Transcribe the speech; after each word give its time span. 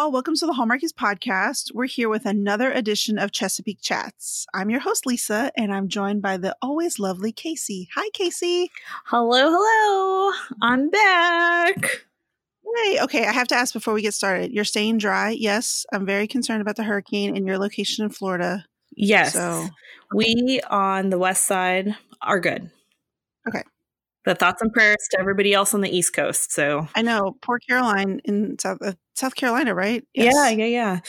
y'all. 0.00 0.10
Welcome 0.10 0.34
to 0.36 0.46
the 0.46 0.54
Hallmarkies 0.54 0.94
podcast. 0.94 1.74
We're 1.74 1.84
here 1.84 2.08
with 2.08 2.24
another 2.24 2.72
edition 2.72 3.18
of 3.18 3.32
Chesapeake 3.32 3.82
Chats. 3.82 4.46
I'm 4.54 4.70
your 4.70 4.80
host, 4.80 5.04
Lisa, 5.04 5.52
and 5.56 5.74
I'm 5.74 5.88
joined 5.88 6.22
by 6.22 6.38
the 6.38 6.56
always 6.62 6.98
lovely 6.98 7.34
Kaycee. 7.34 7.88
Hi, 7.94 8.08
Kaycee. 8.18 8.68
Hello, 9.04 9.50
hello. 9.54 10.32
I'm 10.62 10.88
back. 10.88 12.06
Hey, 12.76 12.98
okay. 13.02 13.26
I 13.26 13.32
have 13.32 13.48
to 13.48 13.54
ask 13.54 13.74
before 13.74 13.92
we 13.92 14.00
get 14.00 14.14
started. 14.14 14.52
You're 14.52 14.64
staying 14.64 14.96
dry. 14.96 15.30
Yes, 15.30 15.84
I'm 15.92 16.06
very 16.06 16.26
concerned 16.26 16.62
about 16.62 16.76
the 16.76 16.84
hurricane 16.84 17.36
and 17.36 17.46
your 17.46 17.58
location 17.58 18.02
in 18.06 18.10
Florida. 18.10 18.64
Yes. 18.96 19.34
So, 19.34 19.68
we 20.14 20.62
on 20.70 21.10
the 21.10 21.18
west 21.18 21.44
side 21.44 21.94
are 22.22 22.40
good. 22.40 22.70
Okay. 23.46 23.64
But 24.24 24.38
thoughts 24.38 24.60
and 24.60 24.72
prayers 24.72 24.98
to 25.12 25.20
everybody 25.20 25.54
else 25.54 25.72
on 25.72 25.80
the 25.80 25.88
East 25.88 26.12
Coast. 26.12 26.52
So 26.52 26.86
I 26.94 27.02
know 27.02 27.36
poor 27.40 27.58
Caroline 27.58 28.20
in 28.24 28.58
South 28.58 28.78
uh, 28.84 28.92
South 29.14 29.34
Carolina, 29.34 29.74
right? 29.74 30.04
Yes. 30.14 30.34
Yeah, 30.34 30.48
yeah, 30.50 30.66
yeah. 30.66 31.00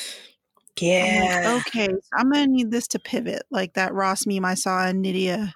Yeah. 0.79 1.61
okay, 1.67 1.87
so 1.87 1.99
I'm 2.15 2.31
gonna 2.31 2.47
need 2.47 2.71
this 2.71 2.87
to 2.89 2.99
pivot, 2.99 3.43
like 3.51 3.73
that 3.73 3.93
Ross 3.93 4.25
meme 4.25 4.45
I 4.45 4.55
saw 4.55 4.87
in 4.87 5.01
Nydia 5.01 5.53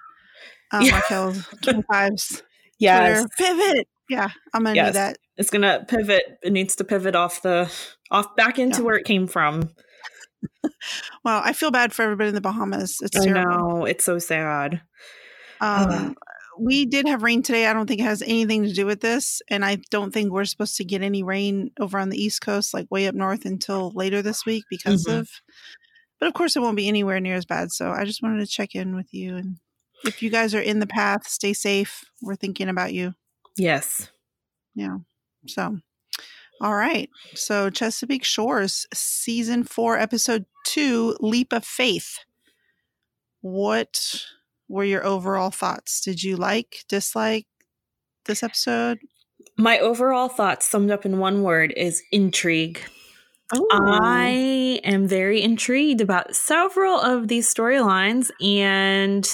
um, 0.72 0.82
yeah. 0.82 0.96
Raquel 0.96 1.32
25's 1.32 2.42
yes. 2.78 3.20
Twitter. 3.20 3.28
Pivot. 3.38 3.88
Yeah, 4.08 4.28
I'm 4.54 4.62
gonna 4.62 4.76
yes. 4.76 4.86
need 4.86 4.94
that. 4.94 5.18
It's 5.36 5.50
gonna 5.50 5.84
pivot. 5.88 6.38
It 6.42 6.52
needs 6.52 6.76
to 6.76 6.84
pivot 6.84 7.16
off 7.16 7.42
the 7.42 7.70
off 8.10 8.36
back 8.36 8.58
into 8.58 8.78
yeah. 8.78 8.84
where 8.84 8.96
it 8.96 9.04
came 9.04 9.26
from. 9.26 9.70
well, 11.24 11.42
I 11.44 11.52
feel 11.52 11.70
bad 11.70 11.92
for 11.92 12.02
everybody 12.02 12.28
in 12.28 12.34
the 12.34 12.40
Bahamas. 12.40 12.98
It's 13.02 13.16
I 13.16 13.24
terrible. 13.24 13.58
know 13.58 13.84
it's 13.84 14.04
so 14.04 14.18
sad. 14.18 14.80
Um, 15.60 16.16
we 16.58 16.86
did 16.86 17.06
have 17.06 17.22
rain 17.22 17.42
today. 17.42 17.66
I 17.66 17.72
don't 17.72 17.86
think 17.86 18.00
it 18.00 18.04
has 18.04 18.22
anything 18.22 18.64
to 18.64 18.72
do 18.72 18.86
with 18.86 19.00
this. 19.00 19.42
And 19.48 19.64
I 19.64 19.78
don't 19.90 20.12
think 20.12 20.30
we're 20.30 20.44
supposed 20.44 20.76
to 20.76 20.84
get 20.84 21.02
any 21.02 21.22
rain 21.22 21.70
over 21.78 21.98
on 21.98 22.08
the 22.08 22.22
East 22.22 22.40
Coast, 22.40 22.74
like 22.74 22.90
way 22.90 23.06
up 23.06 23.14
north 23.14 23.44
until 23.44 23.92
later 23.94 24.22
this 24.22 24.46
week 24.46 24.64
because 24.70 25.04
mm-hmm. 25.06 25.20
of, 25.20 25.30
but 26.18 26.26
of 26.26 26.34
course 26.34 26.56
it 26.56 26.60
won't 26.60 26.76
be 26.76 26.88
anywhere 26.88 27.20
near 27.20 27.34
as 27.34 27.44
bad. 27.44 27.72
So 27.72 27.90
I 27.90 28.04
just 28.04 28.22
wanted 28.22 28.40
to 28.40 28.46
check 28.46 28.74
in 28.74 28.96
with 28.96 29.12
you. 29.12 29.36
And 29.36 29.56
if 30.04 30.22
you 30.22 30.30
guys 30.30 30.54
are 30.54 30.60
in 30.60 30.80
the 30.80 30.86
path, 30.86 31.28
stay 31.28 31.52
safe. 31.52 32.04
We're 32.22 32.36
thinking 32.36 32.68
about 32.68 32.92
you. 32.92 33.14
Yes. 33.56 34.10
Yeah. 34.74 34.98
So, 35.46 35.78
all 36.60 36.74
right. 36.74 37.10
So 37.34 37.70
Chesapeake 37.70 38.24
Shores, 38.24 38.86
season 38.94 39.64
four, 39.64 39.98
episode 39.98 40.46
two, 40.66 41.16
Leap 41.20 41.52
of 41.52 41.64
Faith. 41.64 42.18
What 43.40 44.24
were 44.68 44.84
your 44.84 45.04
overall 45.04 45.50
thoughts? 45.50 46.00
Did 46.00 46.22
you 46.22 46.36
like, 46.36 46.84
dislike 46.88 47.46
this 48.26 48.42
episode? 48.42 48.98
My 49.58 49.78
overall 49.78 50.28
thoughts, 50.28 50.66
summed 50.66 50.90
up 50.90 51.06
in 51.06 51.18
one 51.18 51.42
word, 51.42 51.72
is 51.76 52.02
intrigue. 52.12 52.80
Ooh. 53.54 53.68
I 53.70 54.80
am 54.84 55.06
very 55.06 55.40
intrigued 55.40 56.00
about 56.00 56.34
several 56.34 57.00
of 57.00 57.28
these 57.28 57.52
storylines, 57.52 58.30
and 58.44 59.24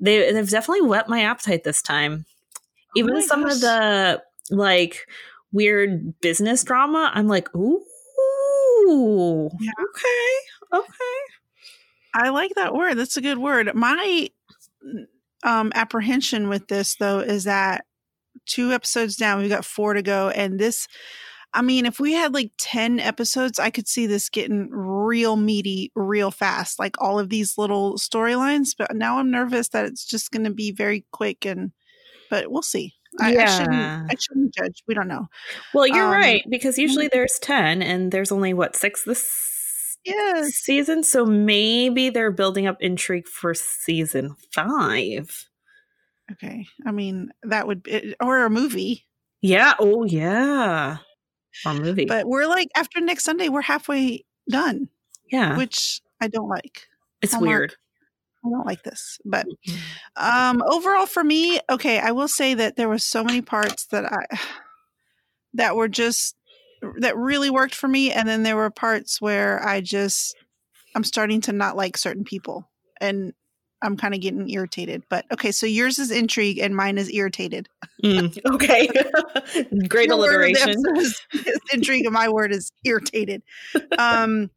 they, 0.00 0.32
they've 0.32 0.48
definitely 0.48 0.88
whet 0.88 1.08
my 1.08 1.22
appetite 1.22 1.64
this 1.64 1.82
time. 1.82 2.24
Oh 2.56 2.60
Even 2.96 3.22
some 3.22 3.42
gosh. 3.42 3.52
of 3.52 3.60
the 3.60 4.22
like 4.50 5.06
weird 5.52 6.18
business 6.20 6.64
drama, 6.64 7.10
I'm 7.14 7.28
like, 7.28 7.54
ooh, 7.54 9.50
yeah. 9.60 9.70
okay, 9.80 10.80
okay. 10.80 11.18
I 12.14 12.30
like 12.30 12.52
that 12.56 12.74
word. 12.74 12.96
That's 12.96 13.16
a 13.16 13.22
good 13.22 13.38
word. 13.38 13.74
My 13.74 14.28
um, 15.44 15.72
apprehension 15.74 16.48
with 16.48 16.68
this 16.68 16.96
though 16.96 17.20
is 17.20 17.44
that 17.44 17.84
two 18.46 18.72
episodes 18.72 19.16
down, 19.16 19.40
we've 19.40 19.50
got 19.50 19.64
four 19.64 19.94
to 19.94 20.02
go, 20.02 20.28
and 20.30 20.58
this. 20.58 20.88
I 21.54 21.60
mean, 21.60 21.84
if 21.84 22.00
we 22.00 22.14
had 22.14 22.32
like 22.32 22.50
10 22.58 22.98
episodes, 22.98 23.58
I 23.58 23.68
could 23.68 23.86
see 23.86 24.06
this 24.06 24.30
getting 24.30 24.70
real 24.70 25.36
meaty 25.36 25.92
real 25.94 26.30
fast, 26.30 26.78
like 26.78 26.94
all 26.98 27.18
of 27.18 27.28
these 27.28 27.58
little 27.58 27.98
storylines. 27.98 28.70
But 28.76 28.96
now 28.96 29.18
I'm 29.18 29.30
nervous 29.30 29.68
that 29.68 29.84
it's 29.84 30.06
just 30.06 30.30
going 30.30 30.44
to 30.44 30.50
be 30.50 30.72
very 30.72 31.04
quick 31.12 31.44
and, 31.44 31.72
but 32.30 32.50
we'll 32.50 32.62
see. 32.62 32.94
I, 33.20 33.34
yeah. 33.34 33.42
I, 33.42 33.58
shouldn't, 33.58 34.12
I 34.12 34.14
shouldn't 34.18 34.54
judge. 34.54 34.82
We 34.88 34.94
don't 34.94 35.08
know. 35.08 35.26
Well, 35.74 35.86
you're 35.86 36.06
um, 36.06 36.12
right, 36.12 36.42
because 36.48 36.78
usually 36.78 37.08
there's 37.08 37.38
10 37.42 37.82
and 37.82 38.10
there's 38.10 38.32
only 38.32 38.54
what, 38.54 38.74
six 38.74 39.04
this 39.04 39.61
yes. 40.04 40.54
season. 40.54 41.02
So 41.02 41.24
maybe 41.24 42.10
they're 42.10 42.30
building 42.30 42.66
up 42.66 42.76
intrigue 42.80 43.28
for 43.28 43.54
season 43.54 44.36
five. 44.52 45.48
Okay. 46.30 46.66
I 46.86 46.92
mean, 46.92 47.30
that 47.42 47.66
would 47.66 47.82
be, 47.82 48.14
or 48.20 48.44
a 48.44 48.50
movie. 48.50 49.06
Yeah. 49.40 49.74
Oh, 49.78 50.04
yeah. 50.04 50.98
A 51.66 51.74
movie. 51.74 52.06
But 52.06 52.26
we're 52.26 52.46
like, 52.46 52.68
after 52.76 53.00
next 53.00 53.24
Sunday, 53.24 53.48
we're 53.48 53.60
halfway 53.60 54.24
done. 54.48 54.88
Yeah. 55.30 55.56
Which 55.56 56.00
I 56.20 56.28
don't 56.28 56.48
like. 56.48 56.88
It's 57.20 57.32
Hallmark, 57.32 57.48
weird. 57.48 57.74
I 58.44 58.50
don't 58.50 58.66
like 58.66 58.82
this. 58.82 59.18
But 59.24 59.46
um 60.16 60.62
overall 60.66 61.06
for 61.06 61.22
me, 61.22 61.60
okay, 61.70 61.98
I 61.98 62.10
will 62.12 62.28
say 62.28 62.54
that 62.54 62.76
there 62.76 62.88
was 62.88 63.04
so 63.04 63.22
many 63.22 63.40
parts 63.40 63.86
that 63.86 64.04
I 64.04 64.26
that 65.54 65.76
were 65.76 65.88
just 65.88 66.36
that 66.98 67.16
really 67.16 67.50
worked 67.50 67.74
for 67.74 67.88
me 67.88 68.12
and 68.12 68.28
then 68.28 68.42
there 68.42 68.56
were 68.56 68.70
parts 68.70 69.20
where 69.20 69.64
i 69.66 69.80
just 69.80 70.36
i'm 70.94 71.04
starting 71.04 71.40
to 71.40 71.52
not 71.52 71.76
like 71.76 71.96
certain 71.96 72.24
people 72.24 72.68
and 73.00 73.32
i'm 73.82 73.96
kind 73.96 74.14
of 74.14 74.20
getting 74.20 74.48
irritated 74.48 75.02
but 75.08 75.24
okay 75.32 75.52
so 75.52 75.66
yours 75.66 75.98
is 75.98 76.10
intrigue 76.10 76.58
and 76.58 76.76
mine 76.76 76.98
is 76.98 77.12
irritated. 77.12 77.68
Mm, 78.02 78.36
okay. 78.54 78.88
Great 79.88 80.08
Your 80.08 80.18
alliteration. 80.18 80.74
is, 80.96 81.20
is 81.32 81.60
intrigue 81.72 82.04
and 82.04 82.14
my 82.14 82.28
word 82.28 82.52
is 82.52 82.72
irritated. 82.84 83.42
Um 83.98 84.50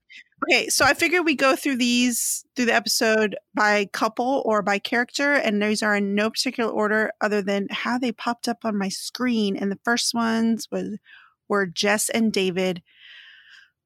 okay 0.49 0.67
so 0.67 0.83
i 0.85 0.93
figured 0.93 1.25
we 1.25 1.35
go 1.35 1.55
through 1.55 1.77
these 1.77 2.45
through 2.55 2.65
the 2.65 2.73
episode 2.73 3.35
by 3.53 3.85
couple 3.93 4.43
or 4.45 4.61
by 4.61 4.77
character 4.77 5.33
and 5.33 5.61
these 5.61 5.81
are 5.81 5.95
in 5.95 6.13
no 6.13 6.29
particular 6.29 6.69
order 6.69 7.11
other 7.21 7.41
than 7.41 7.67
how 7.71 7.97
they 7.97 8.11
popped 8.11 8.47
up 8.47 8.59
on 8.63 8.77
my 8.77 8.89
screen 8.89 9.55
and 9.55 9.71
the 9.71 9.79
first 9.83 10.13
ones 10.13 10.67
was 10.71 10.97
were 11.47 11.65
Jess 11.65 12.09
and 12.09 12.31
David, 12.31 12.81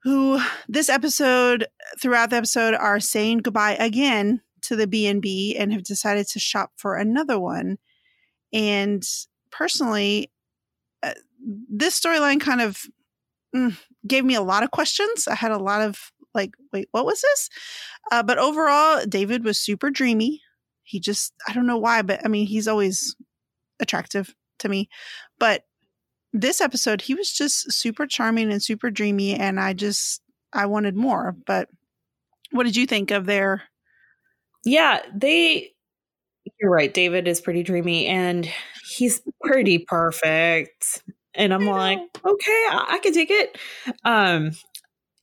who 0.03 0.39
this 0.67 0.89
episode, 0.89 1.67
throughout 2.01 2.29
the 2.29 2.37
episode, 2.37 2.73
are 2.73 2.99
saying 2.99 3.39
goodbye 3.39 3.75
again 3.75 4.41
to 4.61 4.75
the 4.75 4.87
B&B 4.87 5.55
and 5.57 5.73
have 5.73 5.83
decided 5.83 6.27
to 6.27 6.39
shop 6.39 6.71
for 6.77 6.95
another 6.95 7.39
one. 7.39 7.77
And 8.53 9.03
personally, 9.51 10.31
uh, 11.03 11.13
this 11.69 11.99
storyline 11.99 12.41
kind 12.41 12.61
of 12.61 12.83
mm, 13.55 13.77
gave 14.07 14.25
me 14.25 14.35
a 14.35 14.41
lot 14.41 14.63
of 14.63 14.71
questions. 14.71 15.27
I 15.27 15.35
had 15.35 15.51
a 15.51 15.57
lot 15.57 15.81
of 15.81 16.11
like, 16.33 16.51
wait, 16.71 16.87
what 16.91 17.05
was 17.05 17.21
this? 17.21 17.49
Uh, 18.11 18.23
but 18.23 18.37
overall, 18.37 19.05
David 19.05 19.43
was 19.43 19.59
super 19.59 19.89
dreamy. 19.89 20.41
He 20.83 20.99
just, 20.99 21.33
I 21.47 21.53
don't 21.53 21.67
know 21.67 21.77
why, 21.77 22.01
but 22.01 22.21
I 22.23 22.27
mean, 22.27 22.47
he's 22.47 22.67
always 22.67 23.15
attractive 23.79 24.33
to 24.59 24.69
me. 24.69 24.89
But 25.39 25.63
this 26.33 26.61
episode, 26.61 27.01
he 27.01 27.15
was 27.15 27.31
just 27.31 27.71
super 27.71 28.05
charming 28.05 28.51
and 28.51 28.61
super 28.61 28.91
dreamy, 28.91 29.35
and 29.35 29.59
I 29.59 29.73
just 29.73 30.21
I 30.53 30.65
wanted 30.65 30.95
more. 30.95 31.35
But 31.45 31.69
what 32.51 32.63
did 32.63 32.75
you 32.75 32.85
think 32.85 33.11
of 33.11 33.25
their? 33.25 33.63
Yeah, 34.65 34.99
they. 35.13 35.71
You're 36.59 36.71
right. 36.71 36.93
David 36.93 37.27
is 37.27 37.41
pretty 37.41 37.63
dreamy, 37.63 38.07
and 38.07 38.49
he's 38.89 39.21
pretty 39.43 39.79
perfect. 39.79 41.03
And 41.35 41.53
I'm 41.53 41.65
like, 41.65 41.99
okay, 42.25 42.67
I, 42.71 42.85
I 42.89 42.99
can 42.99 43.13
take 43.13 43.29
it. 43.29 43.57
Um, 44.03 44.51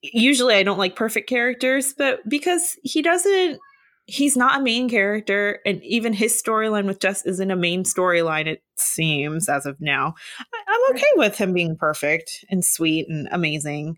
usually 0.03 0.55
I 0.55 0.63
don't 0.63 0.79
like 0.79 0.97
perfect 0.97 1.29
characters, 1.29 1.95
but 1.97 2.27
because 2.29 2.77
he 2.83 3.03
doesn't 3.03 3.59
he's 4.07 4.37
not 4.37 4.61
a 4.61 4.63
main 4.63 4.89
character, 4.89 5.61
and 5.67 5.83
even 5.83 6.13
his 6.13 6.41
storyline 6.41 6.87
with 6.87 7.01
Jess 7.01 7.25
isn't 7.27 7.51
a 7.51 7.57
main 7.57 7.85
storyline, 7.85 8.47
it 8.47 8.63
seems, 8.77 9.49
as 9.49 9.67
of 9.67 9.81
now. 9.81 10.15
I- 10.39 10.63
am 10.69 10.97
okay 10.97 11.07
with 11.17 11.37
him 11.37 11.53
being 11.53 11.77
perfect 11.77 12.45
and 12.51 12.65
sweet 12.65 13.09
and 13.09 13.29
amazing. 13.33 13.97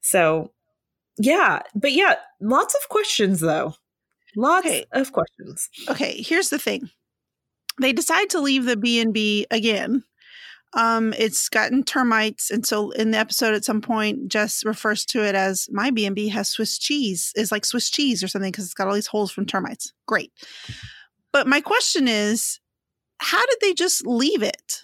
So, 0.00 0.52
yeah. 1.18 1.60
But 1.74 1.92
yeah, 1.92 2.16
lots 2.40 2.74
of 2.74 2.88
questions, 2.88 3.40
though. 3.40 3.74
Lots 4.34 4.66
okay. 4.66 4.86
of 4.92 5.12
questions. 5.12 5.68
Okay, 5.88 6.22
here's 6.22 6.48
the 6.48 6.58
thing. 6.58 6.90
They 7.80 7.92
decide 7.92 8.30
to 8.30 8.40
leave 8.40 8.64
the 8.64 8.76
B&B 8.76 9.46
again 9.50 10.04
um, 10.74 11.14
it's 11.18 11.48
gotten 11.48 11.82
termites, 11.84 12.50
and 12.50 12.66
so 12.66 12.90
in 12.92 13.10
the 13.10 13.18
episode, 13.18 13.54
at 13.54 13.64
some 13.64 13.80
point, 13.80 14.28
Jess 14.28 14.64
refers 14.64 15.04
to 15.06 15.22
it 15.22 15.34
as 15.34 15.68
my 15.70 15.90
B 15.90 16.06
and 16.06 16.16
B 16.16 16.28
has 16.28 16.48
Swiss 16.48 16.78
cheese, 16.78 17.32
is 17.36 17.52
like 17.52 17.64
Swiss 17.64 17.90
cheese 17.90 18.22
or 18.22 18.28
something 18.28 18.50
because 18.50 18.64
it's 18.64 18.74
got 18.74 18.88
all 18.88 18.94
these 18.94 19.06
holes 19.06 19.30
from 19.30 19.46
termites. 19.46 19.92
Great, 20.06 20.32
but 21.32 21.46
my 21.46 21.60
question 21.60 22.08
is, 22.08 22.60
how 23.18 23.44
did 23.46 23.58
they 23.60 23.74
just 23.74 24.06
leave 24.06 24.42
it? 24.42 24.80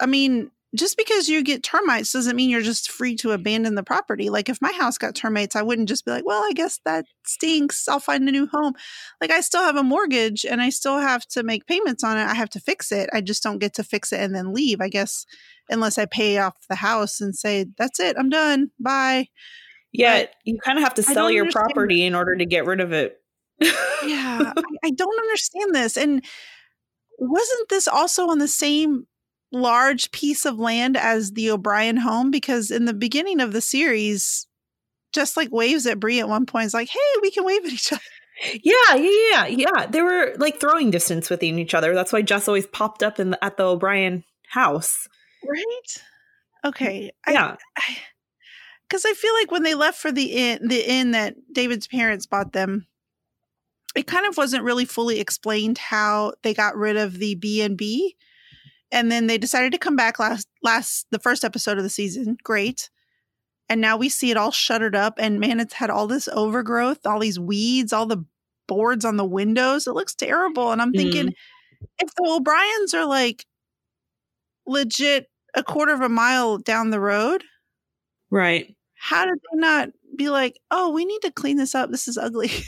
I 0.00 0.06
mean, 0.06 0.50
just 0.76 0.96
because 0.96 1.28
you 1.28 1.42
get 1.42 1.64
termites 1.64 2.12
doesn't 2.12 2.36
mean 2.36 2.48
you're 2.48 2.60
just 2.60 2.92
free 2.92 3.16
to 3.16 3.32
abandon 3.32 3.74
the 3.74 3.82
property. 3.82 4.30
Like 4.30 4.48
if 4.48 4.62
my 4.62 4.72
house 4.72 4.98
got 4.98 5.16
termites, 5.16 5.56
I 5.56 5.62
wouldn't 5.62 5.88
just 5.88 6.04
be 6.04 6.12
like, 6.12 6.24
well, 6.24 6.42
I 6.42 6.52
guess 6.52 6.78
that 6.84 7.06
stinks. 7.26 7.88
I'll 7.88 7.98
find 7.98 8.28
a 8.28 8.32
new 8.32 8.46
home. 8.46 8.74
Like 9.20 9.32
I 9.32 9.40
still 9.40 9.62
have 9.62 9.76
a 9.76 9.82
mortgage 9.82 10.44
and 10.44 10.62
I 10.62 10.70
still 10.70 10.98
have 10.98 11.26
to 11.28 11.42
make 11.42 11.66
payments 11.66 12.04
on 12.04 12.16
it. 12.16 12.24
I 12.24 12.34
have 12.34 12.50
to 12.50 12.60
fix 12.60 12.92
it. 12.92 13.10
I 13.12 13.20
just 13.20 13.42
don't 13.42 13.58
get 13.58 13.74
to 13.74 13.84
fix 13.84 14.12
it 14.12 14.20
and 14.20 14.34
then 14.34 14.54
leave, 14.54 14.80
I 14.80 14.88
guess, 14.88 15.26
unless 15.68 15.98
I 15.98 16.06
pay 16.06 16.38
off 16.38 16.54
the 16.68 16.76
house 16.76 17.20
and 17.20 17.34
say, 17.34 17.66
that's 17.76 17.98
it, 17.98 18.16
I'm 18.16 18.28
done. 18.28 18.70
Bye. 18.78 19.28
Yet 19.92 20.34
you 20.44 20.56
kind 20.64 20.78
of 20.78 20.84
have 20.84 20.94
to 20.94 21.02
sell 21.02 21.32
your 21.32 21.46
understand 21.46 21.66
property 21.66 22.04
in 22.04 22.14
order 22.14 22.36
to 22.36 22.46
get 22.46 22.64
rid 22.64 22.80
of 22.80 22.92
it. 22.92 23.16
yeah, 23.60 23.72
I, 24.56 24.62
I 24.84 24.90
don't 24.90 25.18
understand 25.18 25.74
this. 25.74 25.96
And 25.96 26.24
wasn't 27.18 27.68
this 27.68 27.88
also 27.88 28.28
on 28.28 28.38
the 28.38 28.48
same 28.48 29.06
large 29.52 30.10
piece 30.12 30.44
of 30.44 30.58
land 30.58 30.96
as 30.96 31.32
the 31.32 31.50
O'Brien 31.50 31.96
home? 31.96 32.30
Because 32.30 32.70
in 32.70 32.84
the 32.84 32.94
beginning 32.94 33.40
of 33.40 33.52
the 33.52 33.60
series, 33.60 34.46
just 35.12 35.36
like 35.36 35.50
waves 35.50 35.86
at 35.86 36.00
Bree 36.00 36.20
at 36.20 36.28
one 36.28 36.46
point, 36.46 36.66
is 36.66 36.74
like, 36.74 36.88
"Hey, 36.88 36.98
we 37.22 37.30
can 37.30 37.44
wave 37.44 37.64
at 37.64 37.72
each 37.72 37.92
other." 37.92 38.02
Yeah, 38.64 38.94
yeah, 38.94 39.10
yeah, 39.30 39.46
yeah. 39.46 39.86
They 39.86 40.00
were 40.00 40.34
like 40.38 40.58
throwing 40.58 40.90
distance 40.90 41.28
within 41.28 41.58
each 41.58 41.74
other. 41.74 41.94
That's 41.94 42.12
why 42.12 42.22
Jess 42.22 42.48
always 42.48 42.66
popped 42.66 43.02
up 43.02 43.20
in 43.20 43.30
the, 43.30 43.44
at 43.44 43.58
the 43.58 43.64
O'Brien 43.64 44.24
house. 44.48 45.06
Right? 45.46 46.02
Okay. 46.64 47.12
I, 47.26 47.32
Yeah. 47.32 47.56
because 48.88 49.04
I 49.04 49.12
feel 49.12 49.34
like 49.34 49.50
when 49.50 49.62
they 49.62 49.74
left 49.74 49.98
for 49.98 50.10
the 50.10 50.24
inn, 50.24 50.68
the 50.68 50.90
inn 50.90 51.10
that 51.10 51.34
David's 51.52 51.86
parents 51.86 52.24
bought 52.26 52.52
them, 52.52 52.86
it 53.94 54.06
kind 54.06 54.24
of 54.26 54.36
wasn't 54.38 54.64
really 54.64 54.84
fully 54.86 55.20
explained 55.20 55.76
how 55.78 56.32
they 56.42 56.54
got 56.54 56.76
rid 56.76 56.96
of 56.96 57.18
the 57.18 57.34
B 57.34 57.60
and 57.60 57.76
B, 57.76 58.16
and 58.92 59.10
then 59.10 59.26
they 59.26 59.38
decided 59.38 59.72
to 59.72 59.78
come 59.78 59.96
back 59.96 60.18
last 60.18 60.48
last 60.62 61.06
the 61.10 61.18
first 61.18 61.44
episode 61.44 61.78
of 61.78 61.84
the 61.84 61.90
season. 61.90 62.36
Great, 62.42 62.90
and 63.68 63.80
now 63.80 63.96
we 63.96 64.08
see 64.08 64.30
it 64.30 64.36
all 64.36 64.50
shuttered 64.52 64.94
up, 64.96 65.14
and 65.18 65.40
man, 65.40 65.60
it's 65.60 65.74
had 65.74 65.90
all 65.90 66.06
this 66.06 66.28
overgrowth, 66.28 67.06
all 67.06 67.18
these 67.20 67.38
weeds, 67.40 67.92
all 67.92 68.06
the 68.06 68.24
boards 68.68 69.04
on 69.04 69.16
the 69.16 69.24
windows. 69.24 69.86
It 69.86 69.94
looks 69.94 70.14
terrible, 70.14 70.72
and 70.72 70.80
I'm 70.82 70.92
thinking 70.92 71.32
if 71.98 72.14
the 72.14 72.24
O'Briens 72.26 72.94
are 72.94 73.06
like 73.06 73.46
legit 74.66 75.26
a 75.54 75.62
quarter 75.62 75.92
of 75.92 76.00
a 76.00 76.08
mile 76.08 76.58
down 76.58 76.90
the 76.90 77.00
road 77.00 77.42
Right. 78.30 78.76
how 78.94 79.24
did 79.24 79.34
they 79.34 79.58
not 79.58 79.88
be 80.16 80.28
like, 80.30 80.60
oh, 80.70 80.90
we 80.90 81.04
need 81.04 81.22
to 81.22 81.32
clean 81.32 81.56
this 81.56 81.74
up? 81.74 81.90
This 81.90 82.06
is 82.08 82.18
ugly. 82.18 82.50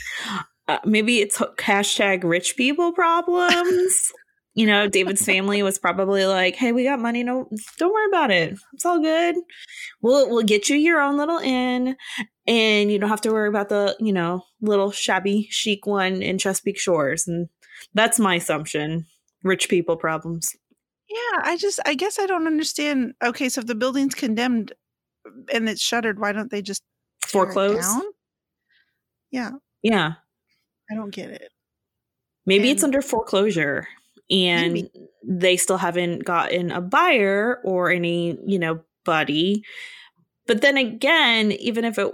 Uh, 0.68 0.78
maybe 0.84 1.18
it's 1.18 1.38
hashtag 1.38 2.22
rich 2.22 2.56
people 2.56 2.92
problems. 2.92 4.12
You 4.54 4.66
know, 4.66 4.86
David's 4.88 5.24
family 5.24 5.62
was 5.62 5.78
probably 5.78 6.26
like, 6.26 6.56
"Hey, 6.56 6.72
we 6.72 6.84
got 6.84 6.98
money. 7.00 7.22
No, 7.22 7.48
don't 7.78 7.92
worry 7.92 8.06
about 8.08 8.30
it. 8.30 8.58
It's 8.74 8.84
all 8.84 9.00
good. 9.00 9.36
We'll 10.02 10.28
we'll 10.28 10.42
get 10.44 10.68
you 10.68 10.76
your 10.76 11.00
own 11.00 11.16
little 11.16 11.38
inn, 11.38 11.96
and 12.46 12.92
you 12.92 12.98
don't 12.98 13.08
have 13.08 13.20
to 13.22 13.32
worry 13.32 13.48
about 13.48 13.68
the 13.70 13.96
you 13.98 14.12
know 14.12 14.44
little 14.60 14.90
shabby 14.90 15.48
chic 15.50 15.86
one 15.86 16.22
in 16.22 16.38
Chesapeake 16.38 16.78
Shores." 16.78 17.26
And 17.26 17.48
that's 17.94 18.18
my 18.20 18.34
assumption. 18.36 19.06
Rich 19.42 19.68
people 19.68 19.96
problems. 19.96 20.54
yeah, 21.08 21.40
I 21.42 21.56
just, 21.56 21.80
I 21.84 21.94
guess 21.94 22.18
I 22.18 22.26
don't 22.26 22.46
understand. 22.46 23.14
Okay, 23.24 23.48
so 23.48 23.60
if 23.60 23.66
the 23.66 23.74
building's 23.74 24.14
condemned 24.14 24.72
and 25.52 25.68
it's 25.68 25.82
shuttered, 25.82 26.18
why 26.20 26.32
don't 26.32 26.50
they 26.50 26.62
just 26.62 26.82
Foreclose. 27.26 27.80
down? 27.80 28.02
Yeah, 29.30 29.50
Yeah. 29.82 30.12
I 30.90 30.94
don't 30.94 31.10
get 31.10 31.30
it. 31.30 31.50
Maybe 32.46 32.70
it's 32.70 32.84
under 32.84 33.00
foreclosure 33.02 33.88
and 34.32 34.72
Maybe. 34.72 34.90
they 35.22 35.56
still 35.56 35.76
haven't 35.76 36.24
gotten 36.24 36.72
a 36.72 36.80
buyer 36.80 37.60
or 37.64 37.90
any, 37.90 38.38
you 38.46 38.58
know, 38.58 38.80
buddy. 39.04 39.62
But 40.46 40.62
then 40.62 40.76
again, 40.76 41.52
even 41.52 41.84
if 41.84 41.98
it 41.98 42.12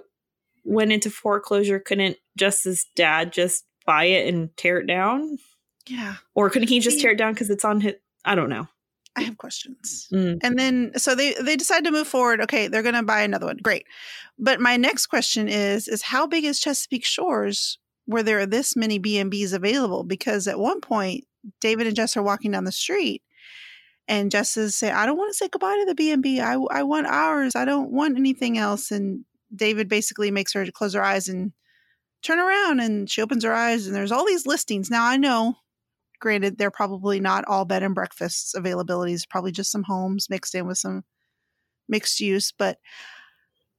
went 0.65 0.93
into 0.93 1.11
foreclosure, 1.11 1.79
couldn't 1.79 2.17
Jess's 2.37 2.87
dad 2.97 3.33
just 3.33 3.65
buy 3.87 4.05
it 4.05 4.33
and 4.33 4.55
tear 4.57 4.79
it 4.79 4.87
down? 4.87 5.39
Yeah, 5.87 6.17
Or 6.35 6.51
couldn't 6.51 6.69
he 6.69 6.81
just 6.81 7.01
tear 7.01 7.13
it 7.13 7.19
down 7.19 7.33
because 7.33 7.49
it's 7.49 7.65
on 7.65 7.81
his? 7.81 7.95
I 8.25 8.35
don't 8.35 8.51
know. 8.51 8.69
I 9.17 9.23
have 9.23 9.39
questions. 9.39 10.07
Mm. 10.13 10.39
And 10.43 10.59
then 10.59 10.93
so 10.97 11.15
they 11.15 11.35
they 11.43 11.57
decide 11.57 11.85
to 11.85 11.91
move 11.91 12.07
forward. 12.07 12.41
Okay, 12.43 12.69
they're 12.69 12.83
going 12.83 12.95
to 12.95 13.03
buy 13.03 13.23
another 13.23 13.47
one. 13.47 13.57
Great. 13.63 13.87
But 14.39 14.61
my 14.61 14.77
next 14.77 15.07
question 15.07 15.49
is 15.49 15.89
is 15.89 16.03
how 16.03 16.27
big 16.27 16.45
is 16.45 16.61
Chesapeake 16.61 17.07
Shores 17.07 17.79
where 18.05 18.23
there 18.23 18.39
are 18.39 18.47
this 18.47 18.75
many 18.75 18.99
B&Bs 18.99 19.53
available 19.53 20.03
because 20.03 20.47
at 20.47 20.59
one 20.59 20.81
point 20.81 21.25
David 21.61 21.87
and 21.87 21.97
Jess 21.97 22.17
are 22.17 22.23
walking 22.23 22.51
down 22.53 22.65
the 22.65 22.73
street 22.73 23.23
and 24.07 24.31
Jess 24.31 24.57
is 24.57 24.75
saying, 24.75 24.95
"I 24.95 25.07
don't 25.07 25.19
want 25.19 25.31
to 25.31 25.37
say 25.37 25.49
goodbye 25.49 25.77
to 25.77 25.85
the 25.85 25.95
B&B. 25.95 26.41
I 26.41 26.55
I 26.55 26.83
want 26.83 27.07
ours. 27.07 27.55
I 27.55 27.65
don't 27.65 27.91
want 27.91 28.17
anything 28.17 28.59
else." 28.59 28.91
And 28.91 29.25
David 29.55 29.89
basically 29.89 30.31
makes 30.31 30.53
her 30.55 30.67
close 30.73 30.95
her 30.95 31.03
eyes 31.03 31.29
and 31.29 31.53
turn 32.23 32.39
around 32.39 32.81
and 32.81 33.09
she 33.09 33.23
opens 33.23 33.45
her 33.45 33.55
eyes 33.55 33.87
and 33.87 33.95
there's 33.95 34.13
all 34.13 34.27
these 34.27 34.47
listings. 34.47 34.91
Now 34.91 35.07
I 35.07 35.17
know 35.17 35.57
granted 36.21 36.59
they're 36.59 36.71
probably 36.71 37.21
not 37.21 37.45
all 37.47 37.65
bed 37.65 37.83
and 37.83 37.95
breakfasts 37.95 38.55
availabilities 38.57 39.29
probably 39.29 39.53
just 39.53 39.71
some 39.71 39.85
homes 39.85 40.29
mixed 40.29 40.55
in 40.55 40.67
with 40.67 40.79
some 40.79 41.05
mixed 41.89 42.21
use 42.21 42.53
but 42.53 42.79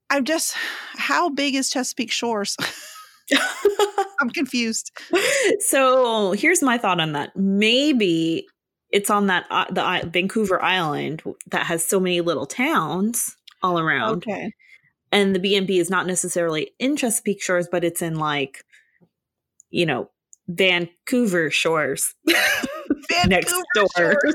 i'm 0.08 0.24
just 0.24 0.54
how 0.94 1.28
big 1.28 1.54
is 1.54 1.70
chesapeake 1.70 2.10
shores 2.10 2.56
i'm 4.20 4.30
confused 4.30 4.90
so 5.60 6.32
here's 6.32 6.62
my 6.62 6.76
thought 6.78 7.00
on 7.00 7.12
that. 7.12 7.34
Maybe 7.36 8.46
it's 8.90 9.08
on 9.10 9.26
that 9.28 9.46
uh, 9.50 9.66
the 9.70 9.82
I- 9.82 10.02
Vancouver 10.02 10.62
Island 10.62 11.22
that 11.50 11.66
has 11.66 11.84
so 11.84 12.00
many 12.00 12.20
little 12.20 12.46
towns 12.46 13.36
all 13.62 13.78
around. 13.78 14.16
okay 14.26 14.52
and 15.12 15.34
the 15.34 15.38
B&B 15.40 15.78
is 15.78 15.90
not 15.90 16.06
necessarily 16.06 16.70
in 16.78 16.96
Chesapeake 16.96 17.42
Shores, 17.42 17.66
but 17.70 17.82
it's 17.82 18.00
in 18.00 18.14
like, 18.20 18.62
you 19.70 19.84
know, 19.84 20.08
Vancouver 20.48 21.50
Shores 21.50 22.14
next 23.26 23.52
door. 23.74 23.88
Shores. 23.96 24.34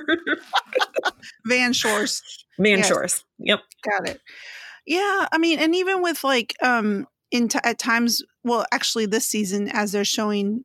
van 1.46 1.74
shores 1.74 2.22
Van 2.60 2.78
Yes. 2.80 2.88
Shores. 2.88 3.24
Yep. 3.40 3.60
got 3.90 4.10
it 4.10 4.22
yeah 4.88 5.28
i 5.32 5.38
mean 5.38 5.60
and 5.60 5.74
even 5.76 6.02
with 6.02 6.24
like 6.24 6.54
um 6.62 7.08
in 7.36 7.48
t- 7.48 7.60
at 7.64 7.78
times 7.80 8.22
well 8.44 8.66
actually 8.72 9.06
this 9.06 9.28
season 9.28 9.70
as 9.70 9.92
they're 9.92 10.06
showing 10.06 10.64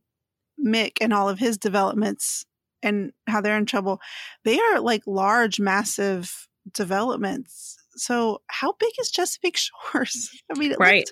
mick 0.65 0.93
and 1.01 1.13
all 1.13 1.29
of 1.29 1.39
his 1.39 1.57
developments 1.59 2.45
and 2.83 3.13
how 3.27 3.41
they're 3.41 3.57
in 3.59 3.67
trouble 3.67 4.01
they 4.45 4.59
are 4.59 4.81
like 4.81 5.03
large 5.07 5.59
massive 5.61 6.49
developments 6.73 7.77
so 7.97 8.41
how 8.49 8.73
big 8.79 8.93
is 9.01 9.11
chesapeake 9.11 9.57
shores 9.93 10.31
i 10.55 10.59
mean 10.59 10.73
it 10.73 10.79
Right. 10.79 11.11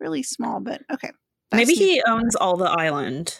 really 0.00 0.22
small 0.22 0.60
but 0.60 0.82
okay 0.92 1.10
Maybe 1.52 1.74
he 1.74 2.02
owns 2.04 2.34
all 2.34 2.56
the 2.56 2.64
island. 2.68 3.38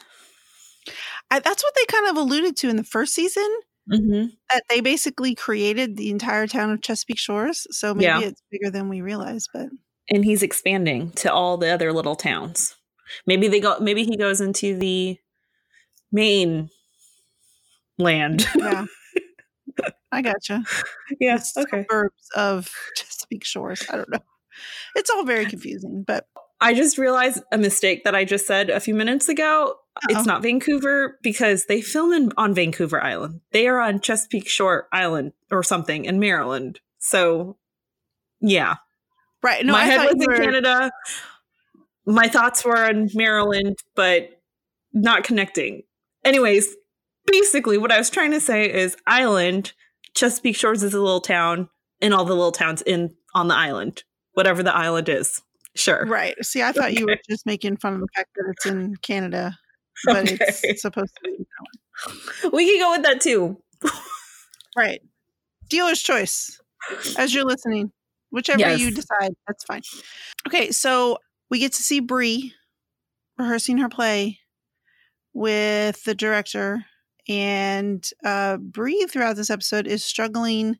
I, 1.32 1.40
that's 1.40 1.64
what 1.64 1.75
they 1.75 1.84
kind 1.87 2.06
of 2.08 2.16
alluded 2.16 2.56
to 2.58 2.69
in 2.69 2.76
the 2.76 2.84
first 2.84 3.14
season 3.14 3.49
Mm-hmm. 3.92 4.28
that 4.50 4.62
they 4.71 4.80
basically 4.80 5.35
created 5.35 5.97
the 5.99 6.09
entire 6.11 6.47
town 6.47 6.71
of 6.71 6.80
chesapeake 6.80 7.18
shores 7.18 7.66
so 7.71 7.92
maybe 7.92 8.04
Yeah. 8.04 8.21
it's 8.21 8.40
bigger 8.50 8.71
than 8.71 8.88
we 8.88 9.02
realize 9.02 9.47
but 9.52 9.66
And 10.11 10.25
he's 10.25 10.42
expanding 10.42 11.12
to 11.12 11.32
all 11.32 11.56
the 11.56 11.70
other 11.70 11.92
little 11.92 12.16
towns. 12.16 12.76
Maybe 13.26 13.49
they 13.49 13.61
go. 13.61 13.78
Maybe 13.80 14.04
he 14.04 14.16
goes 14.16 14.40
into 14.40 14.76
the 14.76 15.18
main 16.12 16.70
land. 17.99 18.46
yeah 18.54 18.84
i 20.12 20.23
gotcha 20.23 20.62
yeah. 21.20 21.37
the 21.37 21.66
suburbs 21.68 22.28
of 22.37 22.73
Chesapeake 22.96 23.44
Shores. 23.44 23.84
I 23.90 23.96
don't 23.96 24.11
know. 24.11 24.20
It's 24.94 25.11
all 25.11 25.25
very 25.25 25.46
confusing, 25.46 26.04
but 26.06 26.28
I 26.61 26.75
just 26.75 26.99
realized 26.99 27.42
a 27.50 27.58
mistake 27.58 28.04
that 28.04 28.14
I 28.14 28.25
just 28.25 28.46
said 28.46 28.70
a 28.70 28.80
few 28.80 28.94
minutes 28.94 29.28
ago. 29.28 29.75
Uh-oh. 29.96 30.16
It's 30.16 30.26
not 30.26 30.42
Vancouver 30.42 31.18
because 31.23 31.66
they 31.66 31.80
film 31.80 32.12
in, 32.12 32.32
on 32.37 32.54
Vancouver 32.54 33.02
Island. 33.02 33.40
They 33.52 33.66
are 33.66 33.80
on 33.80 34.00
Chesapeake 34.00 34.49
Shore 34.49 34.88
Island 34.92 35.32
or 35.50 35.62
something 35.62 36.04
in 36.04 36.20
Maryland. 36.20 36.80
So, 36.99 37.56
yeah, 38.40 38.76
right. 39.44 39.64
No, 39.64 39.72
my 39.74 39.82
I 39.82 39.84
head 39.84 39.98
was 40.06 40.14
you 40.16 40.22
in 40.24 40.26
were- 40.30 40.36
Canada. 40.36 40.90
My 42.06 42.28
thoughts 42.28 42.64
were 42.64 42.84
in 42.90 43.08
Maryland, 43.14 43.76
but 43.94 44.40
not 44.92 45.24
connecting. 45.24 45.82
Anyways, 46.24 46.74
basically, 47.26 47.78
what 47.78 47.92
I 47.92 47.98
was 47.98 48.10
trying 48.10 48.32
to 48.32 48.40
say 48.40 48.70
is 48.72 48.96
island. 49.06 49.72
Chesapeake 50.14 50.56
Shores 50.56 50.82
is 50.82 50.94
a 50.94 51.00
little 51.00 51.20
town, 51.20 51.68
and 52.00 52.12
all 52.14 52.24
the 52.24 52.34
little 52.34 52.52
towns 52.52 52.82
in 52.82 53.14
on 53.34 53.48
the 53.48 53.54
island, 53.54 54.04
whatever 54.34 54.62
the 54.62 54.74
island 54.74 55.08
is. 55.08 55.40
Sure. 55.76 56.04
Right. 56.06 56.36
See, 56.44 56.62
I 56.62 56.70
thought 56.72 56.94
you 56.94 57.04
were 57.06 57.18
just 57.28 57.46
making 57.46 57.78
fun 57.78 57.94
of 57.94 58.00
the 58.00 58.06
fact 58.14 58.28
that 58.36 58.44
it's 58.50 58.66
in 58.66 58.94
Canada, 59.02 59.58
but 60.04 60.30
Okay. 60.32 60.36
it's 60.62 60.82
supposed 60.82 61.12
to 61.24 61.30
be 61.30 62.50
We 62.52 62.66
can 62.66 62.78
go 62.80 62.90
with 62.92 63.02
that 63.02 63.20
too. 63.20 63.60
right. 64.76 65.00
Dealer's 65.68 66.02
choice. 66.02 66.60
As 67.18 67.34
you're 67.34 67.44
listening, 67.44 67.90
whichever 68.35 68.75
you 68.75 68.91
decide, 68.91 69.33
that's 69.47 69.62
fine. 69.64 69.83
Okay, 70.49 70.73
so 70.73 71.19
we 71.50 71.61
get 71.61 71.73
to 71.75 71.83
see 71.85 72.00
Bree 72.00 72.53
rehearsing 73.38 73.79
her 73.79 73.88
play 73.88 74.41
with 75.33 76.03
the 76.03 76.17
director, 76.17 76.85
and 77.29 78.05
uh, 78.25 78.57
Bree 78.57 79.07
throughout 79.09 79.37
this 79.37 79.50
episode 79.50 79.87
is 79.87 80.05
struggling 80.05 80.79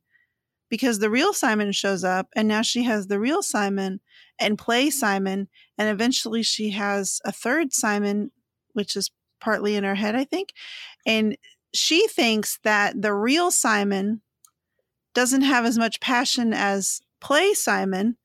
because 0.69 0.99
the 0.99 1.11
real 1.11 1.33
Simon 1.33 1.71
shows 1.71 2.03
up, 2.03 2.27
and 2.35 2.49
now 2.49 2.63
she 2.63 2.83
has 2.83 3.07
the 3.07 3.21
real 3.21 3.41
Simon 3.41 4.01
and 4.41 4.59
play 4.59 4.91
Simon, 4.91 5.49
and 5.79 5.89
eventually 5.89 6.43
she 6.43 6.71
has 6.71 7.21
a 7.25 7.31
third 7.31 7.73
Simon, 7.73 8.33
which 8.73 8.97
is 8.97 9.13
partly 9.41 9.77
in 9.77 9.85
her 9.85 9.95
head, 9.95 10.17
I 10.17 10.25
think, 10.25 10.53
and 11.07 11.37
she 11.73 12.09
thinks 12.09 12.59
that 12.65 13.01
the 13.01 13.15
real 13.15 13.53
Simon 13.53 14.23
doesn't 15.15 15.43
have 15.43 15.65
as 15.65 15.79
much 15.79 16.01
passion 16.01 16.53
as 16.53 17.01
play 17.25 17.54
Simon. 17.54 18.16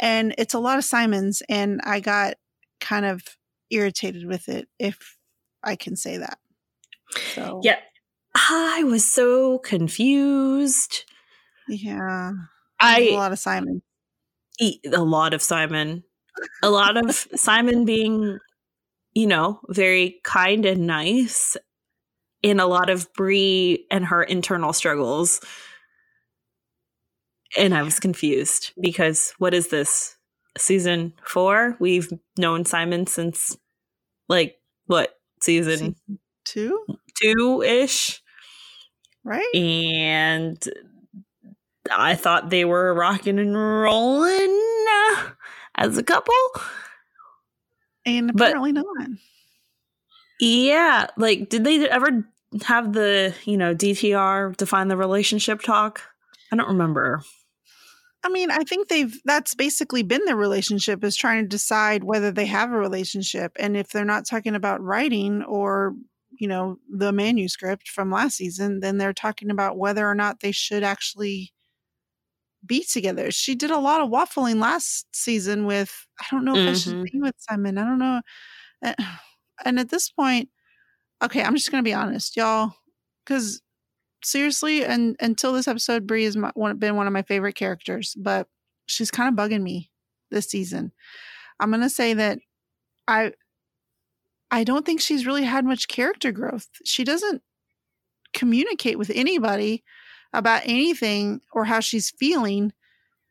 and 0.00 0.34
it's 0.38 0.54
a 0.54 0.58
lot 0.60 0.78
of 0.78 0.84
Simons, 0.84 1.42
and 1.48 1.80
I 1.84 2.00
got 2.00 2.34
kind 2.80 3.04
of 3.04 3.22
irritated 3.70 4.26
with 4.26 4.48
it, 4.48 4.68
if 4.78 5.16
I 5.62 5.76
can 5.76 5.96
say 5.96 6.18
that. 6.18 6.38
So 7.34 7.60
Yeah. 7.64 7.78
I 8.34 8.84
was 8.84 9.04
so 9.04 9.58
confused. 9.58 11.04
yeah, 11.68 12.32
I 12.80 13.00
a 13.00 13.14
lot 13.16 13.32
of 13.32 13.38
Simon. 13.38 13.82
eat 14.60 14.80
a 14.92 15.02
lot 15.02 15.34
of 15.34 15.42
Simon. 15.42 16.04
A 16.62 16.70
lot 16.70 16.96
of 16.96 17.26
Simon 17.34 17.84
being, 17.84 18.38
you 19.14 19.26
know, 19.26 19.60
very 19.68 20.20
kind 20.22 20.64
and 20.64 20.86
nice, 20.86 21.56
in 22.42 22.60
a 22.60 22.66
lot 22.66 22.88
of 22.90 23.12
Bree 23.14 23.86
and 23.90 24.06
her 24.06 24.22
internal 24.22 24.72
struggles. 24.72 25.40
And 27.56 27.74
I 27.74 27.82
was 27.82 27.98
confused 28.00 28.72
because 28.80 29.32
what 29.38 29.54
is 29.54 29.68
this? 29.68 30.16
Season 30.56 31.12
four? 31.24 31.76
We've 31.78 32.10
known 32.36 32.64
Simon 32.64 33.06
since 33.06 33.56
like 34.28 34.56
what 34.86 35.18
season 35.40 35.94
Two, 36.44 36.84
two 37.22 37.62
ish? 37.62 38.22
right? 39.24 39.54
And 39.54 40.62
I 41.92 42.14
thought 42.16 42.50
they 42.50 42.64
were 42.64 42.92
rocking 42.94 43.38
and 43.38 43.54
rolling 43.56 44.86
as 45.76 45.96
a 45.96 46.02
couple. 46.02 46.34
And 48.04 48.32
but- 48.34 48.48
apparently 48.48 48.72
not. 48.72 48.86
Yeah, 50.40 51.06
like 51.16 51.48
did 51.48 51.64
they 51.64 51.88
ever 51.88 52.24
have 52.64 52.92
the, 52.92 53.34
you 53.44 53.56
know, 53.56 53.74
DTR 53.74 54.56
define 54.56 54.88
the 54.88 54.96
relationship 54.96 55.62
talk? 55.62 56.00
I 56.52 56.56
don't 56.56 56.68
remember. 56.68 57.22
I 58.24 58.28
mean, 58.30 58.50
I 58.50 58.58
think 58.64 58.88
they've 58.88 59.20
that's 59.24 59.54
basically 59.54 60.02
been 60.02 60.24
their 60.24 60.36
relationship 60.36 61.04
is 61.04 61.16
trying 61.16 61.44
to 61.44 61.48
decide 61.48 62.04
whether 62.04 62.30
they 62.32 62.46
have 62.46 62.72
a 62.72 62.76
relationship. 62.78 63.52
And 63.58 63.76
if 63.76 63.88
they're 63.90 64.04
not 64.04 64.26
talking 64.26 64.54
about 64.56 64.82
writing 64.82 65.42
or, 65.44 65.94
you 66.38 66.48
know, 66.48 66.78
the 66.90 67.12
manuscript 67.12 67.88
from 67.88 68.10
last 68.10 68.36
season, 68.36 68.80
then 68.80 68.98
they're 68.98 69.12
talking 69.12 69.50
about 69.50 69.78
whether 69.78 70.06
or 70.06 70.14
not 70.16 70.40
they 70.40 70.52
should 70.52 70.82
actually 70.82 71.52
be 72.66 72.84
together. 72.84 73.30
She 73.30 73.54
did 73.54 73.70
a 73.70 73.78
lot 73.78 74.00
of 74.00 74.10
waffling 74.10 74.60
last 74.60 75.06
season 75.14 75.64
with 75.64 76.06
I 76.20 76.26
don't 76.30 76.44
know 76.44 76.54
if 76.54 76.62
I 76.66 76.72
should 76.72 76.96
Mhm. 76.96 77.10
be 77.12 77.20
with 77.20 77.34
Simon. 77.38 77.78
I 77.78 77.84
don't 77.84 77.98
know. 77.98 78.20
Uh, 78.84 78.94
And 79.64 79.80
at 79.80 79.90
this 79.90 80.10
point, 80.10 80.50
okay, 81.22 81.42
I'm 81.42 81.54
just 81.56 81.70
gonna 81.70 81.82
be 81.82 81.94
honest, 81.94 82.36
y'all, 82.36 82.74
because 83.24 83.62
seriously, 84.22 84.84
and 84.84 85.16
until 85.20 85.52
this 85.52 85.68
episode, 85.68 86.06
Bree 86.06 86.24
has 86.24 86.36
been 86.36 86.96
one 86.96 87.06
of 87.06 87.12
my 87.12 87.22
favorite 87.22 87.54
characters, 87.54 88.14
but 88.18 88.48
she's 88.86 89.10
kind 89.10 89.28
of 89.28 89.34
bugging 89.34 89.62
me 89.62 89.90
this 90.30 90.48
season. 90.48 90.92
I'm 91.60 91.70
gonna 91.70 91.90
say 91.90 92.14
that 92.14 92.38
I 93.06 93.32
I 94.50 94.64
don't 94.64 94.86
think 94.86 95.00
she's 95.00 95.26
really 95.26 95.44
had 95.44 95.64
much 95.64 95.88
character 95.88 96.32
growth. 96.32 96.68
She 96.84 97.04
doesn't 97.04 97.42
communicate 98.34 98.98
with 98.98 99.10
anybody 99.14 99.84
about 100.32 100.62
anything 100.64 101.40
or 101.52 101.64
how 101.64 101.80
she's 101.80 102.10
feeling. 102.10 102.72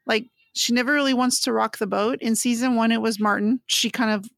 Like 0.05 0.29
she 0.53 0.73
never 0.73 0.93
really 0.93 1.13
wants 1.13 1.41
to 1.41 1.53
rock 1.53 1.77
the 1.77 1.87
boat. 1.87 2.19
In 2.21 2.35
season 2.35 2.75
one, 2.75 2.91
it 2.91 3.01
was 3.01 3.19
Martin. 3.19 3.61
She 3.67 3.89
kind 3.89 4.11
of 4.11 4.29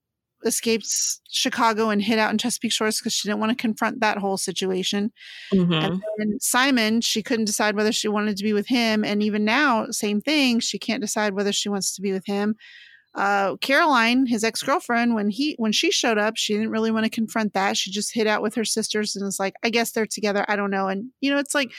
escaped 0.45 0.87
Chicago 1.29 1.89
and 1.89 2.01
hid 2.01 2.19
out 2.19 2.31
in 2.31 2.37
Chesapeake 2.37 2.71
Shores 2.71 2.99
because 2.99 3.13
she 3.13 3.27
didn't 3.27 3.39
want 3.39 3.51
to 3.51 3.55
confront 3.61 3.99
that 3.99 4.17
whole 4.17 4.37
situation. 4.37 5.11
Mhm. 5.53 5.83
And 5.83 6.01
then 6.17 6.39
Simon, 6.39 7.01
she 7.01 7.21
couldn't 7.21 7.45
decide 7.45 7.75
whether 7.75 7.91
she 7.91 8.07
wanted 8.07 8.37
to 8.37 8.43
be 8.43 8.53
with 8.53 8.67
him. 8.67 9.03
And 9.03 9.21
even 9.21 9.45
now, 9.45 9.87
same 9.91 10.21
thing. 10.21 10.59
She 10.59 10.79
can't 10.79 11.01
decide 11.01 11.33
whether 11.33 11.51
she 11.51 11.69
wants 11.69 11.93
to 11.95 12.01
be 12.01 12.11
with 12.11 12.25
him. 12.25 12.55
Uh, 13.15 13.55
Caroline, 13.57 14.27
his 14.27 14.43
ex 14.43 14.61
girlfriend, 14.61 15.15
when 15.15 15.31
he 15.31 15.55
when 15.57 15.71
she 15.71 15.89
showed 15.89 16.19
up, 16.19 16.37
she 16.37 16.53
didn't 16.53 16.69
really 16.69 16.91
want 16.91 17.05
to 17.05 17.09
confront 17.09 17.53
that. 17.53 17.75
She 17.75 17.89
just 17.89 18.13
hid 18.13 18.27
out 18.27 18.43
with 18.43 18.53
her 18.53 18.63
sisters 18.63 19.15
and 19.15 19.25
was 19.25 19.39
like, 19.39 19.55
I 19.63 19.71
guess 19.71 19.91
they're 19.91 20.05
together. 20.05 20.45
I 20.47 20.55
don't 20.55 20.69
know. 20.69 20.87
And 20.87 21.09
you 21.19 21.31
know, 21.31 21.39
it's 21.39 21.55
like, 21.55 21.71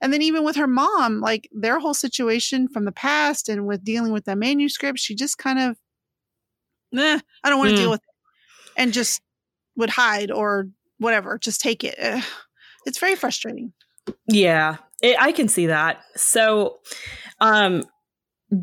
and 0.00 0.12
then 0.12 0.22
even 0.22 0.44
with 0.44 0.54
her 0.56 0.68
mom, 0.68 1.20
like 1.20 1.48
their 1.52 1.80
whole 1.80 1.92
situation 1.92 2.68
from 2.68 2.84
the 2.84 2.92
past 2.92 3.48
and 3.48 3.66
with 3.66 3.82
dealing 3.84 4.12
with 4.12 4.26
the 4.26 4.36
manuscript, 4.36 5.00
she 5.00 5.16
just 5.16 5.38
kind 5.38 5.58
of, 5.58 5.76
nah, 6.92 7.18
I 7.44 7.48
don't 7.50 7.58
want 7.58 7.70
to 7.70 7.74
Mm. 7.76 7.78
deal 7.78 7.90
with 7.90 8.00
it, 8.02 8.72
and 8.76 8.92
just 8.92 9.20
would 9.76 9.90
hide 9.90 10.30
or 10.30 10.68
whatever, 10.98 11.38
just 11.38 11.60
take 11.60 11.84
it. 11.84 11.94
It's 12.86 12.98
very 12.98 13.16
frustrating. 13.16 13.72
Yeah, 14.28 14.76
it, 15.02 15.16
I 15.18 15.32
can 15.32 15.48
see 15.48 15.66
that. 15.66 16.00
So, 16.14 16.78
um, 17.40 17.84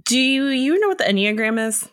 do 0.05 0.17
you, 0.17 0.45
you 0.47 0.79
know 0.79 0.87
what 0.87 0.97
the 0.97 1.03
Enneagram 1.03 1.59
is? 1.67 1.87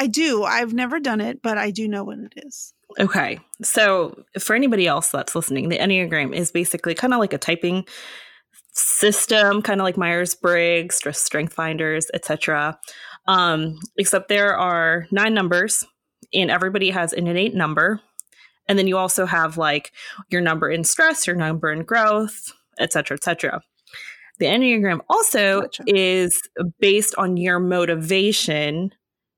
I 0.00 0.06
do. 0.06 0.44
I've 0.44 0.72
never 0.72 0.98
done 0.98 1.20
it, 1.20 1.42
but 1.42 1.58
I 1.58 1.70
do 1.70 1.86
know 1.86 2.04
what 2.04 2.18
it 2.18 2.32
is. 2.36 2.72
Okay. 2.98 3.38
So, 3.62 4.24
for 4.38 4.56
anybody 4.56 4.86
else 4.86 5.10
that's 5.10 5.34
listening, 5.34 5.68
the 5.68 5.78
Enneagram 5.78 6.34
is 6.34 6.50
basically 6.50 6.94
kind 6.94 7.12
of 7.12 7.20
like 7.20 7.34
a 7.34 7.38
typing 7.38 7.84
system, 8.72 9.60
kind 9.62 9.80
of 9.80 9.84
like 9.84 9.96
Myers 9.98 10.34
Briggs, 10.34 11.00
Strength 11.12 11.52
Finders, 11.52 12.10
etc. 12.14 12.78
Um, 13.26 13.78
except 13.96 14.28
there 14.28 14.56
are 14.56 15.06
nine 15.10 15.34
numbers, 15.34 15.84
and 16.32 16.50
everybody 16.50 16.90
has 16.90 17.12
an 17.12 17.26
innate 17.26 17.54
number. 17.54 18.00
And 18.68 18.78
then 18.78 18.86
you 18.86 18.96
also 18.98 19.26
have 19.26 19.58
like 19.58 19.92
your 20.30 20.40
number 20.40 20.70
in 20.70 20.84
stress, 20.84 21.26
your 21.26 21.36
number 21.36 21.72
in 21.72 21.82
growth, 21.82 22.52
etc., 22.78 23.16
etc. 23.16 23.62
The 24.38 24.46
Enneagram 24.46 25.00
also 25.08 25.62
Gotcha. 25.62 25.84
is 25.86 26.40
based 26.80 27.14
on 27.16 27.36
your 27.36 27.60
motivation. 27.60 28.92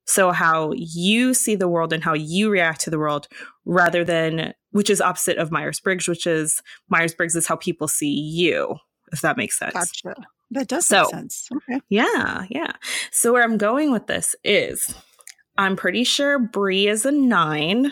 So, 0.05 0.31
how 0.31 0.73
you 0.75 1.33
see 1.33 1.55
the 1.55 1.67
world 1.67 1.93
and 1.93 2.03
how 2.03 2.13
you 2.13 2.49
react 2.49 2.81
to 2.81 2.89
the 2.89 2.99
world, 2.99 3.27
rather 3.65 4.03
than, 4.03 4.53
which 4.71 4.89
is 4.89 5.01
opposite 5.01 5.37
of 5.37 5.51
Myers 5.51 5.79
Briggs, 5.79 6.07
which 6.07 6.27
is 6.27 6.61
Myers 6.89 7.13
Briggs 7.13 7.35
is 7.35 7.47
how 7.47 7.55
people 7.55 7.87
see 7.87 8.13
you, 8.13 8.75
if 9.11 9.21
that 9.21 9.37
makes 9.37 9.57
sense. 9.57 9.73
Gotcha. 9.73 10.15
That 10.53 10.67
does 10.67 10.85
So- 10.85 11.01
make 11.03 11.09
sense. 11.11 11.49
Okay. 11.69 11.81
Yeah, 11.89 12.45
yeah. 12.49 12.71
So, 13.11 13.33
where 13.33 13.43
I'm 13.43 13.57
going 13.57 13.91
with 13.91 14.07
this 14.07 14.35
is 14.43 14.93
I'm 15.57 15.75
pretty 15.75 16.03
sure 16.03 16.39
Bree 16.39 16.87
is 16.87 17.05
a 17.05 17.11
nine 17.11 17.91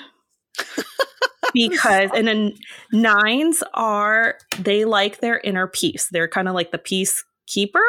because, 1.54 2.10
and 2.16 2.28
then 2.28 2.54
nines 2.92 3.64
are, 3.74 4.38
they 4.60 4.86
like 4.86 5.20
their 5.20 5.40
inner 5.40 5.68
peace. 5.68 6.08
They're 6.12 6.28
kind 6.28 6.48
of 6.48 6.56
like 6.56 6.72
the 6.72 6.78
peacekeeper 6.80 7.82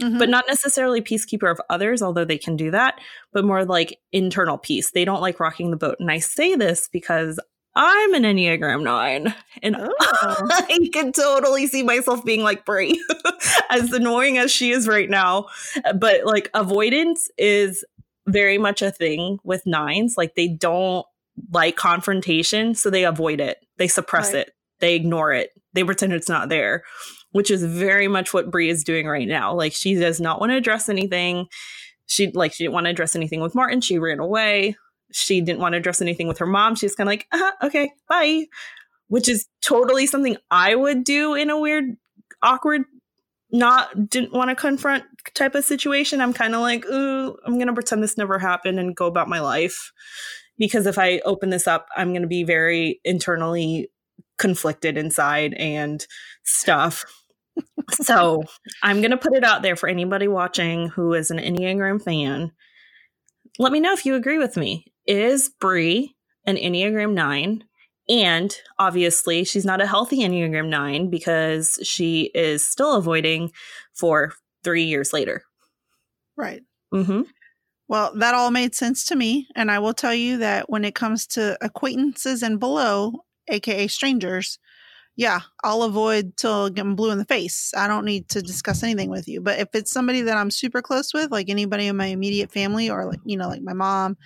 Mhm. 0.00 0.18
but 0.18 0.30
not 0.30 0.46
necessarily 0.48 1.02
peacekeeper 1.02 1.50
of 1.50 1.60
others, 1.68 2.00
although 2.00 2.24
they 2.24 2.38
can 2.38 2.56
do 2.56 2.70
that, 2.70 2.98
but 3.34 3.44
more 3.44 3.66
like 3.66 3.98
internal 4.12 4.56
peace. 4.56 4.92
They 4.92 5.04
don't 5.04 5.20
like 5.20 5.38
rocking 5.38 5.70
the 5.70 5.76
boat. 5.76 5.96
And 6.00 6.10
I 6.10 6.20
say 6.20 6.54
this 6.54 6.88
because 6.90 7.38
I'm 7.76 8.14
an 8.14 8.24
Enneagram 8.24 8.82
9 8.82 9.34
and 9.62 9.76
Oh. 9.78 9.94
I 10.00 10.88
can 10.92 11.12
totally 11.12 11.66
see 11.66 11.82
myself 11.82 12.24
being 12.24 12.42
like 12.42 12.64
Bree, 12.64 13.02
as 13.70 13.92
annoying 13.92 14.38
as 14.38 14.50
she 14.50 14.70
is 14.72 14.88
right 14.88 15.08
now. 15.08 15.46
But 15.94 16.24
like 16.24 16.50
avoidance 16.54 17.28
is 17.38 17.84
very 18.26 18.58
much 18.58 18.82
a 18.82 18.90
thing 18.90 19.38
with 19.44 19.66
nines. 19.66 20.14
Like 20.16 20.34
they 20.34 20.48
don't 20.48 21.06
like 21.52 21.76
confrontation, 21.76 22.74
so 22.74 22.90
they 22.90 23.04
avoid 23.04 23.40
it, 23.40 23.58
they 23.78 23.88
suppress 23.88 24.32
Right. 24.34 24.48
it, 24.48 24.54
they 24.80 24.94
ignore 24.94 25.32
it, 25.32 25.50
they 25.72 25.84
pretend 25.84 26.12
it's 26.12 26.28
not 26.28 26.48
there 26.48 26.82
which 27.32 27.48
is 27.48 27.62
very 27.62 28.08
much 28.08 28.34
what 28.34 28.50
Bree 28.50 28.68
is 28.68 28.82
doing 28.82 29.06
right 29.06 29.28
now. 29.28 29.54
Like 29.54 29.72
she 29.72 29.94
does 29.94 30.20
not 30.20 30.40
want 30.40 30.50
to 30.50 30.56
address 30.56 30.88
anything. 30.88 31.46
She 32.06 32.30
like 32.32 32.52
she 32.52 32.64
didn't 32.64 32.74
want 32.74 32.86
to 32.86 32.90
address 32.90 33.14
anything 33.14 33.40
with 33.40 33.54
Martin. 33.54 33.80
She 33.80 34.00
ran 34.00 34.18
away. 34.18 34.76
She 35.12 35.40
didn't 35.40 35.60
want 35.60 35.72
to 35.72 35.78
address 35.78 36.00
anything 36.00 36.28
with 36.28 36.38
her 36.38 36.46
mom. 36.46 36.74
She's 36.74 36.94
kind 36.94 37.08
of 37.08 37.12
like, 37.12 37.26
uh 37.32 37.66
okay, 37.66 37.92
bye. 38.08 38.46
Which 39.08 39.28
is 39.28 39.46
totally 39.60 40.06
something 40.06 40.36
I 40.50 40.74
would 40.74 41.04
do 41.04 41.34
in 41.34 41.50
a 41.50 41.58
weird, 41.58 41.96
awkward, 42.42 42.82
not 43.50 44.08
didn't 44.08 44.32
want 44.32 44.50
to 44.50 44.54
confront 44.54 45.04
type 45.34 45.54
of 45.54 45.64
situation. 45.64 46.20
I'm 46.20 46.32
kind 46.32 46.54
of 46.54 46.60
like, 46.60 46.84
ooh, 46.86 47.36
I'm 47.44 47.58
gonna 47.58 47.74
pretend 47.74 48.02
this 48.02 48.18
never 48.18 48.38
happened 48.38 48.78
and 48.78 48.94
go 48.94 49.06
about 49.06 49.28
my 49.28 49.40
life. 49.40 49.92
Because 50.58 50.86
if 50.86 50.98
I 50.98 51.20
open 51.24 51.50
this 51.50 51.66
up, 51.66 51.88
I'm 51.96 52.12
gonna 52.12 52.26
be 52.26 52.44
very 52.44 53.00
internally 53.04 53.90
conflicted 54.38 54.96
inside 54.96 55.54
and 55.54 56.06
stuff 56.44 57.04
so 57.90 58.42
I'm 58.82 59.00
going 59.00 59.10
to 59.10 59.16
put 59.16 59.34
it 59.34 59.44
out 59.44 59.62
there 59.62 59.76
for 59.76 59.88
anybody 59.88 60.28
watching 60.28 60.88
who 60.88 61.14
is 61.14 61.30
an 61.30 61.38
Enneagram 61.38 62.02
fan. 62.02 62.52
Let 63.58 63.72
me 63.72 63.80
know 63.80 63.92
if 63.92 64.06
you 64.06 64.14
agree 64.14 64.38
with 64.38 64.56
me. 64.56 64.86
Is 65.10 65.50
Bree 65.60 66.14
an 66.46 66.54
Enneagram 66.54 67.14
9? 67.14 67.64
And 68.08 68.56
obviously, 68.78 69.42
she's 69.42 69.64
not 69.64 69.80
a 69.80 69.86
healthy 69.86 70.20
Enneagram 70.20 70.68
9 70.68 71.10
because 71.10 71.80
she 71.82 72.30
is 72.32 72.64
still 72.64 72.94
avoiding 72.94 73.50
for 73.92 74.34
three 74.62 74.84
years 74.84 75.12
later. 75.12 75.42
Right. 76.36 76.62
Mm-hmm. 76.94 77.22
Well, 77.88 78.12
that 78.14 78.36
all 78.36 78.52
made 78.52 78.76
sense 78.76 79.04
to 79.06 79.16
me. 79.16 79.48
And 79.56 79.68
I 79.68 79.80
will 79.80 79.94
tell 79.94 80.14
you 80.14 80.38
that 80.38 80.70
when 80.70 80.84
it 80.84 80.94
comes 80.94 81.26
to 81.28 81.58
acquaintances 81.60 82.44
and 82.44 82.60
below, 82.60 83.24
aka 83.48 83.88
strangers, 83.88 84.60
yeah, 85.16 85.40
I'll 85.64 85.82
avoid 85.82 86.36
till 86.36 86.66
I'm 86.66 86.94
blue 86.94 87.10
in 87.10 87.18
the 87.18 87.24
face. 87.24 87.72
I 87.76 87.88
don't 87.88 88.04
need 88.04 88.28
to 88.28 88.42
discuss 88.42 88.84
anything 88.84 89.10
with 89.10 89.26
you. 89.26 89.40
But 89.40 89.58
if 89.58 89.74
it's 89.74 89.90
somebody 89.90 90.20
that 90.22 90.36
I'm 90.36 90.52
super 90.52 90.82
close 90.82 91.12
with, 91.12 91.32
like 91.32 91.50
anybody 91.50 91.88
in 91.88 91.96
my 91.96 92.06
immediate 92.06 92.52
family 92.52 92.88
or 92.88 93.06
like, 93.06 93.18
you 93.24 93.36
know, 93.36 93.48
like 93.48 93.62
my 93.62 93.72
mom 93.72 94.16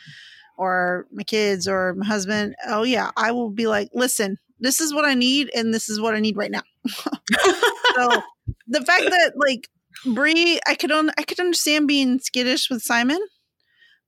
or 0.57 1.07
my 1.13 1.23
kids 1.23 1.67
or 1.69 1.95
my 1.95 2.07
husband, 2.07 2.55
oh 2.67 2.83
yeah, 2.83 3.11
I 3.17 3.33
will 3.33 3.51
be 3.51 3.67
like, 3.67 3.91
listen, 3.93 4.39
this 4.61 4.81
is 4.81 4.95
what 4.95 5.05
I 5.05 5.15
need 5.15 5.51
and 5.55 5.75
this 5.75 5.89
is 5.89 6.01
what 6.01 6.15
I 6.15 6.21
need 6.21 6.37
right 6.37 6.51
now. 6.51 6.63
so 6.87 8.23
the 8.67 8.83
fact 8.85 9.05
that 9.05 9.33
like 9.37 9.69
Bree, 10.07 10.61
I 10.67 10.75
could 10.75 10.93
on 10.93 11.11
I 11.19 11.23
could 11.23 11.41
understand 11.41 11.89
being 11.89 12.19
skittish 12.19 12.69
with 12.71 12.83
Simon, 12.83 13.21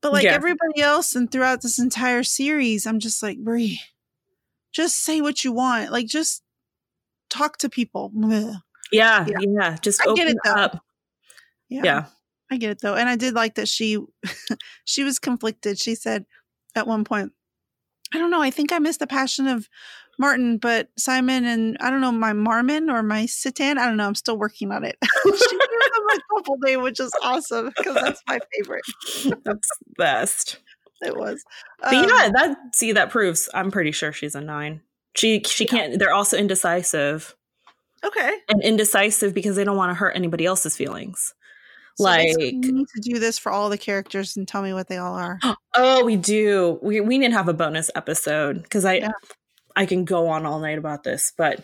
but 0.01 0.13
like 0.13 0.25
Yeah. 0.25 0.35
everybody 0.35 0.81
else 0.81 1.15
and 1.15 1.31
throughout 1.31 1.63
this 1.63 1.79
entire 1.79 2.23
series, 2.23 2.87
I'm 2.87 3.01
just 3.01 3.23
like, 3.23 3.39
Bree, 3.39 3.81
just 4.73 4.97
say 5.05 5.21
what 5.21 5.45
you 5.45 5.53
want. 5.53 5.91
Like 5.93 6.07
just 6.07 6.43
talk 7.31 7.59
to 7.59 7.69
people. 7.69 8.13
Yeah, 8.93 9.27
Yeah. 9.29 9.39
yeah. 9.41 9.77
Just 9.81 10.01
I 10.03 10.05
open 10.07 10.17
get 10.17 10.29
it, 10.29 10.37
up. 10.47 10.83
Yeah. 11.69 12.07
I 12.51 12.57
get 12.59 12.71
it 12.71 12.81
though. 12.81 12.95
And 12.95 13.09
I 13.09 13.17
did 13.17 13.35
like 13.35 13.57
that 13.57 13.69
she 13.69 13.99
she 14.85 15.05
was 15.05 15.19
conflicted. 15.19 15.79
She 15.79 15.95
said 15.95 16.27
at 16.75 16.87
one 16.87 17.05
point, 17.05 17.33
I 18.15 18.19
don't 18.19 18.31
know, 18.31 18.43
I 18.43 18.51
think 18.51 18.73
I 18.73 18.79
missed 18.79 19.01
the 19.01 19.07
passion 19.07 19.47
of 19.47 19.69
Martin, 20.19 20.59
but 20.59 20.89
Simon 20.99 21.45
and 21.45 21.77
I 21.81 21.91
don't 21.91 22.01
know, 22.01 22.13
my 22.13 22.33
Marmon 22.33 22.91
or 22.91 23.03
my 23.03 23.25
Sitan, 23.25 23.79
I 23.79 23.87
don't 23.87 23.97
know, 23.97 24.07
I'm 24.07 24.15
still 24.15 24.39
working 24.39 24.73
on 24.73 24.85
it. 24.85 24.97
she 25.25 25.31
gave 25.31 25.59
them 25.59 26.07
a 26.15 26.35
couple 26.35 26.57
name, 26.59 26.83
which 26.83 27.01
is 27.01 27.13
awesome 27.23 27.73
because 27.77 27.95
that's 27.95 28.23
my 28.29 28.39
favorite. 28.55 28.85
That's 29.45 29.69
best. 29.97 30.59
It 31.03 31.17
was. 31.17 31.45
But 31.81 31.95
Um, 31.95 32.05
yeah, 32.05 32.31
that 32.33 32.57
see 32.75 32.93
that 32.93 33.11
proves 33.11 33.51
I'm 33.53 33.71
pretty 33.71 33.93
sure 33.93 34.13
she's 34.13 34.35
a 34.35 34.41
nine. 34.41 34.81
She 35.15 35.43
she 35.45 35.67
can't 35.67 35.99
they're 35.99 36.15
also 36.15 36.39
indecisive. 36.39 37.35
Okay. 38.03 38.33
And 38.49 38.63
indecisive 38.63 39.35
because 39.35 39.57
they 39.57 39.65
don't 39.65 39.77
want 39.77 39.91
to 39.91 39.95
hurt 39.95 40.17
anybody 40.17 40.47
else's 40.47 40.77
feelings. 40.77 41.35
So 41.97 42.05
Like- 42.05 42.37
need 42.37 42.63
to 42.63 43.01
do 43.01 43.19
this 43.19 43.39
for 43.39 43.51
all 43.51 43.71
the 43.71 43.79
characters 43.79 44.37
and 44.37 44.47
tell 44.47 44.63
me 44.63 44.73
what 44.73 44.89
they 44.89 44.99
all 44.99 45.15
are. 45.15 45.39
Oh, 45.79 46.05
we 46.07 46.17
do. 46.17 46.79
We 46.81 47.01
we 47.01 47.19
need 47.19 47.29
to 47.29 47.35
have 47.35 47.49
a 47.49 47.53
bonus 47.53 47.91
episode 47.95 48.63
because 48.63 48.87
I 48.87 48.95
Yeah. 48.95 49.11
I 49.77 49.85
can 49.85 50.07
go 50.07 50.29
on 50.29 50.47
all 50.47 50.59
night 50.59 50.79
about 50.79 51.05
this. 51.05 51.35
But 51.37 51.63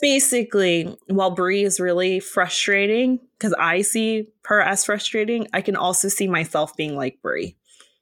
basically, 0.00 0.96
while 1.06 1.30
Bree 1.30 1.62
is 1.62 1.78
really 1.78 2.18
frustrating, 2.18 3.20
because 3.38 3.54
I 3.60 3.82
see 3.82 4.26
her 4.46 4.60
as 4.60 4.84
frustrating, 4.84 5.46
I 5.52 5.60
can 5.60 5.76
also 5.76 6.08
see 6.08 6.26
myself 6.26 6.76
being 6.76 6.96
like 6.96 7.22
Bree. 7.22 7.54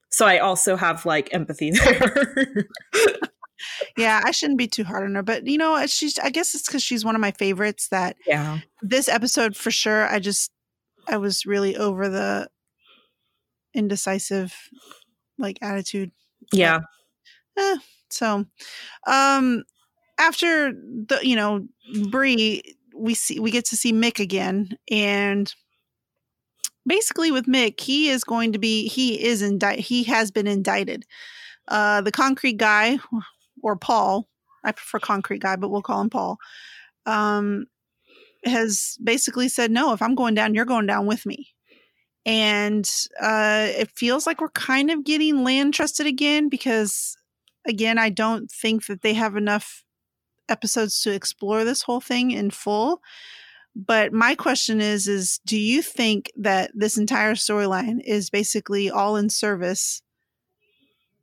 So 0.09 0.25
I 0.27 0.39
also 0.39 0.75
have 0.77 1.05
like 1.05 1.29
empathy 1.35 1.71
there. 1.73 2.67
Yeah, 3.97 4.23
I 4.25 4.31
shouldn't 4.31 4.59
be 4.59 4.69
too 4.69 4.85
hard 4.85 5.05
on 5.05 5.15
her, 5.15 5.23
but 5.23 5.47
you 5.47 5.59
know, 5.59 5.87
she's 5.87 6.19
I 6.19 6.31
guess 6.31 6.55
it's 6.55 6.67
because 6.67 6.83
she's 6.83 7.05
one 7.05 7.15
of 7.15 7.21
my 7.21 7.31
favorites 7.33 7.89
that 7.89 8.17
yeah. 8.27 8.61
this 8.81 9.09
episode 9.09 9.55
for 9.55 9.71
sure 9.71 10.09
i 10.09 10.19
just 10.19 10.51
i 11.09 11.17
was 11.17 11.47
really 11.47 11.77
over 11.77 12.09
the 12.09 12.49
indecisive 13.75 14.55
like 15.39 15.59
attitude 15.63 16.11
Yeah. 16.53 16.81
so 18.11 18.45
um 19.07 19.65
after 20.19 20.73
the 20.73 21.19
you 21.23 21.37
know 21.37 21.67
Bree, 22.11 22.63
we 22.95 23.15
see 23.15 23.41
we 23.41 23.51
get 23.51 23.65
to 23.67 23.77
see 23.77 23.93
mick 23.93 24.21
again 24.21 24.77
and 24.91 25.53
basically 26.87 27.31
with 27.31 27.47
mick 27.47 27.81
he 27.81 28.09
is 28.11 28.25
going 28.25 28.53
to 28.53 28.59
be 28.59 28.89
he 28.89 29.23
is 29.23 29.43
indicted 29.43 29.85
he 29.85 30.05
has 30.05 30.31
been 30.31 30.47
indicted 30.47 31.05
uh 31.69 32.01
the 32.01 32.13
concrete 32.13 32.57
guy 32.57 32.99
or 33.63 33.77
paul 33.77 34.29
i 34.65 34.73
prefer 34.73 34.99
concrete 34.99 35.41
guy 35.41 35.57
but 35.57 35.71
we'll 35.71 35.83
call 35.83 36.01
him 36.01 36.11
paul 36.11 36.39
um 37.07 37.67
has 38.45 38.97
basically 39.03 39.49
said 39.49 39.71
no 39.71 39.93
if 39.93 40.03
i'm 40.03 40.15
going 40.15 40.35
down 40.35 40.55
you're 40.55 40.65
going 40.65 40.87
down 40.87 41.07
with 41.07 41.27
me. 41.27 41.49
And 42.25 42.89
uh 43.21 43.67
it 43.71 43.91
feels 43.97 44.27
like 44.27 44.41
we're 44.41 44.51
kind 44.51 44.91
of 44.91 45.05
getting 45.05 45.43
land 45.45 45.75
trusted 45.75 46.07
again 46.07 46.49
because 46.49 47.17
again 47.67 47.99
i 47.99 48.11
don't 48.11 48.51
think 48.51 48.87
that 48.87 49.03
they 49.03 49.15
have 49.15 49.37
enough 49.37 49.85
episodes 50.49 51.01
to 51.03 51.13
explore 51.13 51.65
this 51.65 51.83
whole 51.83 52.01
thing 52.01 52.31
in 52.31 52.51
full. 52.51 53.01
But 53.75 54.13
my 54.13 54.35
question 54.35 54.81
is 54.81 55.09
is 55.09 55.41
do 55.47 55.59
you 55.59 55.81
think 55.83 56.31
that 56.37 56.71
this 56.75 56.99
entire 56.99 57.35
storyline 57.35 58.01
is 58.05 58.29
basically 58.29 58.91
all 58.91 59.17
in 59.17 59.31
service 59.31 60.03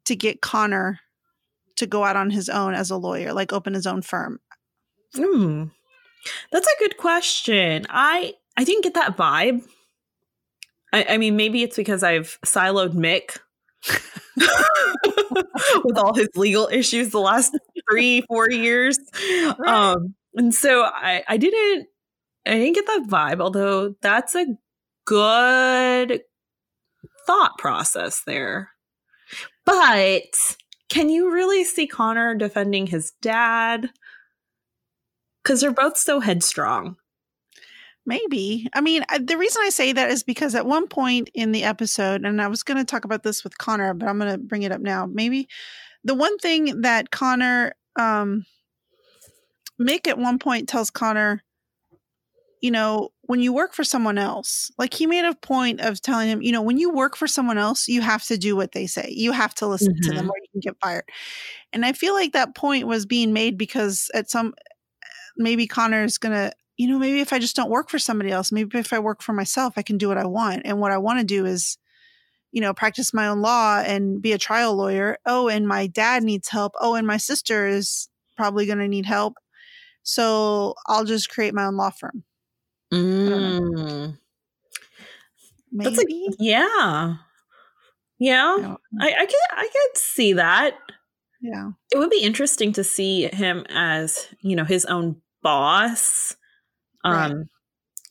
to 0.05 0.15
get 0.15 0.41
connor 0.41 0.99
to 1.75 1.85
go 1.85 2.03
out 2.03 2.15
on 2.15 2.31
his 2.31 2.49
own 2.49 2.73
as 2.73 2.89
a 2.89 2.97
lawyer 2.97 3.33
like 3.33 3.53
open 3.53 3.75
his 3.75 3.85
own 3.85 4.01
firm? 4.01 4.39
Hmm. 5.15 5.65
That's 6.51 6.67
a 6.67 6.79
good 6.79 6.97
question. 6.97 7.85
I 7.89 8.33
I 8.57 8.63
didn't 8.63 8.83
get 8.83 8.93
that 8.95 9.17
vibe. 9.17 9.63
I, 10.91 11.05
I 11.11 11.17
mean, 11.17 11.35
maybe 11.35 11.63
it's 11.63 11.75
because 11.75 12.03
I've 12.03 12.39
siloed 12.45 12.93
Mick 12.93 13.37
with 15.83 15.97
all 15.97 16.13
his 16.13 16.29
legal 16.35 16.67
issues 16.71 17.09
the 17.11 17.19
last 17.19 17.57
three, 17.89 18.21
four 18.21 18.49
years. 18.49 18.97
Um, 19.65 20.15
and 20.35 20.53
so 20.53 20.83
I, 20.83 21.23
I 21.27 21.37
didn't 21.37 21.87
I 22.45 22.55
didn't 22.55 22.75
get 22.75 22.87
that 22.87 23.07
vibe, 23.07 23.41
although 23.41 23.95
that's 24.01 24.35
a 24.35 24.45
good 25.05 26.21
thought 27.27 27.57
process 27.57 28.23
there. 28.25 28.71
But 29.65 30.23
can 30.89 31.09
you 31.09 31.31
really 31.31 31.63
see 31.63 31.85
Connor 31.87 32.35
defending 32.35 32.87
his 32.87 33.11
dad? 33.21 33.91
Because 35.43 35.61
they're 35.61 35.71
both 35.71 35.97
so 35.97 36.19
headstrong. 36.19 36.97
Maybe. 38.05 38.67
I 38.73 38.81
mean, 38.81 39.05
I, 39.09 39.19
the 39.19 39.37
reason 39.37 39.61
I 39.63 39.69
say 39.69 39.93
that 39.93 40.09
is 40.09 40.23
because 40.23 40.55
at 40.55 40.65
one 40.65 40.87
point 40.87 41.29
in 41.33 41.51
the 41.51 41.63
episode, 41.63 42.25
and 42.25 42.41
I 42.41 42.47
was 42.47 42.63
going 42.63 42.77
to 42.77 42.83
talk 42.83 43.05
about 43.05 43.23
this 43.23 43.43
with 43.43 43.57
Connor, 43.57 43.93
but 43.93 44.09
I'm 44.09 44.17
going 44.17 44.31
to 44.31 44.37
bring 44.37 44.63
it 44.63 44.71
up 44.71 44.81
now. 44.81 45.05
Maybe 45.05 45.47
the 46.03 46.15
one 46.15 46.37
thing 46.39 46.81
that 46.81 47.11
Connor, 47.11 47.73
um, 47.97 48.45
Mick 49.79 50.07
at 50.07 50.17
one 50.17 50.39
point 50.39 50.67
tells 50.67 50.89
Connor, 50.89 51.43
you 52.61 52.71
know, 52.71 53.09
when 53.21 53.39
you 53.39 53.53
work 53.53 53.73
for 53.73 53.83
someone 53.83 54.17
else, 54.17 54.71
like 54.77 54.93
he 54.93 55.05
made 55.05 55.23
a 55.23 55.35
point 55.35 55.79
of 55.79 56.01
telling 56.01 56.27
him, 56.27 56.41
you 56.41 56.51
know, 56.51 56.61
when 56.61 56.77
you 56.77 56.91
work 56.91 57.15
for 57.15 57.27
someone 57.27 57.57
else, 57.57 57.87
you 57.87 58.01
have 58.01 58.23
to 58.25 58.37
do 58.37 58.55
what 58.55 58.71
they 58.71 58.87
say. 58.87 59.13
You 59.15 59.31
have 59.31 59.53
to 59.55 59.67
listen 59.67 59.95
to 60.01 60.11
them 60.11 60.29
or 60.29 60.35
you 60.37 60.47
can 60.51 60.61
get 60.61 60.79
fired. 60.81 61.05
And 61.71 61.85
I 61.85 61.93
feel 61.93 62.13
like 62.13 62.33
that 62.33 62.55
point 62.55 62.87
was 62.87 63.05
being 63.05 63.31
made 63.31 63.57
because 63.57 64.09
at 64.13 64.29
some, 64.29 64.53
maybe 65.39 65.65
Connor 65.65 66.03
is 66.03 66.19
going 66.19 66.33
to, 66.33 66.51
you 66.77 66.87
know, 66.87 66.99
maybe 66.99 67.19
if 67.19 67.33
I 67.33 67.39
just 67.39 67.55
don't 67.55 67.71
work 67.71 67.89
for 67.89 67.97
somebody 67.97 68.29
else, 68.29 68.51
maybe 68.51 68.77
if 68.77 68.93
I 68.93 68.99
work 68.99 69.23
for 69.23 69.33
myself, 69.33 69.73
I 69.77 69.81
can 69.81 69.97
do 69.97 70.07
what 70.07 70.17
I 70.17 70.27
want. 70.27 70.61
And 70.65 70.79
what 70.79 70.91
I 70.91 70.99
want 70.99 71.19
to 71.19 71.25
do 71.25 71.45
is, 71.45 71.77
you 72.51 72.61
know, 72.61 72.73
practice 72.73 73.13
my 73.13 73.27
own 73.27 73.41
law 73.41 73.79
and 73.79 74.21
be 74.21 74.33
a 74.33 74.37
trial 74.37 74.75
lawyer. 74.75 75.17
Oh, 75.25 75.47
and 75.47 75.67
my 75.67 75.87
dad 75.87 76.23
needs 76.23 76.49
help. 76.49 76.73
Oh, 76.79 76.95
and 76.95 77.07
my 77.07 77.17
sister 77.17 77.67
is 77.67 78.09
probably 78.37 78.65
going 78.65 78.79
to 78.79 78.87
need 78.87 79.05
help. 79.05 79.35
So 80.03 80.75
I'll 80.87 81.05
just 81.05 81.29
create 81.29 81.53
my 81.53 81.65
own 81.65 81.75
law 81.75 81.89
firm. 81.89 82.23
Mm. 82.93 84.17
Maybe. 85.71 85.89
That's 85.89 85.97
like, 85.97 86.07
yeah. 86.39 87.15
Yeah. 88.17 88.75
I 88.99 89.07
I, 89.07 89.13
I 89.19 89.25
could 89.25 89.35
I 89.51 89.69
could 89.71 89.97
see 89.97 90.33
that. 90.33 90.73
yeah. 91.41 91.71
It 91.91 91.97
would 91.97 92.09
be 92.09 92.23
interesting 92.23 92.73
to 92.73 92.83
see 92.83 93.27
him 93.27 93.65
as, 93.69 94.27
you 94.41 94.55
know, 94.55 94.65
his 94.65 94.85
own 94.85 95.21
boss. 95.41 96.35
Right. 97.05 97.31
Um 97.31 97.49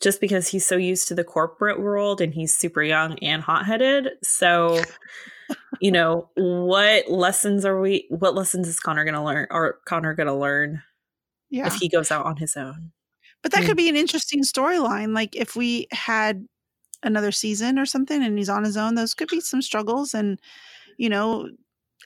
just 0.00 0.20
because 0.20 0.46
he's 0.46 0.64
so 0.64 0.76
used 0.76 1.08
to 1.08 1.14
the 1.14 1.24
corporate 1.24 1.80
world 1.80 2.20
and 2.20 2.32
he's 2.32 2.56
super 2.56 2.82
young 2.82 3.18
and 3.18 3.42
hot-headed. 3.42 4.10
So, 4.22 4.80
you 5.80 5.90
know, 5.90 6.30
what 6.36 7.10
lessons 7.10 7.64
are 7.64 7.80
we 7.80 8.06
what 8.10 8.34
lessons 8.34 8.68
is 8.68 8.78
Connor 8.80 9.04
going 9.04 9.14
to 9.14 9.22
learn 9.22 9.48
or 9.50 9.78
Connor 9.86 10.14
going 10.14 10.28
to 10.28 10.34
learn 10.34 10.82
Yeah. 11.50 11.66
if 11.66 11.74
he 11.74 11.88
goes 11.88 12.10
out 12.12 12.26
on 12.26 12.36
his 12.36 12.56
own? 12.56 12.92
But 13.42 13.52
that 13.52 13.62
Mm. 13.62 13.66
could 13.66 13.76
be 13.76 13.88
an 13.88 13.96
interesting 13.96 14.42
storyline. 14.42 15.14
Like 15.14 15.34
if 15.34 15.56
we 15.56 15.88
had 15.92 16.46
another 17.02 17.32
season 17.32 17.78
or 17.78 17.86
something 17.86 18.22
and 18.22 18.38
he's 18.38 18.48
on 18.48 18.64
his 18.64 18.76
own, 18.76 18.94
those 18.94 19.14
could 19.14 19.28
be 19.28 19.40
some 19.40 19.62
struggles. 19.62 20.14
And, 20.14 20.40
you 20.96 21.08
know, 21.08 21.48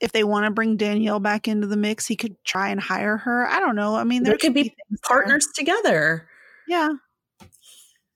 if 0.00 0.12
they 0.12 0.24
want 0.24 0.46
to 0.46 0.50
bring 0.50 0.76
Danielle 0.76 1.20
back 1.20 1.46
into 1.46 1.66
the 1.66 1.76
mix, 1.76 2.06
he 2.06 2.16
could 2.16 2.36
try 2.44 2.70
and 2.70 2.80
hire 2.80 3.18
her. 3.18 3.46
I 3.46 3.60
don't 3.60 3.76
know. 3.76 3.94
I 3.94 4.04
mean, 4.04 4.22
there, 4.22 4.32
There 4.32 4.38
could 4.38 4.54
be 4.54 4.62
things 4.64 4.74
there. 4.90 4.98
Partners 5.04 5.46
together. 5.54 6.28
Yeah. 6.66 6.94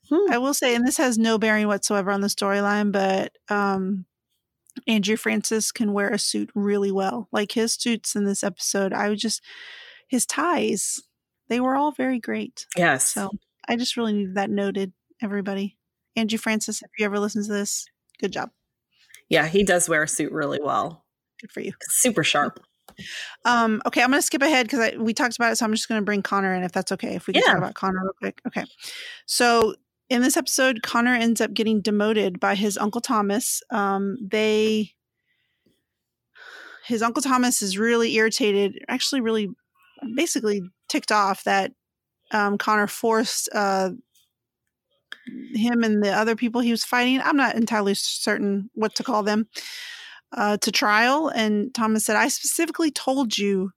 Hmm. 0.08 0.32
I 0.32 0.38
will 0.38 0.54
say, 0.54 0.74
and 0.74 0.86
this 0.86 0.96
has 0.98 1.18
no 1.18 1.36
bearing 1.38 1.66
whatsoever 1.66 2.10
on 2.10 2.20
the 2.20 2.28
storyline, 2.28 2.92
but 2.92 3.32
um 3.48 4.06
Andrew 4.86 5.16
Francis 5.16 5.72
can 5.72 5.92
wear 5.94 6.10
a 6.10 6.18
suit 6.18 6.50
really 6.54 6.92
well. 6.92 7.28
Like 7.32 7.52
his 7.52 7.72
suits 7.74 8.14
in 8.14 8.24
this 8.24 8.44
episode, 8.44 8.92
I 8.92 9.08
would 9.08 9.18
just 9.18 9.42
his 10.08 10.26
ties, 10.26 11.00
they 11.48 11.60
were 11.60 11.74
all 11.76 11.92
very 11.92 12.20
great. 12.20 12.66
Yes. 12.76 13.10
So 13.10 13.30
I 13.68 13.76
just 13.76 13.96
really 13.96 14.12
needed 14.12 14.34
that 14.36 14.50
noted, 14.50 14.92
everybody. 15.22 15.76
Andrew 16.14 16.38
Francis, 16.38 16.82
if 16.82 16.90
you 16.98 17.04
ever 17.04 17.18
listen 17.18 17.42
to 17.44 17.52
this, 17.52 17.86
good 18.20 18.32
job. 18.32 18.50
yeah, 19.28 19.48
he 19.48 19.64
does 19.64 19.88
wear 19.88 20.04
a 20.04 20.08
suit 20.08 20.30
really 20.32 20.60
well. 20.62 21.04
Good 21.40 21.52
for 21.52 21.60
you. 21.60 21.72
Super 21.82 22.24
sharp. 22.24 22.60
Um, 23.44 23.82
okay, 23.86 24.02
I'm 24.02 24.10
going 24.10 24.20
to 24.20 24.26
skip 24.26 24.42
ahead 24.42 24.66
because 24.68 24.96
we 24.98 25.12
talked 25.12 25.36
about 25.36 25.52
it, 25.52 25.56
so 25.56 25.64
I'm 25.64 25.72
just 25.72 25.88
going 25.88 26.00
to 26.00 26.04
bring 26.04 26.22
Connor 26.22 26.54
in 26.54 26.62
if 26.62 26.72
that's 26.72 26.92
okay. 26.92 27.14
If 27.14 27.26
we 27.26 27.34
can 27.34 27.42
Yeah. 27.44 27.52
talk 27.52 27.58
about 27.58 27.74
Connor 27.74 28.00
real 28.02 28.12
quick. 28.18 28.40
Okay. 28.46 28.64
So 29.26 29.74
in 30.08 30.22
this 30.22 30.36
episode, 30.36 30.82
Connor 30.82 31.14
ends 31.14 31.40
up 31.40 31.52
getting 31.52 31.80
demoted 31.82 32.40
by 32.40 32.54
his 32.54 32.78
uncle 32.78 33.00
Thomas. 33.00 33.62
Um, 33.70 34.16
they, 34.22 34.92
his 36.86 37.02
uncle 37.02 37.22
Thomas 37.22 37.60
is 37.60 37.76
really 37.76 38.14
irritated, 38.14 38.78
actually, 38.88 39.20
really, 39.20 39.48
basically 40.14 40.62
ticked 40.88 41.12
off 41.12 41.44
that 41.44 41.72
um, 42.30 42.56
Connor 42.56 42.86
forced 42.86 43.48
uh, 43.52 43.90
him 45.54 45.82
and 45.82 46.02
the 46.02 46.12
other 46.12 46.36
people 46.36 46.60
he 46.60 46.70
was 46.70 46.84
fighting. 46.84 47.20
I'm 47.20 47.36
not 47.36 47.56
entirely 47.56 47.94
certain 47.94 48.70
what 48.74 48.94
to 48.96 49.02
call 49.02 49.22
them 49.22 49.48
uh, 50.32 50.56
to 50.58 50.72
trial. 50.72 51.28
And 51.28 51.74
Thomas 51.74 52.04
said, 52.04 52.16
I 52.16 52.28
specifically 52.28 52.90
told 52.90 53.36
you 53.38 53.70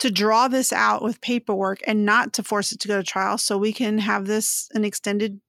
to 0.00 0.10
draw 0.10 0.48
this 0.48 0.72
out 0.72 1.02
with 1.02 1.20
paperwork 1.20 1.80
and 1.86 2.04
not 2.04 2.32
to 2.34 2.42
force 2.42 2.72
it 2.72 2.80
to 2.80 2.88
go 2.88 2.98
to 2.98 3.04
trial 3.04 3.38
so 3.38 3.56
we 3.56 3.72
can 3.72 3.98
have 3.98 4.26
this 4.26 4.68
an 4.74 4.84
extended, 4.84 5.40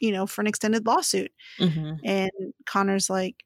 you 0.00 0.12
know, 0.12 0.26
for 0.26 0.40
an 0.42 0.46
extended 0.46 0.86
lawsuit. 0.86 1.32
Mhm. 1.58 1.98
And 2.04 2.30
Connor's 2.66 3.08
like, 3.08 3.44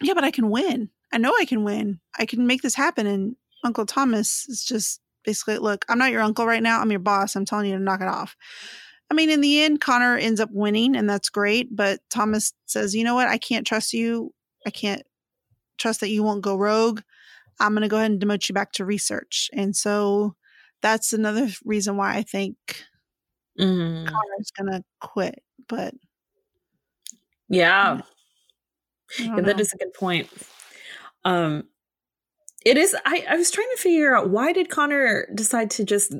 Yeah, 0.00 0.14
but 0.14 0.24
I 0.24 0.30
can 0.30 0.50
win. 0.50 0.90
I 1.12 1.18
know 1.18 1.34
I 1.38 1.44
can 1.44 1.64
win. 1.64 2.00
I 2.18 2.26
can 2.26 2.46
make 2.46 2.62
this 2.62 2.74
happen. 2.74 3.06
And 3.06 3.36
Uncle 3.64 3.86
Thomas 3.86 4.46
is 4.48 4.64
just 4.64 5.00
basically, 5.24 5.58
Look, 5.58 5.84
I'm 5.88 5.98
not 5.98 6.10
your 6.10 6.22
uncle 6.22 6.46
right 6.46 6.62
now. 6.62 6.80
I'm 6.80 6.90
your 6.90 7.00
boss. 7.00 7.36
I'm 7.36 7.44
telling 7.44 7.66
you 7.66 7.76
to 7.76 7.82
knock 7.82 8.00
it 8.00 8.08
off. 8.08 8.36
I 9.10 9.14
mean, 9.14 9.28
in 9.30 9.42
the 9.42 9.62
end, 9.62 9.80
Connor 9.80 10.16
ends 10.16 10.40
up 10.40 10.48
winning, 10.52 10.96
and 10.96 11.08
that's 11.08 11.28
great. 11.28 11.74
But 11.76 12.00
Thomas 12.08 12.54
says, 12.66 12.94
You 12.94 13.04
know 13.04 13.14
what? 13.14 13.28
I 13.28 13.38
can't 13.38 13.66
trust 13.66 13.92
you. 13.92 14.32
I 14.66 14.70
can't 14.70 15.02
trust 15.78 16.00
that 16.00 16.10
you 16.10 16.22
won't 16.22 16.42
go 16.42 16.56
rogue. 16.56 17.00
I'm 17.60 17.72
going 17.72 17.82
to 17.82 17.88
go 17.88 17.98
ahead 17.98 18.10
and 18.10 18.20
demote 18.20 18.48
you 18.48 18.54
back 18.54 18.72
to 18.72 18.84
research. 18.84 19.50
And 19.52 19.76
so 19.76 20.34
that's 20.80 21.12
another 21.12 21.48
reason 21.64 21.96
why 21.96 22.16
I 22.16 22.22
think 22.22 22.56
Mhm. 23.58 24.06
Connor's 24.06 24.50
going 24.58 24.72
to 24.72 24.82
quit. 25.00 25.42
But 25.68 25.94
Yeah. 27.48 28.00
Yeah, 29.18 29.40
that 29.40 29.60
is 29.60 29.72
a 29.74 29.76
good 29.76 29.92
point. 29.92 30.30
Um, 31.24 31.68
it 32.64 32.78
is. 32.78 32.96
I, 33.04 33.26
I 33.28 33.36
was 33.36 33.50
trying 33.50 33.68
to 33.76 33.82
figure 33.82 34.16
out 34.16 34.30
why 34.30 34.52
did 34.52 34.70
Connor 34.70 35.28
decide 35.34 35.70
to 35.72 35.84
just 35.84 36.14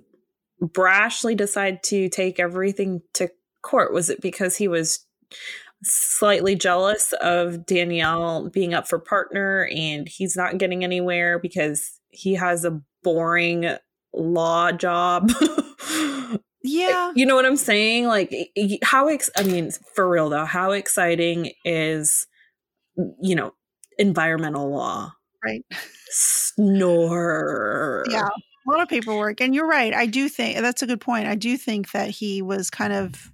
brashly 0.62 1.36
decide 1.36 1.82
to 1.84 2.08
take 2.10 2.38
everything 2.38 3.00
to 3.14 3.30
court? 3.62 3.92
Was 3.94 4.10
it 4.10 4.20
because 4.20 4.56
he 4.56 4.68
was 4.68 5.06
slightly 5.82 6.54
jealous 6.54 7.12
of 7.20 7.66
Danielle 7.66 8.48
being 8.48 8.74
up 8.74 8.88
for 8.88 8.98
partner 8.98 9.68
and 9.74 10.08
he's 10.08 10.36
not 10.36 10.58
getting 10.58 10.84
anywhere 10.84 11.38
because 11.38 11.98
he 12.10 12.34
has 12.34 12.64
a 12.64 12.80
boring 13.02 13.76
law 14.12 14.72
job? 14.72 15.30
yeah. 16.62 17.12
you 17.14 17.26
know 17.26 17.34
what 17.34 17.46
I'm 17.46 17.56
saying? 17.56 18.06
Like 18.06 18.34
how 18.82 19.08
ex- 19.08 19.30
I 19.36 19.42
mean 19.42 19.70
for 19.94 20.08
real 20.08 20.28
though, 20.28 20.44
how 20.44 20.70
exciting 20.72 21.52
is 21.64 22.26
you 23.20 23.34
know 23.34 23.54
environmental 23.98 24.70
law? 24.70 25.12
Right. 25.44 25.64
Snore. 26.10 28.04
Yeah. 28.08 28.28
A 28.28 28.70
lot 28.70 28.80
of 28.80 28.88
paperwork. 28.88 29.40
And 29.40 29.54
you're 29.54 29.66
right. 29.66 29.92
I 29.92 30.06
do 30.06 30.28
think 30.28 30.58
that's 30.58 30.82
a 30.82 30.86
good 30.86 31.00
point. 31.00 31.26
I 31.26 31.34
do 31.34 31.56
think 31.56 31.90
that 31.92 32.10
he 32.10 32.42
was 32.42 32.70
kind 32.70 32.92
of 32.92 33.31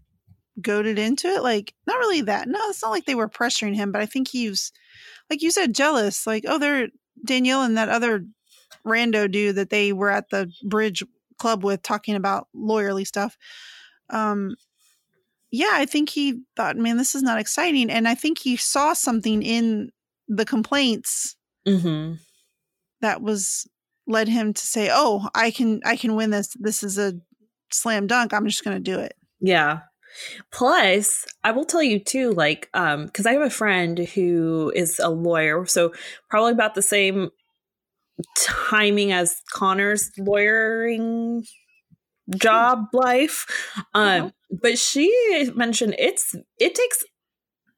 goaded 0.61 0.99
into 0.99 1.29
it. 1.29 1.43
Like, 1.43 1.75
not 1.87 1.99
really 1.99 2.23
that. 2.23 2.49
No, 2.49 2.59
it's 2.65 2.83
not 2.83 2.91
like 2.91 3.05
they 3.05 3.15
were 3.15 3.29
pressuring 3.29 3.75
him, 3.75 3.93
but 3.93 4.03
I 4.03 4.07
think 4.07 4.29
he 4.29 4.49
was, 4.49 4.73
like 5.31 5.43
you 5.43 5.51
said, 5.51 5.75
jealous. 5.75 6.27
Like, 6.27 6.45
oh, 6.47 6.59
they're 6.59 6.89
Danielle 7.25 7.63
and 7.63 7.77
that 7.77 7.89
other 7.89 8.25
rando 8.87 9.31
dude 9.31 9.57
that 9.57 9.71
they 9.71 9.93
were 9.93 10.11
at 10.11 10.31
the 10.31 10.51
bridge 10.65 11.03
club 11.39 11.65
with 11.65 11.83
talking 11.83 12.15
about 12.15 12.49
lawyerly 12.55 13.07
stuff. 13.07 13.37
Um, 14.11 14.57
yeah, 15.51 15.71
I 15.73 15.87
think 15.87 16.11
he 16.11 16.41
thought, 16.57 16.77
man, 16.77 16.97
this 16.97 17.15
is 17.15 17.23
not 17.23 17.39
exciting. 17.39 17.91
And 17.91 18.07
I 18.07 18.15
think 18.15 18.39
he 18.39 18.57
saw 18.57 18.93
something 18.93 19.43
in 19.43 19.91
the 20.29 20.45
complaints 20.45 21.37
hmm 21.67 22.15
that 23.01 23.23
was 23.23 23.67
led 24.07 24.29
him 24.29 24.53
to 24.53 24.67
say, 24.67 24.91
"Oh, 24.93 25.29
I 25.35 25.51
can 25.51 25.81
I 25.85 25.97
can 25.97 26.17
win 26.17 26.31
this. 26.31 26.55
This 26.59 26.83
is 26.83 26.99
a 26.99 27.15
slam 27.71 28.07
dunk. 28.07 28.33
I'm 28.33 28.47
just 28.47 28.65
going 28.65 28.77
to 28.77 28.83
do 28.83 28.99
it." 28.99 29.15
Yeah. 29.41 29.81
Plus, 30.53 31.25
I 31.45 31.53
will 31.53 31.65
tell 31.65 31.83
you 31.83 31.99
too, 31.99 32.33
like, 32.33 32.69
um, 32.75 33.07
because 33.07 33.27
I 33.27 33.33
have 33.33 33.43
a 33.43 33.51
friend 33.51 33.99
who 33.99 34.73
is 34.75 34.99
a 34.99 35.09
lawyer, 35.11 35.67
so 35.67 35.93
probably 36.31 36.53
about 36.53 36.75
the 36.75 36.83
same 36.83 37.31
timing 38.37 39.13
as 39.13 39.41
Connor's 39.53 40.11
lawyering 40.19 41.45
job 42.37 42.87
life. 42.93 43.47
Um, 43.95 44.05
Uh-huh. 44.05 44.31
but 44.63 44.79
she 44.79 45.11
mentioned 45.55 45.95
it's 45.99 46.35
it 46.59 46.75
takes 46.75 47.05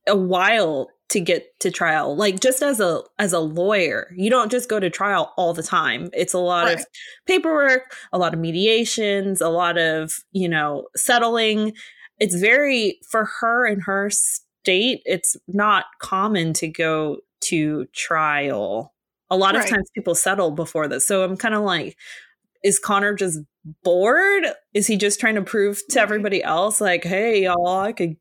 a 0.09 0.17
while 0.17 0.89
to 1.11 1.21
get 1.21 1.47
to 1.61 1.71
trial. 1.71 2.17
Like 2.17 2.41
just 2.41 2.63
as 2.63 2.81
a 2.81 3.03
as 3.19 3.33
a 3.33 3.41
lawyer, 3.41 4.11
you 4.17 4.31
don't 4.31 4.51
just 4.51 4.69
go 4.69 4.81
to 4.81 4.89
trial 4.91 5.33
all 5.37 5.53
the 5.53 5.63
time. 5.63 6.09
It's 6.13 6.35
a 6.35 6.39
lot 6.39 6.69
of 6.73 6.87
paperwork, 7.27 7.95
a 8.13 8.19
lot 8.19 8.33
of 8.35 8.41
mediations, 8.41 9.41
a 9.41 9.49
lot 9.49 9.77
of, 9.79 10.15
you 10.33 10.49
know, 10.49 10.87
settling. 10.97 11.75
It's 12.21 12.35
very 12.35 12.99
for 13.09 13.25
her 13.41 13.67
in 13.67 13.81
her 13.81 14.11
state, 14.11 15.03
it's 15.05 15.37
not 15.49 15.87
common 16.01 16.53
to 16.55 16.69
go 16.69 17.19
to 17.45 17.87
trial. 17.95 18.95
A 19.31 19.37
lot 19.37 19.57
of 19.57 19.65
times 19.67 19.89
people 19.95 20.15
settle 20.15 20.51
before 20.51 20.89
this. 20.89 21.07
So 21.07 21.23
I'm 21.23 21.37
kind 21.37 21.55
of 21.55 21.63
like 21.63 21.97
is 22.63 22.79
Connor 22.79 23.15
just 23.15 23.41
bored? 23.83 24.45
Is 24.75 24.87
he 24.87 24.97
just 24.97 25.21
trying 25.21 25.37
to 25.37 25.43
prove 25.43 25.81
to 25.91 26.01
everybody 26.01 26.43
else 26.43 26.81
like, 26.81 27.05
"Hey, 27.05 27.45
y'all, 27.45 27.79
I 27.79 27.93
could 27.93 28.17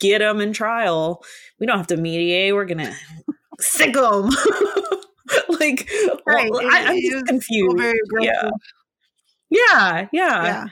get 0.00 0.20
him 0.20 0.40
in 0.40 0.52
trial. 0.52 1.24
We 1.58 1.66
don't 1.66 1.78
have 1.78 1.86
to 1.88 1.96
mediate. 1.96 2.54
We're 2.54 2.66
gonna 2.66 2.94
sick 3.60 3.96
him." 3.96 4.28
like, 5.48 5.90
Right. 6.26 6.50
well, 6.50 6.60
I, 6.70 6.84
I'm 6.86 7.00
just 7.00 7.26
confused. 7.26 7.74
aggressive. 7.74 8.50
Yeah, 9.50 10.08
yeah, 10.12 10.44
Yeah. 10.44 10.66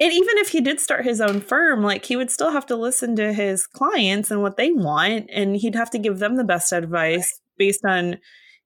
And 0.00 0.12
even 0.12 0.38
if 0.38 0.48
he 0.48 0.62
did 0.62 0.80
start 0.80 1.04
his 1.04 1.20
own 1.20 1.42
firm, 1.42 1.82
like 1.82 2.06
he 2.06 2.16
would 2.16 2.30
still 2.30 2.50
have 2.50 2.64
to 2.66 2.76
listen 2.76 3.16
to 3.16 3.34
his 3.34 3.66
clients 3.66 4.30
and 4.30 4.40
what 4.40 4.56
they 4.56 4.72
want, 4.72 5.28
and 5.30 5.54
he'd 5.56 5.74
have 5.74 5.90
to 5.90 5.98
give 5.98 6.18
them 6.18 6.36
the 6.36 6.44
best 6.44 6.72
advice 6.72 7.38
based 7.58 7.84
on 7.84 8.16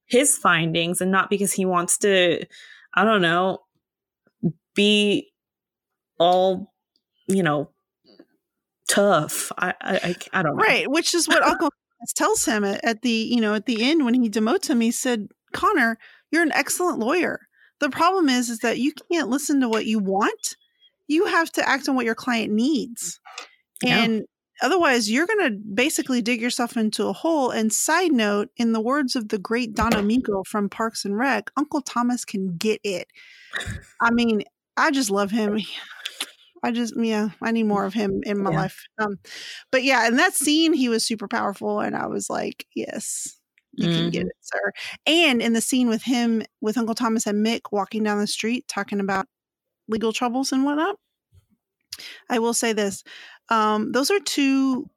his 0.05 0.37
findings 0.37 1.01
and 1.01 1.11
not 1.11 1.29
because 1.29 1.51
he 1.51 1.65
wants 1.65 1.97
to, 1.97 2.45
I 2.93 3.03
don't 3.03 3.21
know, 3.21 3.59
be 4.75 5.33
all, 6.17 6.73
you 7.27 7.43
know, 7.43 7.69
tough. 8.87 9.51
I, 9.57 9.73
I, 9.81 9.95
I, 9.95 10.15
I 10.31 10.43
don't 10.43 10.55
know. 10.55 10.63
Right, 10.63 10.89
which 10.89 11.13
is 11.13 11.27
what 11.27 11.43
Uncle 11.43 11.69
tells 12.15 12.45
him 12.45 12.63
at, 12.63 12.83
at 12.85 13.01
the 13.01 13.09
you 13.09 13.41
know 13.41 13.55
at 13.55 13.65
the 13.65 13.83
end 13.83 14.05
when 14.05 14.13
he 14.13 14.29
demotes 14.29 14.69
him. 14.69 14.79
He 14.79 14.91
said, 14.91 15.27
"Connor, 15.53 15.97
you're 16.31 16.43
an 16.43 16.51
excellent 16.51 16.99
lawyer. 16.99 17.41
The 17.79 17.89
problem 17.89 18.29
is, 18.29 18.49
is 18.49 18.59
that 18.59 18.79
you 18.79 18.93
can't 19.11 19.29
listen 19.29 19.59
to 19.61 19.69
what 19.69 19.85
you 19.85 19.99
want. 19.99 20.55
You 21.07 21.25
have 21.25 21.51
to 21.53 21.67
act 21.67 21.87
on 21.89 21.95
what 21.95 22.05
your 22.05 22.15
client 22.15 22.51
needs, 22.53 23.19
Yeah. 23.83 24.03
and 24.03 24.23
otherwise, 24.61 25.09
you're 25.11 25.27
going 25.27 25.51
to 25.51 25.59
basically 25.73 26.21
dig 26.21 26.41
yourself 26.41 26.77
into 26.77 27.07
a 27.07 27.13
hole." 27.13 27.51
And 27.51 27.71
side 27.73 28.11
note, 28.13 28.49
in 28.57 28.73
the 28.73 28.81
words 28.81 29.15
of 29.15 29.29
the 29.29 29.37
great 29.39 29.73
Donna 29.75 30.01
Meagle 30.01 30.45
from 30.47 30.69
Parks 30.69 31.05
and 31.05 31.17
Rec, 31.17 31.51
Uncle 31.57 31.81
Thomas 31.81 32.25
can 32.25 32.57
get 32.57 32.81
it. 32.83 33.07
I 34.01 34.11
mean, 34.11 34.43
I 34.77 34.91
just 34.91 35.11
love 35.11 35.31
him. 35.31 35.59
I 36.63 36.71
just 36.71 36.95
yeah, 36.97 37.29
I 37.41 37.51
need 37.51 37.63
more 37.63 37.85
of 37.85 37.93
him 37.93 38.21
in 38.23 38.41
my 38.41 38.51
Yeah. 38.51 38.57
life. 38.57 38.83
Um, 38.97 39.19
but 39.71 39.83
yeah, 39.83 40.07
in 40.07 40.15
that 40.17 40.33
scene, 40.35 40.73
he 40.73 40.89
was 40.89 41.05
super 41.05 41.27
powerful, 41.27 41.79
and 41.79 41.95
I 41.95 42.07
was 42.07 42.29
like, 42.29 42.65
yes, 42.75 43.37
you 43.73 43.87
can 43.89 44.09
get 44.09 44.23
Mhm. 44.23 44.29
it, 44.29 44.35
sir. 44.41 44.71
And 45.05 45.41
in 45.43 45.53
the 45.53 45.61
scene 45.61 45.89
with 45.89 46.03
him, 46.03 46.43
with 46.61 46.77
Uncle 46.77 46.95
Thomas 46.95 47.27
and 47.27 47.45
Mick 47.45 47.61
walking 47.71 48.03
down 48.03 48.19
the 48.19 48.27
street 48.27 48.67
talking 48.67 48.99
about 48.99 49.27
legal 49.87 50.13
troubles 50.13 50.51
and 50.51 50.63
whatnot, 50.63 50.97
I 52.29 52.39
will 52.39 52.53
say 52.53 52.73
this: 52.73 53.03
um, 53.49 53.91
those 53.91 54.11
are 54.11 54.19
two 54.19 54.89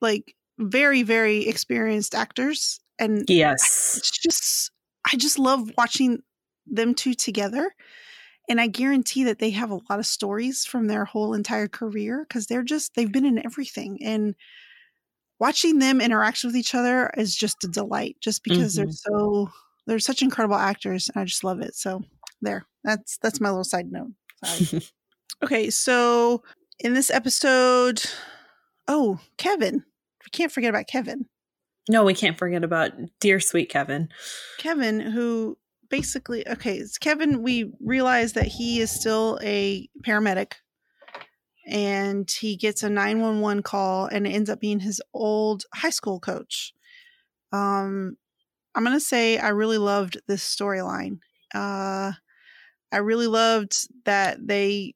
like 0.00 0.34
very, 0.58 1.02
very 1.02 1.46
experienced 1.48 2.14
actors, 2.14 2.80
and 2.98 3.24
Yes. 3.28 3.96
it's 3.98 4.10
just 4.18 4.70
I 5.12 5.16
just 5.16 5.38
love 5.38 5.70
watching 5.78 6.22
them 6.66 6.94
two 6.94 7.14
together. 7.14 7.74
And 8.48 8.60
I 8.60 8.68
guarantee 8.68 9.24
that 9.24 9.38
they 9.40 9.50
have 9.50 9.70
a 9.70 9.80
lot 9.90 10.00
of 10.00 10.06
stories 10.06 10.66
from 10.66 10.86
their 10.88 11.04
whole 11.06 11.34
entire 11.34 11.68
career 11.68 12.26
because 12.28 12.46
they're 12.46 12.62
just 12.64 12.94
they've 12.94 13.12
been 13.12 13.26
in 13.26 13.44
everything. 13.44 13.98
And 14.02 14.34
watching 15.38 15.78
them 15.78 16.00
interact 16.00 16.44
with 16.44 16.56
each 16.56 16.74
other 16.74 17.10
is 17.16 17.34
just 17.36 17.64
a 17.64 17.68
delight, 17.68 18.16
just 18.20 18.42
because 18.44 18.74
they're 18.76 18.86
so 18.90 19.50
they're 19.86 19.98
such 19.98 20.22
incredible 20.22 20.56
actors, 20.56 21.08
and 21.08 21.20
I 21.20 21.24
just 21.24 21.44
love 21.44 21.60
it. 21.60 21.74
So 21.74 22.02
there. 22.40 22.66
That's 22.84 23.16
that's 23.18 23.40
my 23.40 23.48
little 23.48 23.64
side 23.64 23.90
note. 23.90 24.12
Okay, 25.42 25.68
so 25.68 26.42
in 26.78 26.94
this 26.94 27.10
episode, 27.10 28.02
oh, 28.88 29.18
Kevin. 29.36 29.84
We 30.24 30.30
can't 30.32 30.50
forget 30.52 30.70
about 30.70 30.86
Kevin. 30.86 31.26
no, 31.88 32.02
we 32.04 32.14
can't 32.14 32.38
forget 32.38 32.64
about 32.64 32.92
dear 33.20 33.40
sweet 33.40 33.68
Kevin. 33.68 34.08
Kevin, 34.58 35.00
who 35.00 35.58
basically 35.90 36.48
okay, 36.48 36.76
it's 36.76 36.96
Kevin. 36.96 37.42
We 37.42 37.72
realize 37.80 38.32
that 38.34 38.46
he 38.46 38.80
is 38.80 38.90
still 38.90 39.38
a 39.42 39.86
paramedic, 40.02 40.52
and 41.66 42.30
he 42.30 42.56
gets 42.56 42.82
a 42.82 42.88
nine 42.88 43.20
one 43.20 43.40
one 43.40 43.62
call, 43.62 44.06
and 44.06 44.26
it 44.26 44.30
ends 44.30 44.48
up 44.48 44.60
being 44.60 44.80
his 44.80 45.02
old 45.12 45.64
high 45.74 45.90
school 45.90 46.20
coach. 46.20 46.72
Um, 47.52 48.16
I'm 48.74 48.84
gonna 48.84 48.98
say 49.00 49.36
I 49.36 49.48
really 49.48 49.78
loved 49.78 50.18
this 50.26 50.42
storyline. 50.42 51.18
Uh, 51.54 52.12
I 52.94 52.98
really 52.98 53.26
loved 53.26 53.88
that 54.04 54.38
they, 54.46 54.94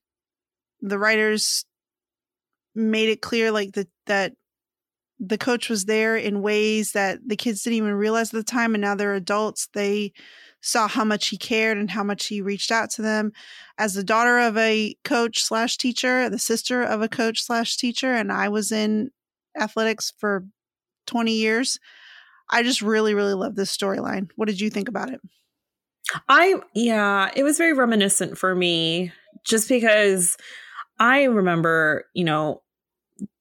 the 0.81 1.01
writers, 1.01 1.65
made 2.77 3.09
it 3.09 3.21
clear 3.21 3.51
like 3.51 3.73
that 3.73 3.89
that 4.07 4.35
the 5.19 5.37
coach 5.37 5.69
was 5.69 5.87
there 5.87 6.17
in 6.17 6.43
ways 6.43 6.93
that 6.93 7.19
the 7.27 7.35
kids 7.35 7.65
didn't 7.65 7.79
even 7.79 7.95
realize 7.95 8.33
at 8.33 8.39
the 8.39 8.45
time 8.45 8.77
and 8.77 8.83
now 8.83 8.95
they're 8.95 9.15
adults 9.15 9.69
they 9.75 10.13
saw 10.61 10.87
how 10.87 11.03
much 11.03 11.27
he 11.27 11.37
cared 11.37 11.77
and 11.77 11.91
how 11.91 12.05
much 12.05 12.27
he 12.27 12.41
reached 12.41 12.71
out 12.71 12.89
to 12.91 13.03
them. 13.03 13.33
As 13.79 13.95
the 13.95 14.05
daughter 14.05 14.39
of 14.39 14.57
a 14.57 14.95
coach 15.03 15.43
slash 15.43 15.77
teacher 15.77 16.31
the 16.31 16.39
sister 16.39 16.85
of 16.85 17.03
a 17.03 17.09
coach 17.09 17.43
slash 17.43 17.77
teacher 17.77 18.15
and 18.15 18.31
i 18.31 18.49
was 18.49 18.71
in 18.71 19.11
athletics 19.59 20.13
for 20.19 20.45
20 21.09 21.33
years 21.33 21.81
i 22.49 22.63
just 22.63 22.81
really 22.81 23.15
really 23.15 23.35
love 23.35 23.57
this 23.57 23.77
storyline. 23.77 24.31
What 24.37 24.47
did 24.47 24.61
you 24.61 24.71
think 24.71 24.89
about 24.89 25.11
it 25.13 25.21
I 26.29 26.57
yeah, 26.75 27.31
it 27.35 27.43
was 27.43 27.59
very 27.59 27.73
reminiscent 27.73 28.39
for 28.39 28.55
me 28.55 29.13
just 29.45 29.69
because 29.69 30.37
I 30.99 31.25
remember, 31.25 32.07
you 32.15 32.25
know, 32.25 32.63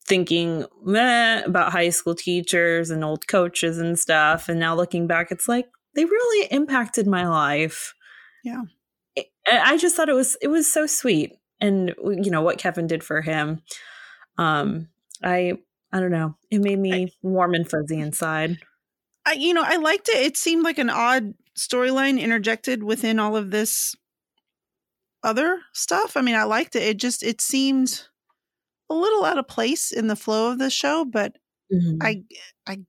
thinking 0.05 0.65
meh, 0.83 1.43
about 1.43 1.71
high 1.71 1.89
school 1.89 2.15
teachers 2.15 2.89
and 2.89 3.03
old 3.03 3.27
coaches 3.27 3.77
and 3.77 3.99
stuff 3.99 4.47
and 4.47 4.59
now 4.59 4.73
looking 4.73 5.05
back 5.05 5.31
it's 5.31 5.49
like 5.49 5.67
they 5.95 6.05
really 6.05 6.47
impacted 6.51 7.07
my 7.07 7.27
life. 7.27 7.93
Yeah. 8.43 8.63
I 9.51 9.77
just 9.77 9.95
thought 9.95 10.09
it 10.09 10.13
was 10.13 10.37
it 10.41 10.47
was 10.47 10.71
so 10.71 10.85
sweet 10.85 11.33
and 11.59 11.93
you 12.03 12.31
know 12.31 12.41
what 12.41 12.57
Kevin 12.57 12.87
did 12.87 13.03
for 13.03 13.21
him. 13.21 13.61
Um 14.37 14.89
I 15.23 15.53
I 15.91 15.99
don't 15.99 16.11
know. 16.11 16.35
It 16.51 16.59
made 16.59 16.79
me 16.79 16.93
I, 16.93 17.07
warm 17.21 17.53
and 17.53 17.69
fuzzy 17.69 17.99
inside. 17.99 18.57
I 19.25 19.33
you 19.33 19.53
know, 19.53 19.63
I 19.65 19.77
liked 19.77 20.09
it. 20.09 20.17
It 20.17 20.37
seemed 20.37 20.63
like 20.63 20.77
an 20.77 20.89
odd 20.89 21.33
storyline 21.57 22.19
interjected 22.19 22.83
within 22.83 23.19
all 23.19 23.35
of 23.35 23.51
this 23.51 23.95
other 25.23 25.61
stuff. 25.73 26.15
I 26.15 26.21
mean, 26.21 26.35
I 26.35 26.43
liked 26.43 26.75
it. 26.75 26.83
It 26.83 26.97
just 26.97 27.23
it 27.23 27.41
seemed 27.41 28.07
a 28.89 28.93
little 28.93 29.25
out 29.25 29.37
of 29.37 29.47
place 29.47 29.91
in 29.91 30.07
the 30.07 30.15
flow 30.15 30.51
of 30.51 30.59
the 30.59 30.69
show, 30.69 31.05
but 31.05 31.33
mm-hmm. 31.73 31.97
I 32.01 32.23
I 32.65 32.79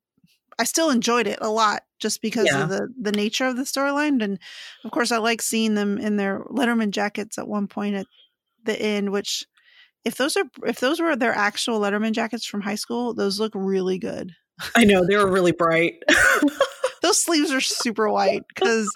I 0.59 0.65
still 0.65 0.91
enjoyed 0.91 1.27
it 1.27 1.39
a 1.41 1.51
lot 1.51 1.83
just 1.99 2.23
because 2.23 2.47
yeah. 2.47 2.63
of 2.63 2.69
the 2.69 2.89
the 3.01 3.13
nature 3.13 3.47
of 3.47 3.57
the 3.57 3.63
storyline 3.63 4.23
and 4.23 4.39
of 4.85 4.91
course 4.91 5.11
I 5.11 5.19
like 5.19 5.43
seeing 5.43 5.75
them 5.75 5.99
in 5.99 6.17
their 6.17 6.41
Letterman 6.45 6.91
jackets 6.91 7.39
at 7.39 7.49
one 7.49 7.67
point 7.67 7.97
at 7.97 8.07
the 8.65 8.81
end 8.81 9.11
which 9.11 9.47
if 10.05 10.17
those 10.17 10.37
are 10.37 10.45
if 10.67 10.81
those 10.81 11.01
were 11.01 11.17
their 11.17 11.35
actual 11.35 11.81
Letterman 11.81 12.13
jackets 12.13 12.47
from 12.47 12.63
high 12.63 12.77
school, 12.77 13.15
those 13.15 13.41
look 13.41 13.53
really 13.55 13.99
good. 13.99 14.35
I 14.75 14.85
know, 14.85 15.05
they 15.07 15.17
were 15.17 15.31
really 15.31 15.53
bright. 15.53 16.03
those 17.03 17.23
sleeves 17.23 17.53
are 17.53 17.61
super 17.61 18.09
white 18.11 18.43
because 18.49 18.91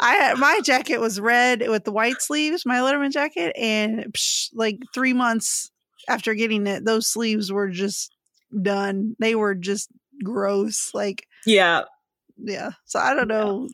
I 0.00 0.14
had 0.14 0.38
my 0.38 0.60
jacket 0.64 0.98
was 0.98 1.20
red 1.20 1.68
with 1.68 1.84
the 1.84 1.92
white 1.92 2.20
sleeves, 2.20 2.66
my 2.66 2.78
Letterman 2.78 3.12
jacket, 3.12 3.54
and 3.56 4.12
psh, 4.12 4.50
like 4.54 4.78
three 4.94 5.12
months 5.12 5.70
after 6.08 6.34
getting 6.34 6.66
it, 6.66 6.84
those 6.84 7.06
sleeves 7.06 7.52
were 7.52 7.68
just 7.68 8.14
done. 8.62 9.16
They 9.18 9.34
were 9.34 9.54
just 9.54 9.90
gross. 10.22 10.90
Like 10.94 11.26
yeah, 11.44 11.82
yeah. 12.36 12.70
So 12.84 12.98
I 12.98 13.14
don't 13.14 13.28
know. 13.28 13.68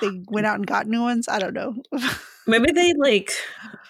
They 0.00 0.10
went 0.28 0.46
out 0.46 0.56
and 0.56 0.66
got 0.66 0.86
new 0.86 1.02
ones. 1.02 1.28
I 1.28 1.38
don't 1.38 1.54
know. 1.54 1.76
Maybe 2.46 2.72
they 2.72 2.92
like, 2.98 3.30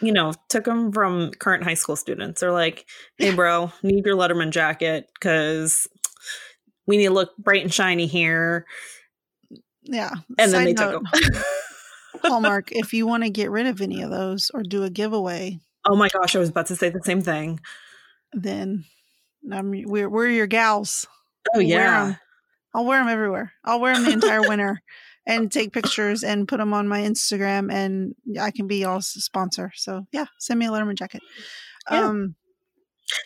you 0.01 0.13
know, 0.13 0.35
took 0.49 0.65
them 0.65 0.93
from 0.93 1.31
current 1.33 1.65
high 1.65 1.75
school 1.75 1.97
students. 1.97 2.41
They're 2.41 2.53
like, 2.53 2.87
"Hey, 3.17 3.35
bro, 3.35 3.73
need 3.83 4.05
your 4.05 4.17
Letterman 4.17 4.51
jacket 4.51 5.09
because 5.15 5.89
we 6.93 6.99
need 6.99 7.07
to 7.07 7.15
look 7.15 7.35
bright 7.39 7.63
and 7.63 7.73
shiny 7.73 8.07
here. 8.07 8.67
Yeah. 9.83 10.11
And 10.39 10.53
then 10.53 10.65
they 10.65 10.73
note, 10.75 11.05
took 11.11 11.33
them. 11.33 11.43
Hallmark, 12.23 12.71
if 12.71 12.93
you 12.93 13.07
want 13.07 13.23
to 13.23 13.31
get 13.31 13.51
rid 13.51 13.67
of 13.67 13.81
any 13.81 14.03
of 14.03 14.11
those 14.11 14.51
or 14.53 14.63
do 14.63 14.85
a 14.85 14.91
giveaway. 14.91 15.59
Oh 15.89 15.97
my 15.97 16.11
gosh, 16.11 16.37
I 16.37 16.39
was 16.39 16.51
about 16.51 16.67
to 16.67 16.77
say 16.77 16.91
the 16.91 17.01
same 17.03 17.23
thing. 17.23 17.61
Then 18.35 18.85
I'm, 19.51 19.71
we're, 19.71 20.11
we're 20.11 20.29
your 20.29 20.47
gals. 20.47 21.07
Oh, 21.49 21.61
we'll 21.61 21.67
yeah. 21.67 22.05
Wear 22.05 22.21
I'll 22.75 22.85
wear 22.85 23.01
them 23.01 23.09
everywhere. 23.09 23.53
I'll 23.65 23.81
wear 23.81 23.95
them 23.95 24.05
the 24.05 24.13
entire 24.13 24.43
winter 24.47 24.83
and 25.27 25.51
take 25.51 25.73
pictures 25.73 26.23
and 26.23 26.47
put 26.47 26.59
them 26.59 26.75
on 26.75 26.89
my 26.89 27.01
Instagram, 27.01 27.73
and 27.73 28.15
I 28.39 28.51
can 28.51 28.67
be 28.67 28.81
y'all's 28.81 29.09
sponsor. 29.09 29.73
So 29.77 30.07
yeah, 30.13 30.27
send 30.39 30.61
me 30.61 30.67
a 30.67 30.69
Letterman 30.69 30.97
jacket. 30.97 31.23
Yeah. 31.91 32.05
Um, 32.05 32.35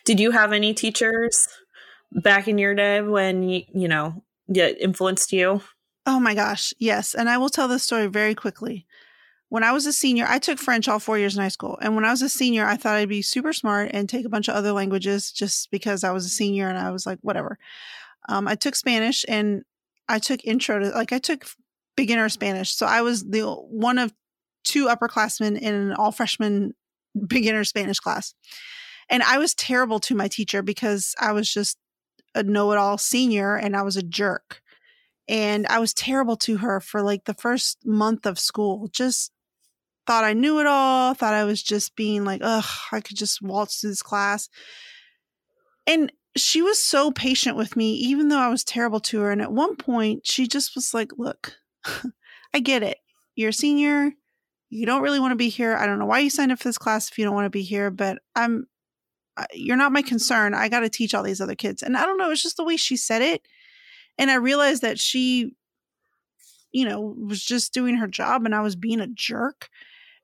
Did 0.05 0.20
you 0.20 0.31
have 0.31 0.52
any 0.52 0.72
teachers 0.72 1.48
back 2.12 2.49
in 2.49 2.59
your 2.59 2.75
day 2.75 3.01
when 3.01 3.42
you, 3.42 3.62
you 3.75 3.88
know, 3.88 4.23
influenced 4.55 5.33
you? 5.33 5.61
Oh 6.07 6.21
my 6.21 6.35
gosh, 6.35 6.73
yes. 6.79 7.14
And 7.14 7.29
I 7.29 7.38
will 7.38 7.49
tell 7.49 7.69
this 7.69 7.83
story 7.83 8.07
very 8.07 8.35
quickly. 8.35 8.87
When 9.49 9.62
I 9.62 9.73
was 9.73 9.87
a 9.87 9.92
senior, 9.92 10.27
I 10.29 10.38
took 10.38 10.59
French 10.59 10.88
all 10.88 10.99
four 10.99 11.19
years 11.19 11.37
in 11.37 11.42
high 11.42 11.49
school. 11.49 11.79
And 11.81 11.95
when 11.95 12.05
I 12.05 12.11
was 12.11 12.23
a 12.23 12.29
senior, 12.29 12.66
I 12.66 12.77
thought 12.77 12.97
I'd 12.97 13.09
be 13.09 13.23
super 13.23 13.53
smart 13.53 13.90
and 13.92 14.09
take 14.09 14.27
a 14.27 14.29
bunch 14.29 14.49
of 14.49 14.55
other 14.55 14.73
languages 14.73 15.31
just 15.31 15.71
because 15.71 16.03
I 16.03 16.11
was 16.11 16.27
a 16.27 16.31
senior 16.31 16.69
and 16.69 16.79
I 16.79 16.90
was 16.90 17.07
like, 17.07 17.19
whatever. 17.23 17.59
Um, 18.29 18.49
I 18.49 18.57
took 18.57 18.75
Spanish 18.75 19.25
and 19.29 19.62
I 20.09 20.19
took 20.19 20.45
intro 20.45 20.81
to, 20.81 20.90
like, 20.90 21.12
I 21.12 21.19
took 21.19 21.47
beginner 21.97 22.29
Spanish. 22.29 22.75
So 22.75 22.87
I 22.87 23.03
was 23.03 23.25
the 23.25 23.45
one 23.45 23.99
of 23.99 24.12
two 24.64 24.87
upperclassmen 24.87 25.59
in 25.59 25.75
an 25.75 25.92
all 25.95 26.12
freshman 26.12 26.75
beginner 27.27 27.64
Spanish 27.64 28.01
class. 28.01 28.35
And 29.09 29.23
I 29.23 29.38
was 29.38 29.55
terrible 29.55 30.01
to 30.01 30.14
my 30.14 30.29
teacher 30.29 30.62
because 30.62 31.14
I 31.21 31.33
was 31.33 31.53
just 31.53 31.79
a 32.37 32.42
know 32.42 32.72
it 32.72 32.79
all 32.79 32.99
senior 32.99 33.57
and 33.57 33.77
I 33.77 33.83
was 33.83 33.96
a 33.96 34.03
jerk. 34.03 34.62
And 35.29 35.66
I 35.66 35.81
was 35.81 35.92
terrible 35.92 36.37
to 36.38 36.59
her 36.59 36.79
for 36.81 37.03
like 37.03 37.25
the 37.25 37.35
first 37.35 37.79
month 37.85 38.27
of 38.27 38.38
school. 38.38 38.88
Just 38.92 39.33
thought 40.07 40.22
I 40.22 40.35
knew 40.35 40.61
it 40.61 40.66
all, 40.66 41.14
thought 41.14 41.35
I 41.35 41.44
was 41.44 41.62
just 41.62 41.96
being 41.96 42.25
like, 42.25 42.40
ugh, 42.44 42.64
I 42.92 43.01
could 43.01 43.16
just 43.16 43.42
waltz 43.42 43.81
through 43.81 43.90
this 43.90 44.03
class. 44.03 44.49
And 45.87 46.12
she 46.37 46.62
was 46.62 46.83
so 46.83 47.11
patient 47.11 47.57
with 47.57 47.77
me, 47.77 47.94
even 47.94 48.29
though 48.29 48.38
I 48.38 48.49
was 48.49 48.62
terrible 48.62 49.01
to 49.01 49.20
her. 49.22 49.33
And 49.33 49.42
at 49.42 49.53
one 49.53 49.77
point, 49.77 50.27
she 50.27 50.46
just 50.46 50.75
was 50.75 50.94
like, 50.94 51.12
look, 51.16 51.55
I 52.55 52.61
get 52.61 52.83
it. 52.83 52.99
You're 53.35 53.51
a 53.51 53.55
senior. 53.55 54.12
You 54.68 54.87
don't 54.87 55.03
really 55.03 55.20
want 55.20 55.33
to 55.33 55.37
be 55.37 55.49
here. 55.49 55.77
I 55.77 55.87
don't 55.87 55.99
know 55.99 56.07
why 56.07 56.20
you 56.20 56.31
signed 56.31 56.53
up 56.53 56.59
for 56.59 56.68
this 56.68 56.79
class 56.79 57.11
if 57.11 57.18
you 57.18 57.25
don't 57.25 57.35
want 57.35 57.46
to 57.46 57.51
be 57.51 57.62
here, 57.62 57.90
but 57.90 58.18
I'm 58.35 58.66
you're 59.53 59.77
not 59.77 59.92
my 59.92 60.03
concern. 60.03 60.55
I 60.55 60.68
got 60.68 60.81
to 60.81 60.88
teach 60.88 61.14
all 61.14 61.22
these 61.22 61.40
other 61.40 61.55
kids. 61.55 61.83
And 61.83 61.96
I 61.96 62.07
don't 62.07 62.18
know, 62.18 62.31
it's 62.31 62.42
just 62.42 62.57
the 62.57 62.64
way 62.64 62.77
she 62.77 62.96
said 62.96 63.22
it. 63.22 63.42
And 64.18 64.31
I 64.31 64.37
realized 64.37 64.83
that 64.83 64.99
she, 64.99 65.53
you 66.72 66.85
know, 66.85 67.01
was 67.01 67.42
just 67.42 67.75
doing 67.75 67.96
her 67.96 68.07
job 68.07 68.44
and 68.44 68.55
I 68.55 68.61
was 68.61 68.77
being 68.77 69.01
a 69.01 69.07
jerk. 69.07 69.68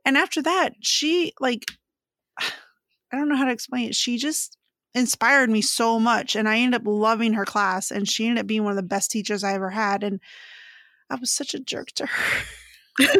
And 0.05 0.17
after 0.17 0.43
that, 0.43 0.75
she, 0.81 1.33
like, 1.41 1.67
I 2.41 3.17
don't 3.17 3.29
know 3.29 3.37
how 3.37 3.45
to 3.45 3.53
explain 3.53 3.91
it. 3.91 3.95
She 3.95 4.17
just 4.17 4.57
inspired 4.95 5.51
me 5.51 5.61
so 5.61 5.99
much. 5.99 6.35
And 6.35 6.49
I 6.49 6.59
ended 6.59 6.81
up 6.81 6.87
loving 6.87 7.35
her 7.35 7.45
class. 7.45 7.91
And 7.91 8.09
she 8.09 8.27
ended 8.27 8.43
up 8.43 8.47
being 8.47 8.65
one 8.65 8.73
of 8.73 8.77
the 8.77 8.83
best 8.83 9.11
teachers 9.11 9.45
I 9.45 9.55
ever 9.55 9.71
had. 9.71 10.03
And 10.03 10.21
I 11.11 11.17
was 11.17 11.31
such 11.31 11.55
a 11.55 11.61
jerk 11.61 11.89
to 11.93 12.07
her. 12.07 12.45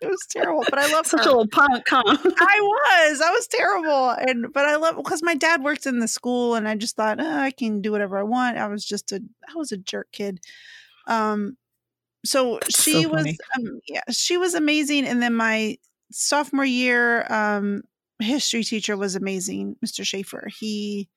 it 0.00 0.08
was 0.08 0.26
terrible, 0.28 0.64
but 0.68 0.78
I 0.78 0.92
love 0.92 1.06
such 1.06 1.24
her. 1.24 1.30
a 1.30 1.32
little 1.32 1.48
punk, 1.48 1.84
huh? 1.88 2.02
I 2.04 2.60
was, 2.60 3.20
I 3.20 3.30
was 3.30 3.46
terrible, 3.46 4.10
and 4.10 4.52
but 4.52 4.66
I 4.66 4.76
love 4.76 4.96
because 4.96 5.22
my 5.22 5.34
dad 5.34 5.62
worked 5.62 5.86
in 5.86 6.00
the 6.00 6.08
school, 6.08 6.54
and 6.54 6.68
I 6.68 6.74
just 6.74 6.96
thought 6.96 7.20
oh, 7.20 7.38
I 7.38 7.50
can 7.50 7.80
do 7.80 7.92
whatever 7.92 8.18
I 8.18 8.22
want. 8.22 8.58
I 8.58 8.66
was 8.68 8.84
just 8.84 9.12
a, 9.12 9.22
I 9.48 9.56
was 9.56 9.72
a 9.72 9.76
jerk 9.76 10.08
kid. 10.12 10.40
Um, 11.06 11.56
so 12.24 12.58
she 12.68 13.02
so 13.02 13.08
was, 13.10 13.26
um, 13.56 13.80
yeah, 13.88 14.02
she 14.10 14.36
was 14.36 14.54
amazing, 14.54 15.06
and 15.06 15.22
then 15.22 15.34
my 15.34 15.78
sophomore 16.10 16.64
year, 16.64 17.26
um, 17.32 17.82
history 18.20 18.64
teacher 18.64 18.96
was 18.96 19.16
amazing, 19.16 19.76
Mr. 19.84 20.04
Schaefer. 20.04 20.48
He 20.58 21.08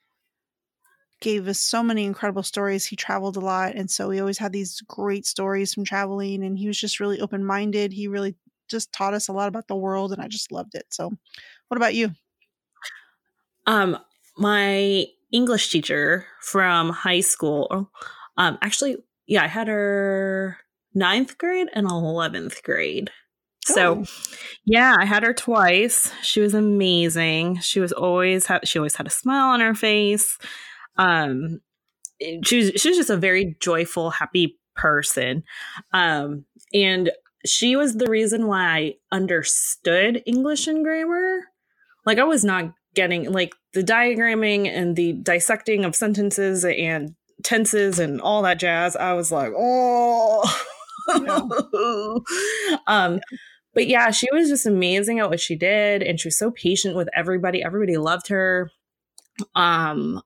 gave 1.19 1.47
us 1.47 1.59
so 1.59 1.81
many 1.81 2.05
incredible 2.05 2.43
stories. 2.43 2.85
He 2.85 2.95
traveled 2.95 3.37
a 3.37 3.41
lot. 3.41 3.75
And 3.75 3.89
so 3.89 4.09
we 4.09 4.19
always 4.19 4.37
had 4.37 4.51
these 4.51 4.81
great 4.81 5.25
stories 5.25 5.73
from 5.73 5.83
traveling. 5.83 6.43
And 6.43 6.57
he 6.57 6.67
was 6.67 6.79
just 6.79 6.99
really 6.99 7.19
open 7.19 7.43
minded. 7.43 7.91
He 7.91 8.07
really 8.07 8.35
just 8.67 8.91
taught 8.91 9.13
us 9.13 9.27
a 9.27 9.33
lot 9.33 9.47
about 9.47 9.67
the 9.67 9.75
world 9.75 10.11
and 10.11 10.21
I 10.21 10.27
just 10.27 10.51
loved 10.51 10.75
it. 10.75 10.85
So, 10.89 11.11
what 11.67 11.77
about 11.77 11.95
you? 11.95 12.11
Um, 13.65 13.97
my 14.37 15.05
English 15.31 15.71
teacher 15.71 16.25
from 16.41 16.89
high 16.89 17.21
school, 17.21 17.91
um, 18.37 18.57
actually, 18.61 18.97
yeah, 19.27 19.43
I 19.43 19.47
had 19.47 19.67
her 19.67 20.57
ninth 20.93 21.37
grade 21.37 21.67
and 21.73 21.87
11th 21.87 22.63
grade. 22.63 23.11
So, 23.65 24.03
oh. 24.03 24.05
yeah, 24.65 24.95
I 24.97 25.03
had 25.03 25.23
her 25.23 25.33
twice. 25.33 26.11
She 26.21 26.39
was 26.39 26.53
amazing. 26.53 27.59
She 27.59 27.81
was 27.81 27.91
always 27.91 28.45
ha- 28.45 28.61
she 28.63 28.79
always 28.79 28.95
had 28.95 29.07
a 29.07 29.11
smile 29.11 29.49
on 29.49 29.59
her 29.59 29.75
face. 29.75 30.37
Um, 30.95 31.59
she 32.45 32.57
was 32.57 32.71
she 32.77 32.89
was 32.89 32.97
just 32.97 33.09
a 33.09 33.17
very 33.17 33.57
joyful, 33.59 34.09
happy 34.09 34.57
person. 34.75 35.43
Um, 35.93 36.45
and 36.73 37.11
she 37.47 37.75
was 37.75 37.95
the 37.95 38.09
reason 38.09 38.47
why 38.47 38.65
I 38.65 38.95
understood 39.11 40.21
English 40.25 40.67
and 40.67 40.83
grammar. 40.83 41.39
Like 42.05 42.19
I 42.19 42.23
was 42.23 42.43
not 42.43 42.73
getting 42.95 43.31
like 43.31 43.53
the 43.73 43.83
diagramming 43.83 44.67
and 44.67 44.95
the 44.95 45.13
dissecting 45.13 45.85
of 45.85 45.95
sentences 45.95 46.65
and 46.65 47.15
tenses 47.43 47.99
and 47.99 48.21
all 48.21 48.41
that 48.43 48.59
jazz. 48.59 48.95
I 48.95 49.13
was 49.13 49.31
like, 49.31 49.51
oh. 49.55 50.43
Yeah. 51.15 52.77
um, 52.87 53.19
but 53.73 53.87
yeah, 53.87 54.09
she 54.09 54.27
was 54.31 54.49
just 54.49 54.65
amazing 54.65 55.19
at 55.19 55.29
what 55.29 55.39
she 55.39 55.55
did, 55.55 56.01
and 56.01 56.19
she 56.19 56.27
was 56.27 56.37
so 56.37 56.49
patient 56.51 56.95
with 56.95 57.07
everybody. 57.15 57.63
Everybody 57.63 57.97
loved 57.97 58.27
her. 58.29 58.71
Um, 59.55 60.21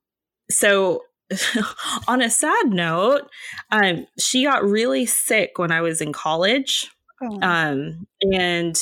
so 0.50 1.02
on 2.08 2.22
a 2.22 2.30
sad 2.30 2.68
note, 2.70 3.24
um, 3.72 4.08
she 4.18 4.46
got 4.46 4.64
really 4.64 5.06
sick 5.06 5.58
when 5.58 5.72
I 5.72 5.82
was 5.82 6.02
in 6.02 6.14
college. 6.14 6.90
Oh. 7.22 7.40
Um, 7.42 8.08
and 8.22 8.78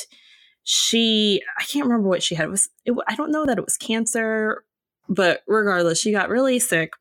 she, 0.63 1.41
I 1.58 1.63
can't 1.63 1.86
remember 1.86 2.08
what 2.08 2.23
she 2.23 2.36
had. 2.36 2.45
It 2.45 2.52
was, 2.52 2.69
it, 2.86 2.93
I 3.08 3.15
don't 3.15 3.32
know 3.32 3.45
that 3.45 3.58
it 3.58 3.65
was 3.65 3.78
cancer, 3.78 4.63
but 5.08 5.41
regardless, 5.47 5.99
she 5.99 6.12
got 6.12 6.30
really 6.30 6.60
sick. 6.60 6.93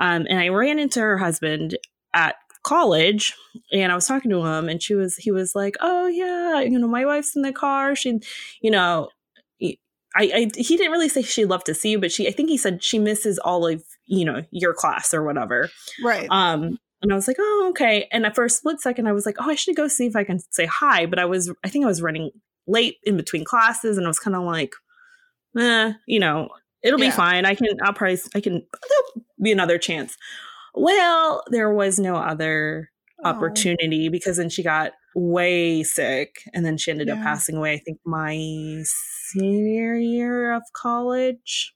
Um, 0.00 0.26
and 0.28 0.38
I 0.38 0.48
ran 0.48 0.78
into 0.78 1.00
her 1.00 1.18
husband 1.18 1.76
at 2.14 2.36
college 2.62 3.34
and 3.72 3.90
I 3.90 3.94
was 3.94 4.06
talking 4.06 4.30
to 4.30 4.44
him 4.44 4.68
and 4.68 4.82
she 4.82 4.94
was, 4.94 5.16
he 5.16 5.30
was 5.30 5.54
like, 5.54 5.76
Oh 5.80 6.06
yeah, 6.06 6.60
you 6.60 6.78
know, 6.78 6.88
my 6.88 7.04
wife's 7.04 7.36
in 7.36 7.42
the 7.42 7.52
car. 7.52 7.94
She, 7.96 8.20
you 8.60 8.70
know, 8.70 9.08
I, 10.14 10.24
I, 10.34 10.50
he 10.56 10.76
didn't 10.76 10.92
really 10.92 11.08
say 11.08 11.22
she'd 11.22 11.46
love 11.46 11.64
to 11.64 11.74
see 11.74 11.90
you, 11.90 11.98
but 11.98 12.12
she 12.12 12.28
I 12.28 12.32
think 12.32 12.48
he 12.48 12.58
said 12.58 12.84
she 12.84 12.98
misses 12.98 13.38
all 13.38 13.66
of 13.66 13.82
you 14.06 14.24
know 14.24 14.42
your 14.50 14.74
class 14.74 15.14
or 15.14 15.22
whatever. 15.22 15.70
Right. 16.02 16.26
Um, 16.30 16.78
and 17.02 17.12
I 17.12 17.14
was 17.16 17.26
like, 17.26 17.36
oh, 17.38 17.66
okay. 17.70 18.08
And 18.12 18.26
for 18.34 18.44
a 18.44 18.50
split 18.50 18.80
second, 18.80 19.08
I 19.08 19.12
was 19.12 19.26
like, 19.26 19.36
oh, 19.40 19.50
I 19.50 19.56
should 19.56 19.76
go 19.76 19.88
see 19.88 20.06
if 20.06 20.16
I 20.16 20.24
can 20.24 20.38
say 20.50 20.66
hi. 20.66 21.06
But 21.06 21.18
I 21.18 21.24
was, 21.24 21.52
I 21.64 21.68
think 21.68 21.84
I 21.84 21.88
was 21.88 22.00
running 22.00 22.30
late 22.66 22.96
in 23.02 23.16
between 23.16 23.44
classes, 23.44 23.98
and 23.98 24.06
I 24.06 24.08
was 24.08 24.20
kind 24.20 24.36
of 24.36 24.44
like, 24.44 24.72
eh, 25.58 25.92
you 26.06 26.20
know, 26.20 26.48
it'll 26.82 27.00
yeah. 27.00 27.10
be 27.10 27.10
fine. 27.10 27.44
I 27.44 27.54
can, 27.54 27.66
I'll 27.82 27.92
probably, 27.92 28.18
I 28.34 28.40
can, 28.40 28.52
there'll 28.54 29.26
be 29.42 29.52
another 29.52 29.78
chance. 29.78 30.16
Well, 30.74 31.42
there 31.50 31.72
was 31.72 31.98
no 31.98 32.16
other 32.16 32.90
oh. 33.22 33.28
opportunity 33.28 34.08
because 34.08 34.36
then 34.36 34.48
she 34.48 34.62
got 34.62 34.92
way 35.14 35.82
sick 35.82 36.36
and 36.54 36.64
then 36.64 36.78
she 36.78 36.90
ended 36.90 37.08
yeah. 37.08 37.14
up 37.14 37.20
passing 37.20 37.56
away, 37.56 37.74
I 37.74 37.78
think 37.78 37.98
my 38.06 38.82
senior 38.84 39.96
year 39.96 40.52
of 40.52 40.62
college. 40.74 41.74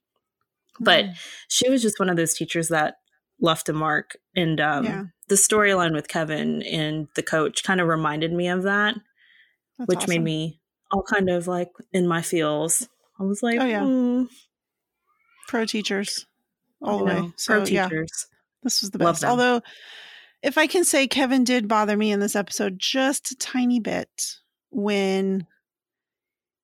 But 0.78 1.06
mm. 1.06 1.14
she 1.48 1.68
was 1.68 1.82
just 1.82 1.98
one 1.98 2.08
of 2.08 2.16
those 2.16 2.34
teachers 2.34 2.68
that 2.68 2.96
left 3.40 3.68
a 3.68 3.72
mark. 3.72 4.16
And 4.34 4.60
um, 4.60 4.84
yeah. 4.84 5.04
the 5.28 5.34
storyline 5.34 5.94
with 5.94 6.08
Kevin 6.08 6.62
and 6.62 7.08
the 7.14 7.22
coach 7.22 7.64
kind 7.64 7.80
of 7.80 7.88
reminded 7.88 8.32
me 8.32 8.48
of 8.48 8.62
that, 8.64 8.96
That's 9.78 9.88
which 9.88 9.98
awesome. 9.98 10.10
made 10.10 10.22
me 10.22 10.60
all 10.90 11.02
kind 11.02 11.28
of 11.28 11.46
like 11.46 11.70
in 11.92 12.06
my 12.06 12.22
feels. 12.22 12.88
I 13.18 13.24
was 13.24 13.42
like, 13.42 13.58
oh, 13.60 13.64
yeah. 13.64 13.80
Mm. 13.80 14.28
Pro 15.48 15.64
teachers 15.64 16.26
all 16.82 16.98
the 16.98 17.04
way. 17.04 17.32
So, 17.36 17.54
Pro 17.54 17.64
teachers. 17.64 17.70
Yeah, 17.72 18.36
this 18.62 18.80
was 18.82 18.90
the 18.90 18.98
best. 18.98 19.24
Although, 19.24 19.62
if 20.42 20.58
I 20.58 20.66
can 20.66 20.84
say, 20.84 21.06
Kevin 21.06 21.44
did 21.44 21.68
bother 21.68 21.96
me 21.96 22.12
in 22.12 22.20
this 22.20 22.36
episode 22.36 22.78
just 22.78 23.30
a 23.30 23.36
tiny 23.36 23.80
bit 23.80 24.36
when 24.70 25.46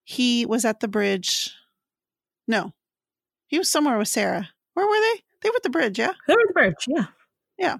he 0.03 0.45
was 0.45 0.65
at 0.65 0.79
the 0.79 0.87
bridge. 0.87 1.53
No, 2.47 2.73
he 3.47 3.57
was 3.57 3.71
somewhere 3.71 3.97
with 3.97 4.09
Sarah. 4.09 4.49
Where 4.73 4.85
were 4.87 4.99
they? 4.99 5.23
They 5.43 5.49
were 5.49 5.57
at 5.57 5.63
the 5.63 5.69
bridge, 5.69 5.99
yeah? 5.99 6.13
They 6.27 6.33
were 6.33 6.41
at 6.41 6.47
the 6.47 6.53
bridge, 6.53 6.85
yeah. 6.87 7.05
Yeah. 7.57 7.77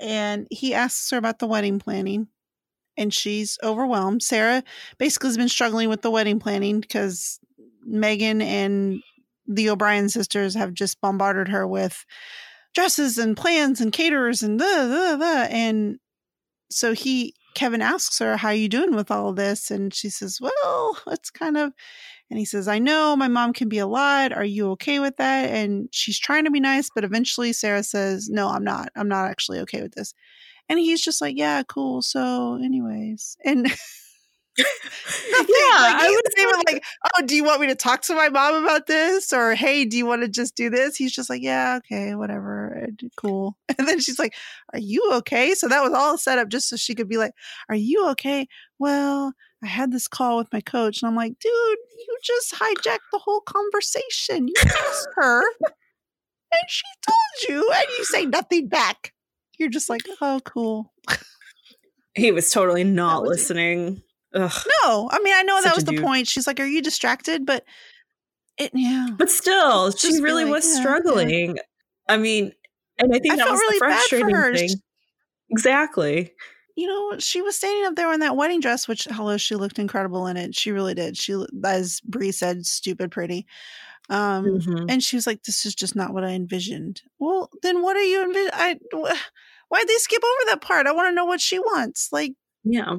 And 0.00 0.46
he 0.50 0.72
asks 0.72 1.10
her 1.10 1.18
about 1.18 1.40
the 1.40 1.46
wedding 1.46 1.78
planning 1.78 2.28
and 2.96 3.12
she's 3.12 3.58
overwhelmed. 3.62 4.22
Sarah 4.22 4.62
basically 4.98 5.28
has 5.28 5.36
been 5.36 5.48
struggling 5.48 5.88
with 5.88 6.02
the 6.02 6.10
wedding 6.10 6.38
planning 6.38 6.80
because 6.80 7.38
Megan 7.84 8.40
and 8.40 9.02
the 9.46 9.70
O'Brien 9.70 10.08
sisters 10.08 10.54
have 10.54 10.72
just 10.72 11.00
bombarded 11.00 11.48
her 11.48 11.66
with 11.66 12.04
dresses 12.74 13.18
and 13.18 13.36
plans 13.36 13.80
and 13.80 13.92
caterers 13.92 14.42
and 14.42 14.60
the 14.60 14.64
the 14.64 15.16
the 15.18 15.48
and 15.50 15.98
so 16.70 16.92
he 16.92 17.34
Kevin 17.54 17.82
asks 17.82 18.20
her 18.20 18.36
how 18.36 18.50
you 18.50 18.68
doing 18.68 18.94
with 18.94 19.10
all 19.10 19.32
this 19.32 19.72
and 19.72 19.92
she 19.92 20.08
says 20.08 20.38
well 20.40 20.96
it's 21.08 21.30
kind 21.30 21.56
of 21.56 21.72
and 22.30 22.38
he 22.38 22.44
says 22.44 22.68
I 22.68 22.78
know 22.78 23.16
my 23.16 23.28
mom 23.28 23.52
can 23.52 23.68
be 23.68 23.78
a 23.78 23.86
lot 23.86 24.32
are 24.32 24.44
you 24.44 24.70
okay 24.72 24.98
with 25.00 25.16
that 25.18 25.50
and 25.50 25.88
she's 25.92 26.18
trying 26.18 26.44
to 26.44 26.50
be 26.50 26.60
nice 26.60 26.90
but 26.94 27.04
eventually 27.04 27.52
Sarah 27.52 27.82
says 27.82 28.28
no 28.28 28.48
I'm 28.48 28.64
not 28.64 28.90
I'm 28.96 29.08
not 29.08 29.28
actually 29.30 29.60
okay 29.60 29.82
with 29.82 29.92
this 29.92 30.14
and 30.68 30.78
he's 30.78 31.02
just 31.02 31.20
like 31.20 31.36
yeah 31.36 31.62
cool 31.64 32.02
so 32.02 32.58
anyways 32.62 33.36
and 33.44 33.66
Nothing. 35.32 35.46
Yeah, 35.48 35.80
like, 35.80 35.96
I 35.96 36.08
was 36.10 36.32
even 36.38 36.62
like, 36.66 36.84
"Oh, 37.16 37.22
do 37.24 37.36
you 37.36 37.44
want 37.44 37.60
me 37.60 37.68
to 37.68 37.74
talk 37.74 38.02
to 38.02 38.14
my 38.14 38.28
mom 38.28 38.62
about 38.62 38.86
this?" 38.86 39.32
Or, 39.32 39.54
"Hey, 39.54 39.84
do 39.84 39.96
you 39.96 40.06
want 40.06 40.22
to 40.22 40.28
just 40.28 40.54
do 40.56 40.70
this?" 40.70 40.96
He's 40.96 41.12
just 41.14 41.30
like, 41.30 41.42
"Yeah, 41.42 41.78
okay, 41.78 42.14
whatever, 42.14 42.86
cool." 43.16 43.56
And 43.78 43.88
then 43.88 44.00
she's 44.00 44.18
like, 44.18 44.34
"Are 44.72 44.78
you 44.78 45.08
okay?" 45.14 45.54
So 45.54 45.68
that 45.68 45.82
was 45.82 45.92
all 45.92 46.18
set 46.18 46.38
up 46.38 46.48
just 46.48 46.68
so 46.68 46.76
she 46.76 46.94
could 46.94 47.08
be 47.08 47.16
like, 47.16 47.32
"Are 47.68 47.74
you 47.76 48.08
okay?" 48.10 48.46
Well, 48.78 49.32
I 49.62 49.66
had 49.66 49.92
this 49.92 50.08
call 50.08 50.38
with 50.38 50.48
my 50.52 50.60
coach, 50.60 51.02
and 51.02 51.08
I'm 51.08 51.16
like, 51.16 51.38
"Dude, 51.38 51.52
you 51.52 52.18
just 52.22 52.54
hijacked 52.54 53.10
the 53.12 53.18
whole 53.18 53.40
conversation. 53.40 54.48
You 54.48 54.54
asked 54.58 55.08
her, 55.16 55.42
and 55.62 56.68
she 56.68 56.84
told 57.06 57.48
you, 57.48 57.70
and 57.72 57.84
you 57.98 58.04
say 58.04 58.26
nothing 58.26 58.68
back. 58.68 59.12
You're 59.58 59.68
just 59.68 59.90
like, 59.90 60.02
oh, 60.20 60.40
cool." 60.44 60.92
He 62.14 62.32
was 62.32 62.50
totally 62.50 62.84
not 62.84 63.22
was 63.22 63.30
listening. 63.30 64.02
Ugh, 64.34 64.66
no, 64.84 65.08
I 65.10 65.18
mean 65.20 65.34
I 65.34 65.42
know 65.42 65.60
that 65.62 65.74
was 65.74 65.84
the 65.84 65.92
dude. 65.92 66.02
point. 66.02 66.28
She's 66.28 66.46
like, 66.46 66.60
"Are 66.60 66.66
you 66.66 66.82
distracted?" 66.82 67.44
But 67.46 67.64
it, 68.58 68.70
yeah. 68.74 69.08
But 69.16 69.30
still, 69.30 69.90
she 69.92 70.20
really 70.20 70.44
like, 70.44 70.54
was 70.54 70.68
yeah, 70.68 70.80
struggling. 70.80 71.56
Yeah. 71.56 71.62
I 72.08 72.16
mean, 72.16 72.52
and 72.98 73.14
I 73.14 73.18
think 73.18 73.34
I 73.34 73.36
that 73.36 73.50
was 73.50 73.58
really 73.58 73.78
the 73.78 73.84
frustrating 73.84 74.54
thing. 74.54 74.80
Exactly. 75.50 76.32
You 76.76 76.86
know, 76.86 77.18
she 77.18 77.42
was 77.42 77.56
standing 77.56 77.84
up 77.86 77.96
there 77.96 78.12
in 78.12 78.20
that 78.20 78.36
wedding 78.36 78.60
dress, 78.60 78.88
which 78.88 79.06
hello, 79.10 79.36
she 79.36 79.56
looked 79.56 79.78
incredible 79.78 80.26
in 80.26 80.36
it. 80.36 80.54
She 80.54 80.72
really 80.72 80.94
did. 80.94 81.16
She, 81.16 81.44
as 81.64 82.00
Bree 82.00 82.32
said, 82.32 82.66
stupid 82.66 83.10
pretty. 83.10 83.46
Um, 84.08 84.44
mm-hmm. 84.44 84.86
and 84.88 85.02
she 85.02 85.16
was 85.16 85.26
like, 85.26 85.44
"This 85.44 85.64
is 85.64 85.74
just 85.74 85.94
not 85.94 86.12
what 86.12 86.24
I 86.24 86.30
envisioned." 86.30 87.02
Well, 87.18 87.50
then 87.62 87.82
what 87.82 87.96
are 87.96 88.02
you 88.02 88.24
envision? 88.24 88.50
I 88.52 88.78
why'd 88.92 89.88
they 89.88 89.94
skip 89.98 90.22
over 90.22 90.50
that 90.50 90.60
part? 90.60 90.86
I 90.86 90.92
want 90.92 91.08
to 91.08 91.14
know 91.14 91.24
what 91.24 91.40
she 91.40 91.58
wants. 91.58 92.08
Like, 92.12 92.32
yeah. 92.64 92.96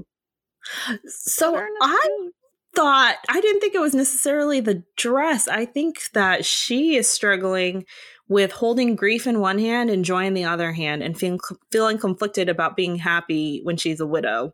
So 1.08 1.56
I 1.82 2.30
thought 2.76 3.18
I 3.30 3.42
didn't 3.42 3.60
think 3.60 3.76
it 3.76 3.82
was 3.82 3.94
necessarily 3.94 4.62
the 4.62 4.84
dress. 4.96 5.48
I 5.48 5.66
think 5.66 6.12
that 6.14 6.46
she 6.46 6.96
is 6.96 7.10
struggling 7.10 7.86
with 8.32 8.54
holding 8.54 8.96
grief 8.96 9.28
in 9.28 9.42
one 9.42 9.60
hand 9.60 9.90
and 9.90 10.06
joy 10.06 10.26
in 10.26 10.34
the 10.34 10.46
other 10.46 10.72
hand 10.72 11.04
and 11.04 11.20
feeling 11.20 11.38
feeling 11.70 11.98
conflicted 11.98 12.48
about 12.48 12.78
being 12.78 12.96
happy 12.96 13.60
when 13.64 13.76
she's 13.76 14.00
a 14.00 14.08
widow. 14.08 14.54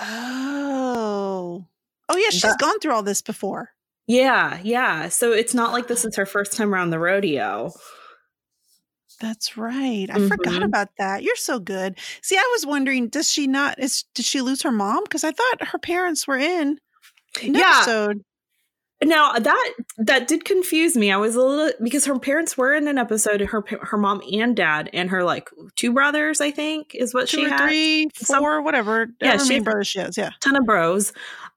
Oh. 0.00 1.66
Oh 2.08 2.16
yeah, 2.16 2.30
she's 2.30 2.40
that, 2.40 2.58
gone 2.58 2.80
through 2.80 2.94
all 2.94 3.02
this 3.02 3.20
before. 3.20 3.72
Yeah, 4.06 4.58
yeah. 4.62 5.10
So 5.10 5.32
it's 5.32 5.52
not 5.52 5.72
like 5.72 5.88
this 5.88 6.06
is 6.06 6.16
her 6.16 6.24
first 6.24 6.54
time 6.54 6.74
around 6.74 6.88
the 6.88 6.98
rodeo. 6.98 7.70
That's 9.20 9.58
right. 9.58 10.08
I 10.10 10.14
mm-hmm. 10.16 10.28
forgot 10.28 10.62
about 10.62 10.88
that. 10.96 11.22
You're 11.22 11.36
so 11.36 11.58
good. 11.58 11.98
See, 12.22 12.38
I 12.38 12.50
was 12.54 12.64
wondering, 12.64 13.08
does 13.08 13.30
she 13.30 13.46
not 13.46 13.78
is 13.78 14.06
did 14.14 14.24
she 14.24 14.40
lose 14.40 14.62
her 14.62 14.72
mom? 14.72 15.04
Because 15.04 15.22
I 15.22 15.32
thought 15.32 15.68
her 15.68 15.78
parents 15.78 16.26
were 16.26 16.38
in 16.38 16.78
an 17.42 17.54
yeah. 17.54 17.74
episode. 17.76 18.24
Now 19.02 19.32
that 19.32 19.72
that 19.98 20.28
did 20.28 20.44
confuse 20.44 20.96
me. 20.96 21.10
I 21.10 21.16
was 21.16 21.34
a 21.34 21.42
little 21.42 21.72
because 21.82 22.04
her 22.06 22.18
parents 22.18 22.56
were 22.56 22.74
in 22.74 22.86
an 22.86 22.98
episode. 22.98 23.40
Her 23.40 23.64
her 23.82 23.96
mom 23.98 24.22
and 24.32 24.56
dad 24.56 24.90
and 24.92 25.10
her 25.10 25.24
like 25.24 25.50
two 25.76 25.92
brothers. 25.92 26.40
I 26.40 26.50
think 26.50 26.94
is 26.94 27.12
what 27.12 27.28
two 27.28 27.44
she 27.44 27.50
had. 27.50 27.66
Three, 27.66 28.08
four, 28.14 28.36
Some, 28.36 28.64
whatever. 28.64 29.08
Yeah, 29.20 29.38
she 29.38 29.54
had 29.54 29.64
brothers. 29.64 29.88
She 29.88 29.98
has. 29.98 30.16
Yeah, 30.16 30.30
ton 30.40 30.56
of 30.56 30.64
bros. 30.64 31.12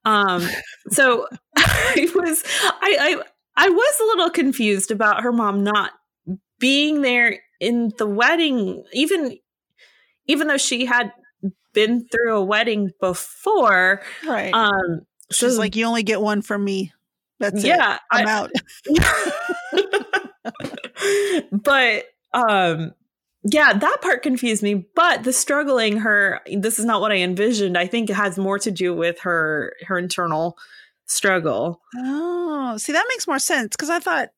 Um, 0.05 0.47
so 0.89 1.27
I 1.55 2.07
was 2.15 2.43
I 2.63 2.97
I 2.99 3.65
I 3.65 3.69
was 3.69 3.99
a 4.01 4.05
little 4.05 4.29
confused 4.29 4.91
about 4.91 5.23
her 5.23 5.31
mom 5.31 5.63
not 5.63 5.91
being 6.59 7.01
there 7.01 7.39
in 7.59 7.91
the 7.97 8.07
wedding, 8.07 8.83
even 8.93 9.37
even 10.27 10.47
though 10.47 10.57
she 10.57 10.85
had 10.85 11.11
been 11.73 12.07
through 12.07 12.37
a 12.37 12.43
wedding 12.43 12.91
before, 12.99 14.01
right? 14.25 14.53
Um, 14.53 15.01
she's 15.31 15.53
so, 15.53 15.59
like, 15.59 15.75
"You 15.75 15.85
only 15.85 16.03
get 16.03 16.21
one 16.21 16.41
from 16.41 16.63
me." 16.63 16.91
That's 17.39 17.63
yeah, 17.63 17.95
it. 17.95 18.01
I'm 18.11 18.27
I, 18.27 18.31
out. 18.31 18.51
but 21.51 22.05
um, 22.33 22.93
yeah, 23.43 23.73
that 23.73 24.01
part 24.01 24.23
confused 24.23 24.63
me. 24.63 24.87
But 24.95 25.23
the 25.23 25.33
struggling, 25.33 25.97
her 25.97 26.41
this 26.51 26.79
is 26.79 26.85
not 26.85 27.01
what 27.01 27.11
I 27.11 27.17
envisioned. 27.17 27.77
I 27.77 27.87
think 27.87 28.09
it 28.09 28.15
has 28.15 28.37
more 28.37 28.59
to 28.59 28.71
do 28.71 28.93
with 28.93 29.19
her 29.21 29.73
her 29.85 29.97
internal 29.97 30.57
struggle. 31.05 31.81
Oh, 31.97 32.77
see, 32.77 32.93
that 32.93 33.05
makes 33.09 33.27
more 33.27 33.39
sense 33.39 33.75
because 33.75 33.89
I 33.89 33.99
thought 33.99 34.29